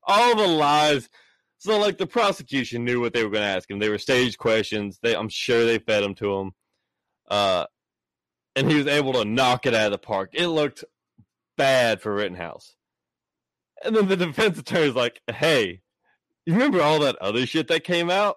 All 0.02 0.36
the 0.36 0.46
lies. 0.46 1.08
So 1.56 1.78
like 1.78 1.96
the 1.96 2.06
prosecution 2.06 2.84
knew 2.84 3.00
what 3.00 3.14
they 3.14 3.24
were 3.24 3.30
going 3.30 3.44
to 3.44 3.48
ask 3.48 3.70
him. 3.70 3.78
They 3.78 3.88
were 3.88 3.96
staged 3.96 4.36
questions. 4.36 4.98
They 5.02 5.16
i'm 5.16 5.30
sure 5.30 5.64
they 5.64 5.78
fed 5.78 6.04
them 6.04 6.14
to 6.16 6.34
him. 6.34 6.52
Uh 7.30 7.64
and 8.54 8.70
he 8.70 8.76
was 8.76 8.86
able 8.86 9.14
to 9.14 9.24
knock 9.24 9.64
it 9.64 9.72
out 9.72 9.86
of 9.86 9.92
the 9.92 9.98
park. 9.98 10.30
It 10.34 10.48
looked 10.48 10.84
bad 11.56 12.02
for 12.02 12.14
rittenhouse 12.14 12.76
and 13.85 13.97
then 13.97 14.09
the 14.09 14.16
defense 14.16 14.59
attorney's 14.59 14.94
like 14.94 15.20
hey 15.32 15.81
you 16.44 16.53
remember 16.53 16.81
all 16.81 17.01
that 17.01 17.16
other 17.16 17.47
shit 17.47 17.69
that 17.69 17.85
came 17.85 18.11
out 18.11 18.36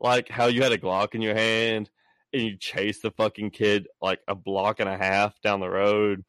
like 0.00 0.28
how 0.28 0.46
you 0.46 0.62
had 0.62 0.72
a 0.72 0.78
Glock 0.78 1.14
in 1.14 1.22
your 1.22 1.34
hand 1.34 1.90
and 2.32 2.42
you 2.42 2.56
chased 2.56 3.02
the 3.02 3.10
fucking 3.10 3.50
kid 3.50 3.86
like 4.00 4.20
a 4.26 4.34
block 4.34 4.80
and 4.80 4.88
a 4.88 4.96
half 4.96 5.38
down 5.42 5.60
the 5.60 5.68
road. 5.68 6.24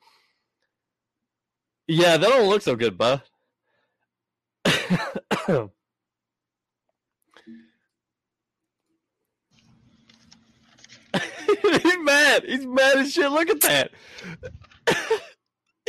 Yeah, 1.87 2.17
that 2.17 2.29
don't 2.29 2.49
look 2.49 2.61
so 2.61 2.75
good, 2.75 2.97
bud. 2.97 3.21
he's 4.65 4.77
mad. 11.99 12.43
He's 12.45 12.65
mad 12.65 12.97
as 12.97 13.11
shit. 13.11 13.31
Look 13.31 13.49
at 13.49 13.61
that. 13.61 13.91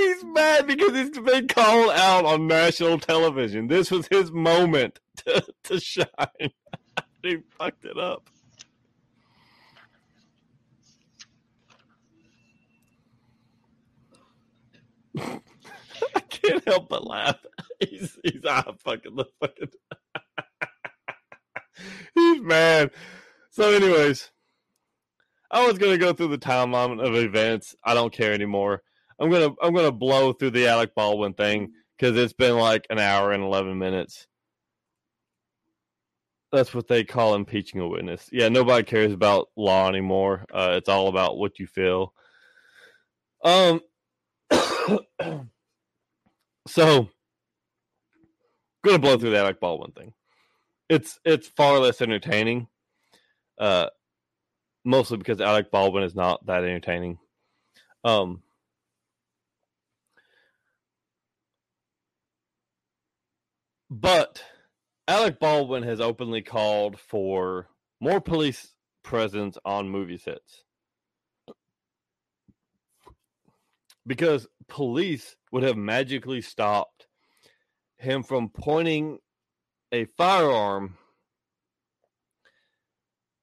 He's 0.02 0.24
mad 0.24 0.66
because 0.66 0.92
he's 0.92 1.10
been 1.18 1.48
called 1.48 1.90
out 1.90 2.24
on 2.24 2.46
national 2.46 2.98
television. 2.98 3.68
This 3.68 3.90
was 3.90 4.06
his 4.08 4.30
moment 4.32 5.00
to, 5.26 5.44
to 5.64 5.80
shine. 5.80 6.06
he 7.22 7.38
fucked 7.58 7.84
it 7.84 7.98
up. 7.98 8.28
I 16.14 16.20
can't 16.28 16.66
help 16.66 16.88
but 16.88 17.06
laugh. 17.06 17.44
He's 17.80 18.18
he's 18.24 18.42
ah 18.46 18.72
fucking 18.82 19.14
the 19.16 19.26
fucking 19.40 19.68
he's 22.14 22.40
mad. 22.40 22.90
So, 23.50 23.70
anyways, 23.72 24.30
I 25.50 25.66
was 25.66 25.78
gonna 25.78 25.98
go 25.98 26.12
through 26.12 26.28
the 26.28 26.38
timeline 26.38 27.04
of 27.04 27.14
events. 27.14 27.74
I 27.84 27.94
don't 27.94 28.12
care 28.12 28.32
anymore. 28.32 28.82
I'm 29.22 29.30
gonna 29.30 29.54
I'm 29.62 29.72
gonna 29.72 29.92
blow 29.92 30.32
through 30.32 30.50
the 30.50 30.66
Alec 30.66 30.96
Baldwin 30.96 31.34
thing 31.34 31.74
because 31.96 32.18
it's 32.18 32.32
been 32.32 32.56
like 32.56 32.88
an 32.90 32.98
hour 32.98 33.30
and 33.30 33.44
eleven 33.44 33.78
minutes. 33.78 34.26
That's 36.50 36.74
what 36.74 36.88
they 36.88 37.04
call 37.04 37.36
impeaching 37.36 37.80
a 37.80 37.86
witness. 37.86 38.28
Yeah, 38.32 38.48
nobody 38.48 38.82
cares 38.82 39.12
about 39.12 39.48
law 39.56 39.88
anymore. 39.88 40.44
Uh, 40.52 40.72
it's 40.72 40.88
all 40.88 41.06
about 41.06 41.38
what 41.38 41.60
you 41.60 41.68
feel. 41.68 42.12
Um. 43.44 43.80
so, 46.66 47.08
gonna 48.84 48.98
blow 48.98 49.16
through 49.18 49.30
the 49.30 49.38
Alec 49.38 49.60
Baldwin 49.60 49.92
thing. 49.92 50.14
It's 50.88 51.20
it's 51.24 51.46
far 51.46 51.78
less 51.78 52.02
entertaining. 52.02 52.66
Uh, 53.56 53.86
mostly 54.84 55.16
because 55.16 55.40
Alec 55.40 55.70
Baldwin 55.70 56.02
is 56.02 56.16
not 56.16 56.44
that 56.46 56.64
entertaining. 56.64 57.18
Um. 58.02 58.42
But 63.92 64.42
Alec 65.06 65.38
Baldwin 65.38 65.82
has 65.82 66.00
openly 66.00 66.40
called 66.40 66.98
for 66.98 67.68
more 68.00 68.22
police 68.22 68.72
presence 69.04 69.58
on 69.66 69.90
movie 69.90 70.16
sets. 70.16 70.64
Because 74.06 74.48
police 74.66 75.36
would 75.52 75.62
have 75.62 75.76
magically 75.76 76.40
stopped 76.40 77.06
him 77.98 78.22
from 78.22 78.48
pointing 78.48 79.18
a 79.92 80.06
firearm 80.06 80.96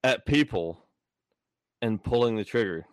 at 0.02 0.26
people 0.26 0.84
and 1.80 2.02
pulling 2.02 2.34
the 2.34 2.44
trigger. 2.44 2.86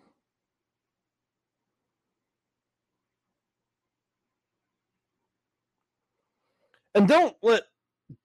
And 6.98 7.06
don't 7.06 7.36
let 7.44 7.62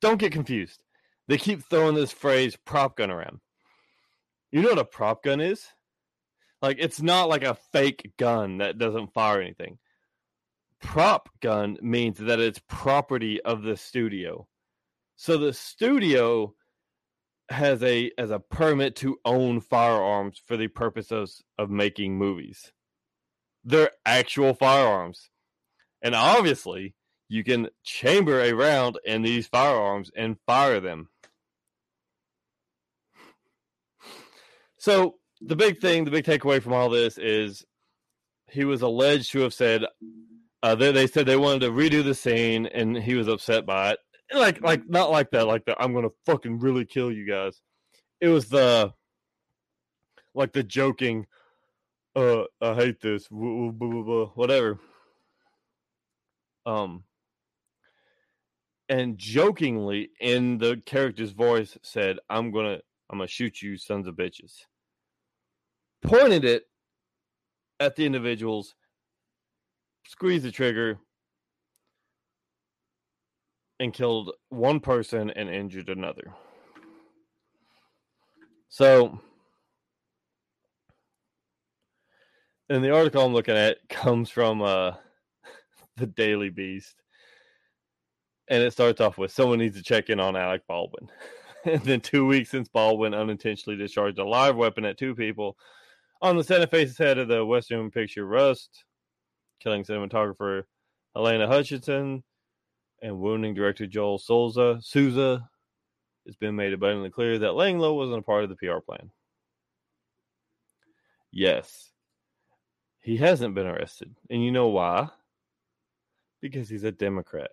don't 0.01 0.17
get 0.17 0.31
confused. 0.31 0.81
They 1.27 1.37
keep 1.37 1.63
throwing 1.63 1.93
this 1.93 2.11
phrase 2.11 2.57
prop 2.65 2.97
gun 2.97 3.11
around. 3.11 3.39
You 4.51 4.63
know 4.63 4.69
what 4.69 4.79
a 4.79 4.85
prop 4.85 5.23
gun 5.23 5.41
is? 5.41 5.63
Like 6.59 6.77
it's 6.79 6.99
not 6.99 7.29
like 7.29 7.43
a 7.43 7.57
fake 7.71 8.13
gun 8.17 8.57
that 8.57 8.79
doesn't 8.79 9.13
fire 9.13 9.39
anything. 9.39 9.77
Prop 10.81 11.29
gun 11.39 11.77
means 11.81 12.17
that 12.17 12.39
it's 12.39 12.59
property 12.67 13.39
of 13.43 13.61
the 13.61 13.77
studio. 13.77 14.47
So 15.17 15.37
the 15.37 15.53
studio 15.53 16.55
has 17.49 17.83
a 17.83 18.09
as 18.17 18.31
a 18.31 18.39
permit 18.39 18.95
to 18.97 19.19
own 19.23 19.61
firearms 19.61 20.41
for 20.43 20.57
the 20.57 20.67
purposes 20.67 21.43
of, 21.59 21.69
making 21.69 22.17
movies. 22.17 22.71
They're 23.63 23.91
actual 24.03 24.55
firearms. 24.55 25.29
And 26.01 26.15
obviously, 26.15 26.95
you 27.29 27.43
can 27.43 27.69
chamber 27.83 28.39
a 28.39 28.53
round 28.53 28.99
in 29.05 29.21
these 29.21 29.47
firearms 29.47 30.11
and 30.15 30.37
fire 30.45 30.79
them. 30.79 31.09
So 34.77 35.15
the 35.41 35.55
big 35.55 35.79
thing, 35.79 36.05
the 36.05 36.11
big 36.11 36.25
takeaway 36.25 36.61
from 36.61 36.73
all 36.73 36.89
this 36.89 37.17
is 37.17 37.65
he 38.49 38.65
was 38.65 38.81
alleged 38.81 39.31
to 39.31 39.39
have 39.39 39.53
said 39.53 39.85
uh, 40.61 40.75
they, 40.75 40.91
they 40.91 41.07
said 41.07 41.25
they 41.25 41.35
wanted 41.35 41.59
to 41.61 41.71
redo 41.71 42.03
the 42.03 42.15
scene 42.15 42.65
and 42.67 42.97
he 42.97 43.15
was 43.15 43.27
upset 43.27 43.65
by 43.65 43.91
it. 43.91 43.99
Like 44.33 44.61
like 44.61 44.89
not 44.89 45.11
like 45.11 45.31
that, 45.31 45.45
like 45.45 45.65
the 45.65 45.79
I'm 45.79 45.93
gonna 45.93 46.09
fucking 46.25 46.59
really 46.59 46.85
kill 46.85 47.11
you 47.11 47.27
guys. 47.27 47.61
It 48.21 48.29
was 48.29 48.47
the 48.47 48.93
like 50.33 50.53
the 50.53 50.63
joking, 50.63 51.27
uh, 52.15 52.43
I 52.61 52.73
hate 52.73 53.01
this, 53.01 53.27
whatever. 53.29 54.79
Um, 56.65 57.03
and 58.93 59.17
jokingly 59.17 60.11
in 60.19 60.59
the 60.59 60.79
character's 60.85 61.31
voice 61.31 61.75
said, 61.81 62.19
"I'm 62.29 62.51
gonna, 62.51 62.79
I'm 63.09 63.17
gonna 63.17 63.27
shoot 63.27 63.59
you, 63.59 63.75
sons 63.75 64.07
of 64.07 64.15
bitches." 64.15 64.67
Pointed 66.03 66.45
it 66.45 66.69
at 67.79 67.95
the 67.95 68.05
individuals, 68.05 68.75
squeezed 70.05 70.45
the 70.45 70.51
trigger, 70.51 70.99
and 73.79 73.91
killed 73.91 74.31
one 74.49 74.79
person 74.79 75.31
and 75.31 75.49
injured 75.49 75.89
another. 75.89 76.31
So, 78.69 79.19
and 82.69 82.83
the 82.83 82.93
article 82.93 83.25
I'm 83.25 83.33
looking 83.33 83.57
at 83.57 83.77
comes 83.89 84.29
from 84.29 84.61
uh, 84.61 84.91
the 85.97 86.05
Daily 86.05 86.51
Beast 86.51 87.01
and 88.49 88.63
it 88.63 88.71
starts 88.71 89.01
off 89.01 89.17
with 89.17 89.31
someone 89.31 89.59
needs 89.59 89.77
to 89.77 89.83
check 89.83 90.09
in 90.09 90.19
on 90.19 90.35
Alec 90.35 90.63
Baldwin. 90.67 91.09
and 91.65 91.81
then 91.83 92.01
two 92.01 92.25
weeks 92.25 92.49
since 92.49 92.67
Baldwin 92.67 93.13
unintentionally 93.13 93.77
discharged 93.77 94.19
a 94.19 94.25
live 94.25 94.55
weapon 94.55 94.85
at 94.85 94.97
two 94.97 95.15
people 95.15 95.57
on 96.21 96.37
the 96.37 96.43
Santa 96.43 96.67
Fe's 96.67 96.97
head 96.97 97.17
of 97.17 97.27
the 97.27 97.45
Western 97.45 97.89
picture 97.91 98.25
Rust, 98.25 98.83
killing 99.61 99.83
cinematographer 99.83 100.63
Halyna 101.15 101.47
Hutchinson 101.47 102.23
and 103.01 103.19
wounding 103.19 103.53
director 103.53 103.87
Joel 103.87 104.17
Souza. 104.17 104.79
Souza. 104.81 105.49
It's 106.25 106.37
been 106.37 106.55
made 106.55 106.71
abundantly 106.71 107.09
clear 107.09 107.39
that 107.39 107.55
laying 107.55 107.79
low 107.79 107.93
wasn't 107.93 108.19
a 108.19 108.21
part 108.21 108.45
of 108.45 108.49
the 108.49 108.55
PR 108.55 108.79
plan. 108.79 109.11
Yes, 111.31 111.91
he 113.01 113.17
hasn't 113.17 113.55
been 113.55 113.67
arrested. 113.67 114.15
And 114.29 114.43
you 114.43 114.51
know 114.51 114.69
why? 114.69 115.09
Because 116.41 116.69
he's 116.69 116.85
a 116.85 116.91
Democrat 116.91 117.51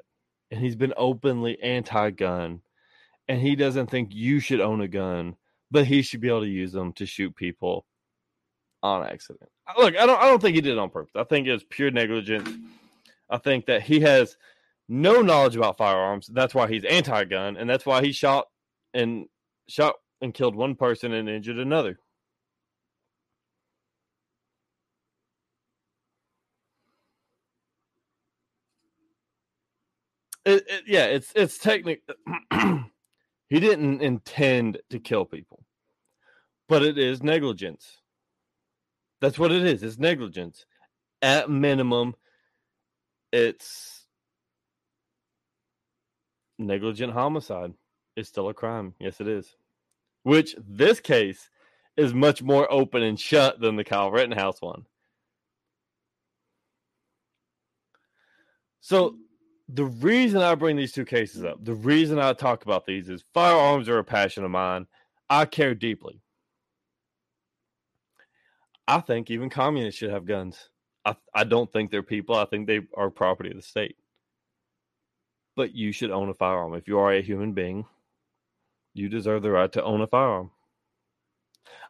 and 0.51 0.61
he's 0.61 0.77
been 0.77 0.95
openly 0.97 1.61
anti-gun 1.63 2.61
and 3.29 3.41
he 3.41 3.55
doesn't 3.57 3.89
think 3.89 4.11
you 4.13 4.41
should 4.41 4.61
own 4.61 4.81
a 4.81 4.89
gun 4.89 5.37
but 5.71 5.87
he 5.87 6.03
should 6.03 6.21
be 6.21 6.29
able 6.29 6.43
to 6.43 6.49
use 6.49 6.73
them 6.73 6.93
to 6.95 7.07
shoot 7.07 7.35
people 7.35 7.87
on 8.83 9.05
accident. 9.05 9.49
Look 9.79 9.97
i 9.97 10.07
don't 10.07 10.21
i 10.21 10.25
don't 10.25 10.41
think 10.41 10.55
he 10.55 10.61
did 10.61 10.73
it 10.73 10.79
on 10.79 10.91
purpose. 10.91 11.13
I 11.15 11.25
think 11.25 11.47
it's 11.47 11.65
pure 11.69 11.91
negligence. 11.91 12.49
I 13.29 13.39
think 13.39 13.67
that 13.67 13.83
he 13.83 14.01
has 14.01 14.37
no 14.89 15.23
knowledge 15.23 15.55
about 15.55 15.79
firearms. 15.79 16.27
That's 16.27 16.55
why 16.55 16.69
he's 16.69 16.85
anti-gun 16.85 17.57
and 17.57 17.69
that's 17.69 17.87
why 17.87 18.03
he 18.03 18.13
shot 18.13 18.49
and 18.93 19.27
shot 19.69 19.97
and 20.21 20.35
killed 20.35 20.57
one 20.57 20.75
person 20.75 21.13
and 21.13 21.29
injured 21.29 21.59
another 21.59 21.99
it, 30.45 30.65
it, 30.69 30.83
yeah, 30.87 31.05
it's 31.07 31.33
it's 31.35 31.59
technical. 31.59 32.15
he 33.49 33.61
didn't 33.61 34.01
intend 34.01 34.79
to 34.91 34.99
kill 34.99 35.25
people, 35.25 35.65
but 36.69 36.83
it 36.83 36.99
is 36.99 37.23
negligence. 37.23 37.99
That's 39.21 39.39
what 39.39 39.53
it 39.53 39.65
is. 39.65 39.83
It's 39.83 39.99
negligence. 39.99 40.65
At 41.23 41.51
minimum, 41.51 42.15
it's 43.33 44.07
negligent 46.59 47.13
homicide. 47.13 47.75
It's 48.17 48.29
still 48.29 48.49
a 48.49 48.55
crime. 48.55 48.95
Yes, 48.99 49.21
it 49.21 49.29
is. 49.29 49.57
Which 50.23 50.55
this 50.59 51.01
case 51.01 51.51
is 51.97 52.15
much 52.15 52.43
more 52.43 52.71
open 52.73 53.03
and 53.03 53.21
shut 53.21 53.61
than 53.61 53.77
the 53.77 53.85
Kyle 53.85 54.11
Rittenhouse 54.11 54.61
one. 54.63 54.87
So 58.81 59.17
the 59.73 59.85
reason 59.85 60.41
I 60.41 60.55
bring 60.55 60.77
these 60.77 60.93
two 60.93 61.05
cases 61.05 61.45
up, 61.45 61.65
the 61.65 61.75
reason 61.75 62.19
I 62.19 62.33
talk 62.33 62.65
about 62.65 62.87
these 62.87 63.09
is 63.09 63.25
firearms 63.33 63.89
are 63.89 63.99
a 63.99 64.05
passion 64.05 64.45
of 64.45 64.51
mine. 64.51 64.87
I 65.29 65.45
care 65.45 65.75
deeply. 65.75 66.21
I 68.89 69.01
think 69.01 69.31
even 69.31 69.51
communists 69.51 69.99
should 69.99 70.11
have 70.11 70.27
guns. 70.27 70.71
I, 71.05 71.17
I 71.33 71.45
don't 71.45 71.73
think 71.73 71.91
they're 71.91 72.03
people. 72.03 72.35
I 72.35 72.47
think 72.47 72.67
they 72.67 72.81
are 72.97 73.11
property 73.11 73.51
of 73.51 73.57
the 73.57 73.63
state. 73.63 73.97
But 75.57 75.75
you 75.75 75.93
should 75.93 76.11
own 76.11 76.29
a 76.29 76.35
firearm. 76.35 76.75
If 76.75 76.89
you 76.89 76.99
are 76.99 77.13
a 77.13 77.23
human 77.23 77.53
being, 77.53 77.85
you 78.95 79.09
deserve 79.09 79.43
the 79.43 79.51
right 79.51 79.71
to 79.73 79.85
own 79.85 80.01
a 80.01 80.07
firearm. 80.07 80.51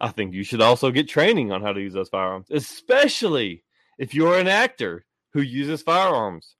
I 0.00 0.08
think 0.08 0.34
you 0.34 0.44
should 0.44 0.60
also 0.60 0.90
get 0.90 1.08
training 1.08 1.52
on 1.52 1.62
how 1.62 1.72
to 1.72 1.80
use 1.80 1.94
those 1.94 2.08
firearms, 2.08 2.48
especially 2.50 3.64
if 3.98 4.14
you're 4.14 4.38
an 4.38 4.48
actor 4.48 5.06
who 5.32 5.40
uses 5.40 5.82
firearms 5.82 6.56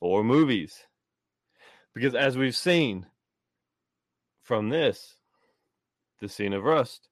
for 0.00 0.22
movies. 0.22 0.86
Because 1.94 2.14
as 2.14 2.36
we've 2.36 2.56
seen 2.56 3.06
from 4.42 4.68
this, 4.68 5.16
the 6.20 6.28
scene 6.28 6.52
of 6.52 6.64
Rust, 6.64 7.08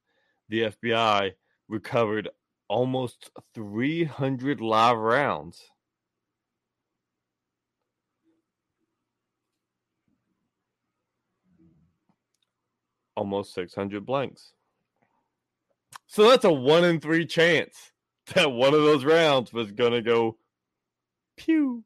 the 0.48 0.62
FBI 0.62 1.32
recovered 1.68 2.28
almost 2.68 3.30
300 3.54 4.60
live 4.60 4.96
rounds. 4.96 5.70
Almost 13.16 13.54
600 13.54 14.04
blanks. 14.04 14.52
So 16.06 16.28
that's 16.28 16.44
a 16.44 16.52
one 16.52 16.84
in 16.84 17.00
three 17.00 17.26
chance 17.26 17.92
that 18.34 18.52
one 18.52 18.74
of 18.74 18.82
those 18.82 19.04
rounds 19.04 19.52
was 19.52 19.72
going 19.72 19.92
to 19.92 20.02
go 20.02 20.36
pew. 21.36 21.84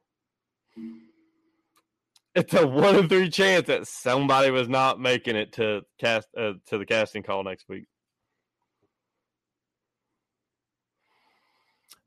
It's 2.35 2.55
a 2.55 2.67
one 2.67 2.97
in 2.97 3.09
three 3.09 3.29
chance 3.29 3.67
that 3.67 3.89
somebody 3.89 4.51
was 4.51 4.69
not 4.69 5.01
making 5.01 5.37
it 5.37 5.53
to 5.55 5.83
cast 5.99 6.29
uh, 6.37 6.53
to 6.67 6.79
the 6.79 6.87
casting 6.87 7.23
call 7.23 7.43
next 7.43 7.69
week. 7.69 7.87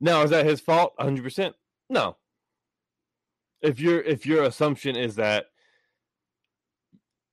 Now, 0.00 0.22
is 0.22 0.30
that 0.30 0.46
his 0.46 0.60
fault? 0.60 0.94
100%? 0.98 1.52
No. 1.88 2.16
If 3.62 3.80
your 3.80 4.00
if 4.02 4.26
your 4.26 4.44
assumption 4.44 4.96
is 4.96 5.16
that 5.16 5.46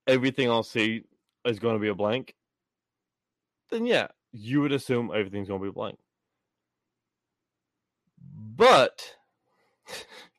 everything 0.07 0.49
I'll 0.49 0.63
see 0.63 1.03
is 1.45 1.59
going 1.59 1.75
to 1.75 1.81
be 1.81 1.89
a 1.89 1.95
blank, 1.95 2.35
then 3.69 3.85
yeah, 3.85 4.07
you 4.31 4.61
would 4.61 4.71
assume 4.71 5.11
everything's 5.13 5.49
going 5.49 5.59
to 5.59 5.65
be 5.65 5.71
blank. 5.71 5.97
But 8.55 9.15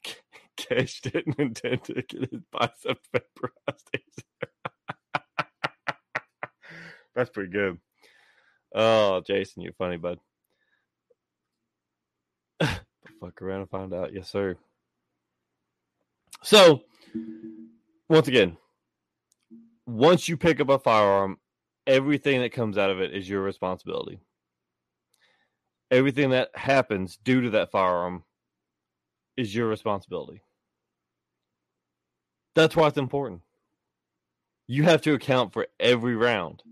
Cash 0.68 1.00
didn't 1.00 1.38
intend 1.38 1.84
to 1.84 1.94
get 1.94 2.30
his 2.30 2.40
bicep 2.50 2.98
vaporized. 3.12 4.24
That's 7.14 7.30
pretty 7.30 7.50
good. 7.50 7.78
Oh, 8.74 9.22
Jason, 9.26 9.62
you're 9.62 9.72
funny, 9.74 9.96
bud. 9.96 10.18
Fuck 12.60 13.42
around 13.42 13.60
and 13.60 13.70
find 13.70 13.92
out. 13.92 14.14
Yes, 14.14 14.30
sir. 14.30 14.56
So, 16.42 16.82
once 18.08 18.28
again, 18.28 18.56
once 19.86 20.28
you 20.28 20.36
pick 20.36 20.60
up 20.60 20.68
a 20.68 20.78
firearm, 20.78 21.38
everything 21.86 22.40
that 22.40 22.52
comes 22.52 22.78
out 22.78 22.90
of 22.90 23.00
it 23.00 23.14
is 23.14 23.28
your 23.28 23.42
responsibility. 23.42 24.20
Everything 25.90 26.30
that 26.30 26.50
happens 26.54 27.16
due 27.16 27.42
to 27.42 27.50
that 27.50 27.70
firearm 27.70 28.24
is 29.36 29.54
your 29.54 29.68
responsibility. 29.68 30.42
That's 32.54 32.76
why 32.76 32.88
it's 32.88 32.98
important. 32.98 33.42
You 34.66 34.84
have 34.84 35.02
to 35.02 35.14
account 35.14 35.52
for 35.52 35.66
every 35.80 36.16
round. 36.16 36.62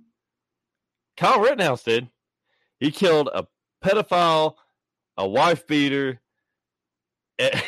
Kyle 1.16 1.40
Rittenhouse 1.40 1.82
did. 1.82 2.08
He 2.78 2.90
killed 2.90 3.28
a 3.32 3.46
pedophile, 3.84 4.54
a 5.16 5.28
wife 5.28 5.66
beater, 5.66 6.20
and, 7.38 7.62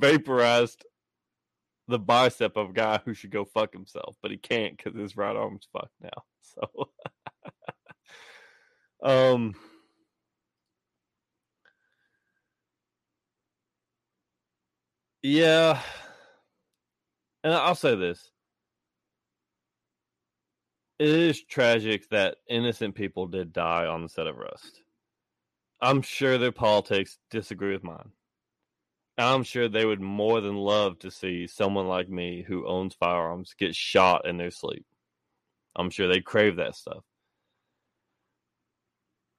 vaporized 0.00 0.84
the 1.88 1.98
bicep 1.98 2.56
of 2.56 2.70
a 2.70 2.72
guy 2.72 3.00
who 3.04 3.14
should 3.14 3.30
go 3.30 3.44
fuck 3.44 3.72
himself, 3.72 4.16
but 4.22 4.30
he 4.30 4.36
can't 4.36 4.76
because 4.76 4.98
his 4.98 5.16
right 5.16 5.36
arm's 5.36 5.68
fucked 5.72 5.94
now. 6.00 6.24
So, 6.42 6.90
um, 9.02 9.54
yeah, 15.22 15.80
and 17.44 17.52
I'll 17.52 17.74
say 17.74 17.94
this: 17.94 18.30
it 20.98 21.08
is 21.08 21.42
tragic 21.42 22.08
that 22.10 22.36
innocent 22.48 22.94
people 22.94 23.26
did 23.26 23.52
die 23.52 23.86
on 23.86 24.02
the 24.02 24.08
set 24.08 24.26
of 24.26 24.36
Rust. 24.36 24.82
I'm 25.80 26.00
sure 26.02 26.38
their 26.38 26.52
politics 26.52 27.18
disagree 27.30 27.72
with 27.72 27.82
mine. 27.82 28.12
I'm 29.18 29.42
sure 29.42 29.68
they 29.68 29.84
would 29.84 30.00
more 30.00 30.40
than 30.40 30.56
love 30.56 30.98
to 31.00 31.10
see 31.10 31.46
someone 31.46 31.88
like 31.88 32.08
me 32.08 32.42
who 32.46 32.66
owns 32.66 32.94
firearms 32.94 33.54
get 33.58 33.74
shot 33.74 34.26
in 34.26 34.38
their 34.38 34.50
sleep. 34.50 34.86
I'm 35.76 35.90
sure 35.90 36.08
they 36.08 36.20
crave 36.20 36.56
that 36.56 36.76
stuff. 36.76 37.04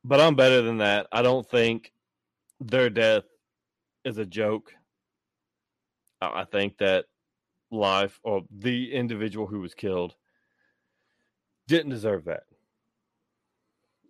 But 0.03 0.19
I'm 0.19 0.35
better 0.35 0.61
than 0.61 0.79
that. 0.79 1.07
I 1.11 1.21
don't 1.21 1.49
think 1.49 1.93
their 2.59 2.89
death 2.89 3.23
is 4.03 4.17
a 4.17 4.25
joke. 4.25 4.73
I 6.33 6.45
think 6.45 6.77
that 6.77 7.05
life 7.71 8.19
or 8.23 8.43
the 8.51 8.93
individual 8.93 9.47
who 9.47 9.59
was 9.59 9.73
killed 9.73 10.15
didn't 11.67 11.89
deserve 11.91 12.25
that. 12.25 12.43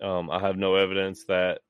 Um, 0.01 0.29
I 0.29 0.39
have 0.39 0.57
no 0.57 0.75
evidence 0.75 1.25
that 1.25 1.61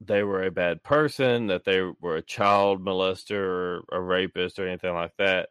they 0.00 0.22
were 0.22 0.44
a 0.44 0.50
bad 0.50 0.82
person, 0.82 1.46
that 1.46 1.64
they 1.64 1.80
were 2.00 2.16
a 2.16 2.22
child 2.22 2.84
molester 2.84 3.34
or 3.34 3.84
a 3.92 4.00
rapist 4.00 4.58
or 4.58 4.66
anything 4.66 4.94
like 4.94 5.12
that. 5.18 5.50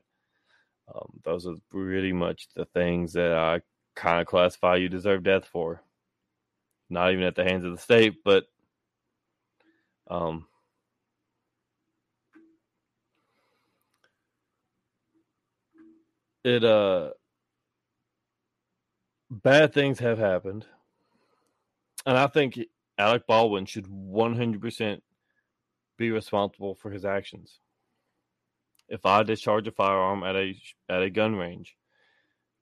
Um, 0.94 1.14
those 1.24 1.48
are 1.48 1.56
pretty 1.70 2.12
much 2.12 2.50
the 2.56 2.66
things 2.66 3.14
that 3.14 3.34
I 3.34 3.62
kind 3.96 4.20
of 4.20 4.28
classify 4.28 4.76
you 4.76 4.90
deserve 4.90 5.24
death 5.24 5.46
for. 5.46 5.82
Not 6.90 7.14
even 7.14 7.24
at 7.24 7.36
the 7.36 7.46
hands 7.46 7.64
of 7.64 7.72
the 7.72 7.78
state, 7.78 8.16
but 8.26 8.46
um, 10.10 10.46
it 16.44 16.64
uh 16.64 17.12
bad 19.30 19.74
things 19.74 20.00
have 20.00 20.18
happened. 20.18 20.66
And 22.06 22.18
i 22.18 22.28
think 22.28 22.60
alec 22.98 23.26
baldwin 23.28 23.66
should 23.66 23.88
100% 23.88 25.02
be 25.98 26.12
responsible 26.12 26.76
for 26.76 26.92
his 26.92 27.06
actions. 27.06 27.60
If 28.90 29.06
i 29.06 29.24
discharge 29.24 29.68
a 29.68 29.72
firearm 29.72 30.24
at 30.24 30.36
a 30.36 30.56
at 30.90 31.04
a 31.04 31.10
gun 31.10 31.36
range 31.36 31.76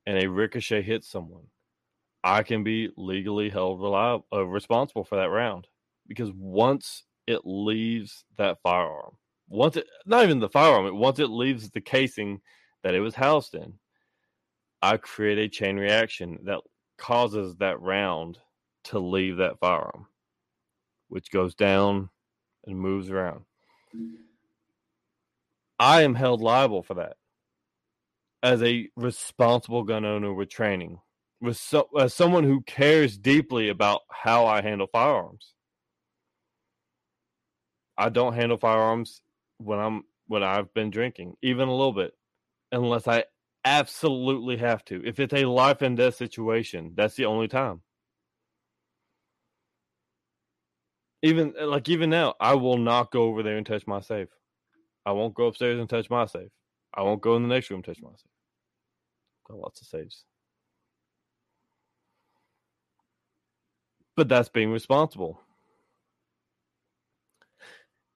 and 0.06 0.18
a 0.18 0.30
ricochet 0.30 0.81
hits 0.81 1.10
someone 1.10 1.45
i 2.23 2.43
can 2.43 2.64
be 2.64 2.89
legally 2.97 3.49
held 3.49 3.81
reliable, 3.81 4.27
uh, 4.34 4.45
responsible 4.45 5.03
for 5.03 5.15
that 5.15 5.30
round. 5.30 5.68
Because 6.07 6.31
once 6.34 7.03
it 7.27 7.41
leaves 7.45 8.26
that 8.38 8.61
firearm 8.61 9.15
once 9.47 9.77
it 9.77 9.88
not 10.06 10.23
even 10.23 10.39
the 10.39 10.49
firearm 10.49 10.97
once 10.97 11.19
it 11.19 11.30
leaves 11.30 11.69
the 11.69 11.81
casing 11.81 12.41
that 12.84 12.95
it 12.95 12.99
was 12.99 13.15
housed 13.15 13.56
in, 13.56 13.73
I 14.81 14.97
create 14.97 15.38
a 15.38 15.49
chain 15.49 15.77
reaction 15.77 16.39
that 16.43 16.61
causes 16.97 17.57
that 17.57 17.81
round 17.81 18.39
to 18.85 18.99
leave 18.99 19.38
that 19.38 19.60
firearm, 19.60 20.07
which 21.10 21.31
goes 21.31 21.56
down 21.56 22.10
and 22.65 22.80
moves 22.80 23.10
around. 23.10 23.41
I 25.80 26.01
am 26.01 26.15
held 26.15 26.41
liable 26.41 26.84
for 26.84 26.95
that 26.95 27.18
as 28.41 28.61
a 28.64 28.89
responsible 28.95 29.84
gun 29.84 30.06
owner 30.06 30.34
with 30.34 30.49
training, 30.49 30.99
with 31.41 31.57
so, 31.57 31.89
as 31.97 32.14
someone 32.14 32.43
who 32.43 32.61
cares 32.61 33.18
deeply 33.18 33.69
about 33.69 34.01
how 34.10 34.45
I 34.45 34.61
handle 34.61 34.88
firearms. 34.88 35.53
I 37.97 38.10
don't 38.10 38.34
handle 38.34 38.57
firearms 38.57 39.22
when 39.57 39.80
I'm 39.80 40.03
when 40.27 40.43
I've 40.43 40.73
been 40.73 40.89
drinking, 40.89 41.35
even 41.41 41.68
a 41.68 41.76
little 41.76 41.91
bit 41.91 42.14
unless 42.71 43.07
I 43.07 43.25
absolutely 43.65 44.57
have 44.57 44.83
to. 44.85 45.05
If 45.05 45.19
it's 45.19 45.33
a 45.33 45.45
life 45.45 45.81
and 45.81 45.97
death 45.97 46.15
situation, 46.15 46.93
that's 46.95 47.15
the 47.15 47.25
only 47.25 47.47
time. 47.47 47.81
Even 51.21 51.53
uh, 51.59 51.67
like 51.67 51.89
even 51.89 52.09
now, 52.09 52.35
I 52.39 52.55
will 52.55 52.77
not 52.77 53.11
go 53.11 53.23
over 53.23 53.43
there 53.43 53.57
and 53.57 53.65
touch 53.65 53.85
my 53.85 53.99
safe. 53.99 54.29
I 55.05 55.11
won't 55.11 55.33
go 55.33 55.47
upstairs 55.47 55.79
and 55.79 55.89
touch 55.89 56.09
my 56.09 56.25
safe. 56.25 56.49
I 56.93 57.01
won't 57.01 57.21
go 57.21 57.35
in 57.35 57.43
the 57.43 57.49
next 57.49 57.69
room 57.69 57.79
and 57.79 57.85
touch 57.85 58.01
my 58.01 58.09
safe. 58.11 58.31
Got 59.47 59.59
lots 59.59 59.81
of 59.81 59.87
safes. 59.87 60.23
But 64.15 64.29
that's 64.29 64.49
being 64.49 64.71
responsible. 64.71 65.41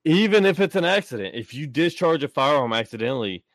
Even 0.05 0.45
if 0.45 0.59
it's 0.59 0.75
an 0.75 0.83
accident, 0.83 1.35
if 1.35 1.53
you 1.53 1.65
discharge 1.65 2.23
a 2.23 2.27
firearm 2.27 2.73
accidentally, 2.73 3.45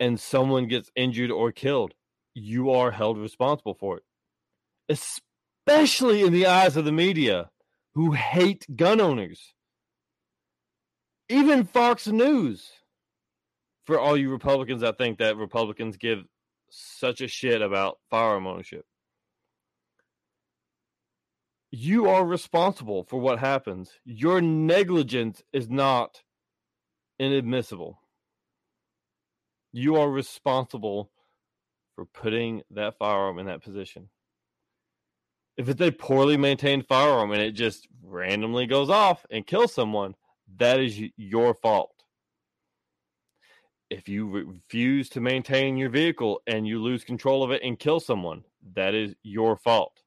and 0.00 0.18
someone 0.18 0.66
gets 0.66 0.90
injured 0.96 1.30
or 1.30 1.52
killed, 1.52 1.94
you 2.34 2.70
are 2.70 2.90
held 2.90 3.18
responsible 3.18 3.74
for 3.74 3.98
it. 3.98 4.02
Especially 4.88 6.22
in 6.22 6.32
the 6.32 6.46
eyes 6.46 6.76
of 6.76 6.84
the 6.84 6.92
media 6.92 7.50
who 7.94 8.12
hate 8.12 8.66
gun 8.74 9.00
owners. 9.00 9.54
Even 11.28 11.64
Fox 11.64 12.08
News. 12.08 12.70
For 13.84 14.00
all 14.00 14.16
you 14.16 14.30
Republicans 14.30 14.82
I 14.82 14.92
think 14.92 15.18
that 15.18 15.36
Republicans 15.36 15.96
give 15.96 16.24
such 16.70 17.20
a 17.20 17.28
shit 17.28 17.62
about 17.62 17.98
firearm 18.10 18.46
ownership. 18.46 18.84
you 21.70 22.08
are 22.08 22.24
responsible 22.24 23.04
for 23.04 23.20
what 23.20 23.38
happens. 23.38 23.92
Your 24.04 24.40
negligence 24.40 25.42
is 25.52 25.68
not 25.68 26.22
inadmissible. 27.18 27.99
You 29.72 29.96
are 29.96 30.10
responsible 30.10 31.10
for 31.94 32.04
putting 32.04 32.62
that 32.70 32.98
firearm 32.98 33.38
in 33.38 33.46
that 33.46 33.62
position. 33.62 34.08
If 35.56 35.68
it's 35.68 35.80
a 35.80 35.90
poorly 35.90 36.36
maintained 36.36 36.86
firearm 36.86 37.32
and 37.32 37.42
it 37.42 37.52
just 37.52 37.86
randomly 38.02 38.66
goes 38.66 38.88
off 38.88 39.26
and 39.30 39.46
kills 39.46 39.74
someone, 39.74 40.14
that 40.56 40.80
is 40.80 41.00
your 41.16 41.54
fault. 41.54 41.92
If 43.90 44.08
you 44.08 44.28
refuse 44.28 45.08
to 45.10 45.20
maintain 45.20 45.76
your 45.76 45.90
vehicle 45.90 46.40
and 46.46 46.66
you 46.66 46.80
lose 46.80 47.04
control 47.04 47.42
of 47.42 47.50
it 47.50 47.62
and 47.62 47.78
kill 47.78 48.00
someone, 48.00 48.44
that 48.74 48.94
is 48.94 49.14
your 49.22 49.56
fault. 49.56 50.00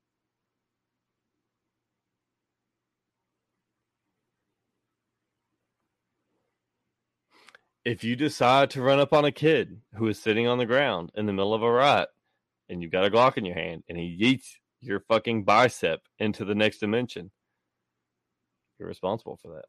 If 7.86 8.04
you 8.04 8.16
decide 8.16 8.70
to 8.72 8.82
run 8.82 9.00
up 9.00 9.14
on 9.14 9.26
a 9.26 9.32
kid 9.32 9.82
who 9.96 10.08
is 10.08 10.20
sitting 10.20 10.48
on 10.48 10.58
the 10.58 10.66
ground 10.66 11.12
in 11.16 11.26
the 11.26 11.34
middle 11.34 11.54
of 11.54 11.64
a 11.64 11.72
riot 11.72 12.10
and 12.70 12.82
you've 12.82 12.92
got 12.92 13.06
a 13.06 13.12
Glock 13.12 13.38
in 13.38 13.46
your 13.46 13.56
hand 13.56 13.84
and 13.90 13.98
he 13.98 14.18
yeets 14.20 14.56
your 14.80 15.02
fucking 15.02 15.44
bicep 15.44 16.02
into 16.20 16.46
the 16.46 16.56
next 16.56 16.80
dimension, 16.80 17.32
you're 18.80 18.88
responsible 18.88 19.38
for 19.42 19.56
that. 19.56 19.66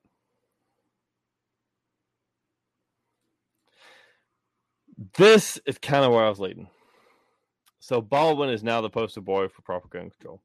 This 5.16 5.58
is 5.66 5.78
kind 5.78 6.04
of 6.04 6.12
where 6.12 6.24
I 6.24 6.28
was 6.28 6.38
leading. 6.38 6.68
So 7.80 8.00
Baldwin 8.00 8.50
is 8.50 8.62
now 8.62 8.80
the 8.80 8.90
poster 8.90 9.20
boy 9.20 9.48
for 9.48 9.62
proper 9.62 9.88
gun 9.88 10.10
control. 10.10 10.40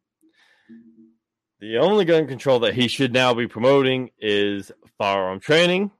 The 1.60 1.78
only 1.78 2.06
gun 2.06 2.28
control 2.28 2.60
that 2.60 2.74
he 2.74 2.88
should 2.88 3.14
now 3.14 3.34
be 3.34 3.48
promoting 3.48 4.10
is 4.20 4.72
firearm 4.98 5.40
training 5.40 5.92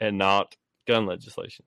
and 0.00 0.18
not 0.18 0.56
gun 0.88 1.06
legislation. 1.06 1.64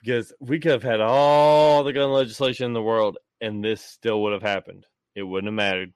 Because 0.00 0.32
we 0.40 0.58
could 0.58 0.72
have 0.72 0.82
had 0.82 1.00
all 1.00 1.84
the 1.84 1.92
gun 1.92 2.10
legislation 2.10 2.66
in 2.66 2.72
the 2.72 2.82
world 2.82 3.16
and 3.40 3.64
this 3.64 3.80
still 3.80 4.22
would 4.22 4.32
have 4.32 4.42
happened. 4.42 4.84
It 5.14 5.22
wouldn't 5.22 5.48
have 5.48 5.54
mattered. 5.54 5.92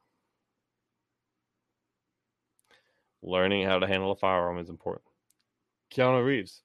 Learning 3.22 3.66
how 3.66 3.80
to 3.80 3.86
handle 3.86 4.12
a 4.12 4.16
firearm 4.16 4.58
is 4.58 4.68
important. 4.68 5.04
Keanu 5.92 6.24
Reeves, 6.24 6.62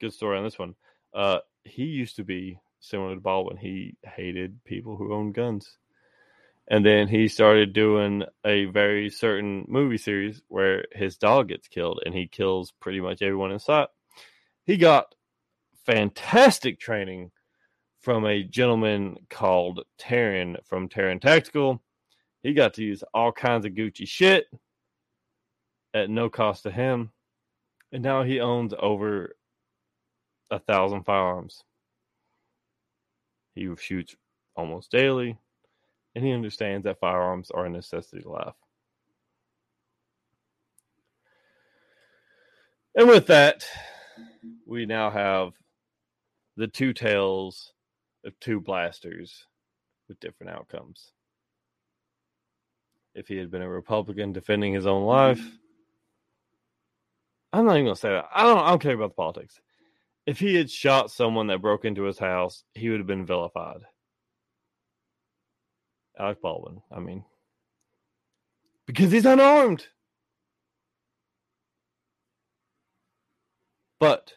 good 0.00 0.12
story 0.12 0.38
on 0.38 0.44
this 0.44 0.58
one. 0.58 0.74
Uh, 1.12 1.38
he 1.64 1.84
used 1.84 2.16
to 2.16 2.24
be 2.24 2.58
similar 2.80 3.14
to 3.14 3.20
Baldwin. 3.20 3.58
He 3.58 3.96
hated 4.02 4.64
people 4.64 4.96
who 4.96 5.12
owned 5.12 5.34
guns. 5.34 5.78
And 6.68 6.84
then 6.84 7.08
he 7.08 7.28
started 7.28 7.74
doing 7.74 8.22
a 8.44 8.64
very 8.66 9.10
certain 9.10 9.66
movie 9.68 9.98
series 9.98 10.40
where 10.48 10.86
his 10.92 11.18
dog 11.18 11.48
gets 11.48 11.68
killed 11.68 12.00
and 12.06 12.14
he 12.14 12.26
kills 12.26 12.72
pretty 12.80 13.00
much 13.00 13.20
everyone 13.20 13.52
in 13.52 13.58
sight. 13.58 13.88
He 14.64 14.76
got 14.76 15.14
fantastic 15.84 16.80
training 16.80 17.30
from 18.00 18.26
a 18.26 18.42
gentleman 18.42 19.16
called 19.30 19.84
Taran 19.98 20.56
from 20.64 20.88
Taran 20.88 21.20
Tactical. 21.20 21.82
He 22.42 22.52
got 22.52 22.74
to 22.74 22.84
use 22.84 23.02
all 23.14 23.32
kinds 23.32 23.64
of 23.66 23.72
Gucci 23.72 24.06
shit 24.06 24.46
at 25.94 26.10
no 26.10 26.28
cost 26.28 26.64
to 26.64 26.70
him. 26.70 27.10
And 27.92 28.02
now 28.02 28.22
he 28.22 28.40
owns 28.40 28.74
over 28.78 29.36
a 30.50 30.58
thousand 30.58 31.04
firearms. 31.04 31.62
He 33.54 33.68
shoots 33.76 34.16
almost 34.56 34.90
daily, 34.90 35.38
and 36.14 36.24
he 36.24 36.32
understands 36.32 36.84
that 36.84 36.98
firearms 36.98 37.50
are 37.52 37.66
a 37.66 37.70
necessity 37.70 38.22
to 38.22 38.30
life. 38.30 38.54
And 42.96 43.08
with 43.08 43.26
that, 43.28 43.64
we 44.66 44.86
now 44.86 45.10
have 45.10 45.52
the 46.56 46.66
two 46.66 46.92
tales 46.92 47.72
of 48.24 48.38
two 48.40 48.60
blasters 48.60 49.46
with 50.08 50.20
different 50.20 50.52
outcomes. 50.52 51.12
If 53.14 53.28
he 53.28 53.36
had 53.36 53.50
been 53.50 53.62
a 53.62 53.68
Republican 53.68 54.32
defending 54.32 54.72
his 54.72 54.86
own 54.86 55.04
life, 55.04 55.42
I'm 57.52 57.66
not 57.66 57.74
even 57.74 57.86
gonna 57.86 57.96
say 57.96 58.08
that. 58.10 58.26
I 58.34 58.42
don't 58.42 58.58
I 58.58 58.70
don't 58.70 58.82
care 58.82 58.94
about 58.94 59.10
the 59.10 59.14
politics. 59.14 59.60
If 60.26 60.40
he 60.40 60.54
had 60.54 60.70
shot 60.70 61.10
someone 61.10 61.46
that 61.48 61.60
broke 61.60 61.84
into 61.84 62.02
his 62.04 62.18
house, 62.18 62.64
he 62.74 62.88
would 62.88 62.98
have 62.98 63.06
been 63.06 63.26
vilified. 63.26 63.82
Alec 66.18 66.40
Baldwin, 66.40 66.80
I 66.90 67.00
mean. 67.00 67.24
Because 68.86 69.12
he's 69.12 69.26
unarmed. 69.26 69.86
But 74.00 74.32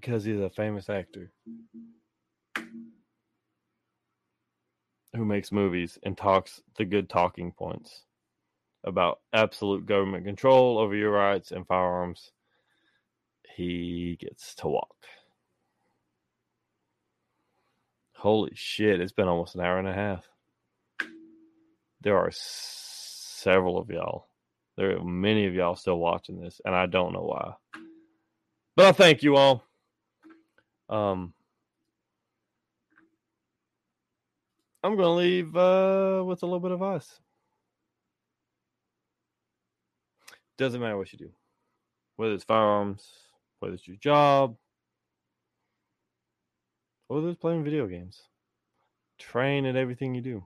because 0.00 0.22
he's 0.22 0.38
a 0.38 0.48
famous 0.48 0.88
actor 0.88 1.32
who 5.12 5.24
makes 5.24 5.50
movies 5.50 5.98
and 6.04 6.16
talks 6.16 6.62
the 6.76 6.84
good 6.84 7.08
talking 7.08 7.50
points 7.50 8.04
about 8.84 9.18
absolute 9.32 9.86
government 9.86 10.24
control 10.24 10.78
over 10.78 10.94
your 10.94 11.10
rights 11.10 11.50
and 11.50 11.66
firearms, 11.66 12.30
he 13.56 14.16
gets 14.20 14.54
to 14.54 14.68
walk. 14.68 14.94
Holy 18.14 18.52
shit, 18.54 19.00
it's 19.00 19.10
been 19.10 19.26
almost 19.26 19.56
an 19.56 19.62
hour 19.62 19.80
and 19.80 19.88
a 19.88 19.92
half. 19.92 20.24
There 22.02 22.16
are 22.16 22.30
several 22.32 23.78
of 23.78 23.90
y'all. 23.90 24.28
There 24.76 24.96
are 24.96 25.04
many 25.04 25.46
of 25.46 25.54
y'all 25.54 25.74
still 25.74 25.98
watching 25.98 26.40
this, 26.40 26.60
and 26.64 26.72
I 26.72 26.86
don't 26.86 27.12
know 27.12 27.24
why. 27.24 27.54
But 28.76 28.86
I 28.86 28.92
thank 28.92 29.24
you 29.24 29.34
all. 29.34 29.67
Um, 30.88 31.34
I'm 34.82 34.96
going 34.96 35.06
to 35.06 35.10
leave 35.10 35.56
uh, 35.56 36.22
with 36.24 36.42
a 36.42 36.46
little 36.46 36.60
bit 36.60 36.70
of 36.70 36.82
ice. 36.82 37.20
Doesn't 40.56 40.80
matter 40.80 40.96
what 40.96 41.12
you 41.12 41.18
do, 41.18 41.30
whether 42.16 42.34
it's 42.34 42.44
firearms, 42.44 43.06
whether 43.60 43.74
it's 43.74 43.86
your 43.86 43.96
job, 43.96 44.56
or 47.08 47.16
whether 47.16 47.28
it's 47.28 47.38
playing 47.38 47.64
video 47.64 47.86
games. 47.86 48.22
Train 49.18 49.66
at 49.66 49.76
everything 49.76 50.14
you 50.14 50.20
do. 50.20 50.44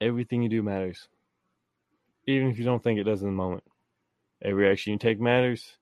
Everything 0.00 0.42
you 0.42 0.48
do 0.48 0.62
matters, 0.62 1.08
even 2.26 2.48
if 2.48 2.58
you 2.58 2.64
don't 2.64 2.82
think 2.82 2.98
it 2.98 3.04
does 3.04 3.22
in 3.22 3.28
the 3.28 3.32
moment. 3.32 3.64
Every 4.42 4.70
action 4.70 4.92
you 4.92 4.98
take 4.98 5.20
matters, 5.20 5.78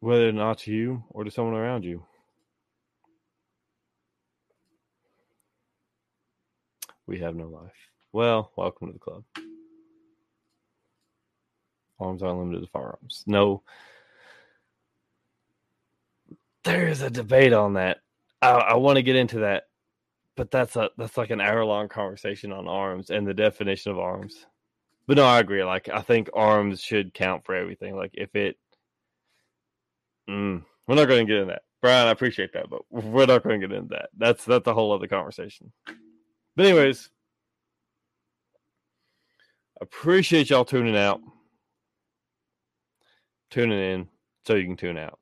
whether 0.00 0.28
or 0.28 0.32
not 0.32 0.58
to 0.58 0.72
you 0.72 1.04
or 1.10 1.24
to 1.24 1.30
someone 1.30 1.54
around 1.54 1.84
you. 1.84 2.04
We 7.06 7.20
have 7.20 7.34
no 7.34 7.48
life. 7.48 7.72
Well, 8.12 8.52
welcome 8.56 8.88
to 8.88 8.92
the 8.92 8.98
club. 8.98 9.24
Arms 12.00 12.22
are 12.22 12.32
limited 12.32 12.60
to 12.60 12.66
firearms. 12.68 13.24
No, 13.26 13.62
there 16.64 16.86
is 16.86 17.02
a 17.02 17.10
debate 17.10 17.52
on 17.52 17.74
that. 17.74 17.98
I, 18.40 18.50
I 18.50 18.74
want 18.76 18.96
to 18.96 19.02
get 19.02 19.16
into 19.16 19.40
that, 19.40 19.64
but 20.36 20.50
that's 20.50 20.76
a 20.76 20.90
that's 20.96 21.16
like 21.16 21.30
an 21.30 21.40
hour 21.40 21.64
long 21.64 21.88
conversation 21.88 22.52
on 22.52 22.68
arms 22.68 23.10
and 23.10 23.26
the 23.26 23.34
definition 23.34 23.90
of 23.90 23.98
arms. 23.98 24.46
But 25.06 25.16
no, 25.16 25.24
I 25.24 25.40
agree. 25.40 25.64
Like 25.64 25.88
I 25.88 26.02
think 26.02 26.28
arms 26.34 26.82
should 26.82 27.14
count 27.14 27.44
for 27.44 27.54
everything. 27.54 27.96
Like 27.96 28.12
if 28.14 28.36
it, 28.36 28.58
mm, 30.28 30.64
we're 30.86 30.94
not 30.94 31.06
going 31.06 31.26
to 31.26 31.32
get 31.32 31.40
into 31.40 31.52
that. 31.52 31.62
Brian, 31.80 32.08
I 32.08 32.10
appreciate 32.10 32.52
that, 32.54 32.68
but 32.68 32.82
we're 32.90 33.26
not 33.26 33.44
going 33.44 33.60
to 33.60 33.66
get 33.66 33.76
into 33.76 33.90
that. 33.90 34.10
That's 34.16 34.44
that's 34.44 34.66
a 34.66 34.74
whole 34.74 34.92
other 34.92 35.06
conversation. 35.06 35.72
But 36.56 36.66
anyways, 36.66 37.08
appreciate 39.80 40.50
y'all 40.50 40.64
tuning 40.64 40.96
out, 40.96 41.20
tuning 43.50 43.78
in, 43.78 44.08
so 44.44 44.54
you 44.54 44.64
can 44.66 44.76
tune 44.76 44.98
out. 44.98 45.18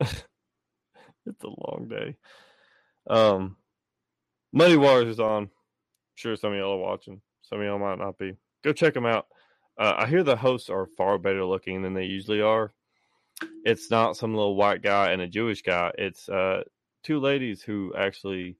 it's 0.00 0.24
a 1.44 1.46
long 1.46 1.88
day. 1.88 2.16
Um, 3.08 3.56
Muddy 4.52 4.76
Waters 4.76 5.08
is 5.08 5.20
on. 5.20 5.44
I'm 5.44 5.50
sure 6.14 6.36
some 6.36 6.52
of 6.52 6.58
y'all 6.58 6.74
are 6.74 6.78
watching. 6.78 7.20
Some 7.42 7.60
of 7.60 7.66
y'all 7.66 7.78
might 7.78 7.98
not 7.98 8.16
be. 8.16 8.36
Go 8.62 8.72
check 8.72 8.94
them 8.94 9.06
out. 9.06 9.26
Uh, 9.80 9.94
I 9.96 10.06
hear 10.06 10.22
the 10.22 10.36
hosts 10.36 10.68
are 10.68 10.84
far 10.98 11.16
better 11.16 11.42
looking 11.42 11.80
than 11.80 11.94
they 11.94 12.04
usually 12.04 12.42
are. 12.42 12.74
It's 13.64 13.90
not 13.90 14.14
some 14.14 14.34
little 14.34 14.54
white 14.54 14.82
guy 14.82 15.12
and 15.12 15.22
a 15.22 15.26
Jewish 15.26 15.62
guy. 15.62 15.90
It's 15.96 16.28
uh, 16.28 16.64
two 17.02 17.18
ladies 17.18 17.62
who 17.62 17.94
actually 17.96 18.58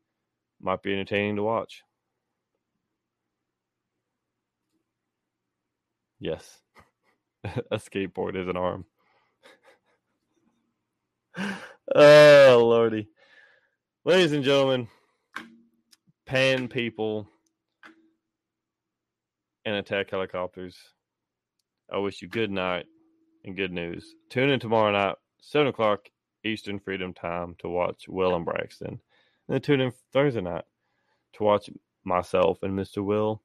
might 0.63 0.83
be 0.83 0.95
entertaining 0.95 1.37
to 1.37 1.43
watch. 1.43 1.83
Yes, 6.21 6.59
a 7.45 7.77
skateboard 7.77 8.35
is 8.35 8.49
an 8.49 8.57
arm. 8.57 8.87
oh, 11.95 12.65
Lordy. 12.65 13.09
Ladies 14.07 14.33
and 14.33 14.43
gentlemen, 14.43 14.89
pan 16.25 16.67
people 16.67 17.29
and 19.67 19.77
attack 19.77 20.11
helicopters. 20.11 20.79
I 21.93 21.99
wish 21.99 22.23
you 22.23 22.29
good 22.29 22.51
night 22.51 22.87
and 23.45 23.57
good 23.57 23.73
news. 23.73 24.15
Tune 24.29 24.51
in 24.51 24.61
tomorrow 24.61 24.93
night, 24.93 25.17
7 25.41 25.67
o'clock 25.67 26.09
Eastern 26.45 26.79
Freedom 26.79 27.13
Time 27.13 27.57
to 27.59 27.69
watch 27.69 28.09
Will 28.09 28.35
and 28.35 28.45
Braxton. 28.45 28.89
And 28.89 29.01
then 29.49 29.61
tune 29.61 29.81
in 29.81 29.93
Thursday 30.13 30.41
night 30.41 30.65
to 31.35 31.43
watch 31.43 31.69
myself 32.05 32.63
and 32.63 32.79
Mr. 32.79 33.05
Will 33.05 33.43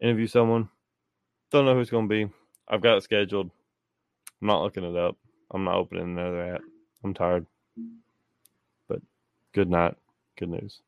interview 0.00 0.26
someone. 0.26 0.68
Don't 1.50 1.64
know 1.64 1.74
who 1.74 1.80
it's 1.80 1.90
going 1.90 2.08
to 2.08 2.26
be. 2.26 2.32
I've 2.68 2.82
got 2.82 2.98
it 2.98 3.02
scheduled. 3.02 3.50
I'm 4.40 4.46
not 4.46 4.62
looking 4.62 4.84
it 4.84 4.96
up. 4.96 5.16
I'm 5.50 5.64
not 5.64 5.74
opening 5.74 6.04
another 6.04 6.54
app. 6.54 6.62
I'm 7.02 7.14
tired. 7.14 7.46
But 8.88 9.00
good 9.52 9.68
night. 9.68 9.96
Good 10.38 10.50
news. 10.50 10.80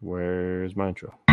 Where's 0.00 0.76
my 0.76 0.88
intro? 0.88 1.27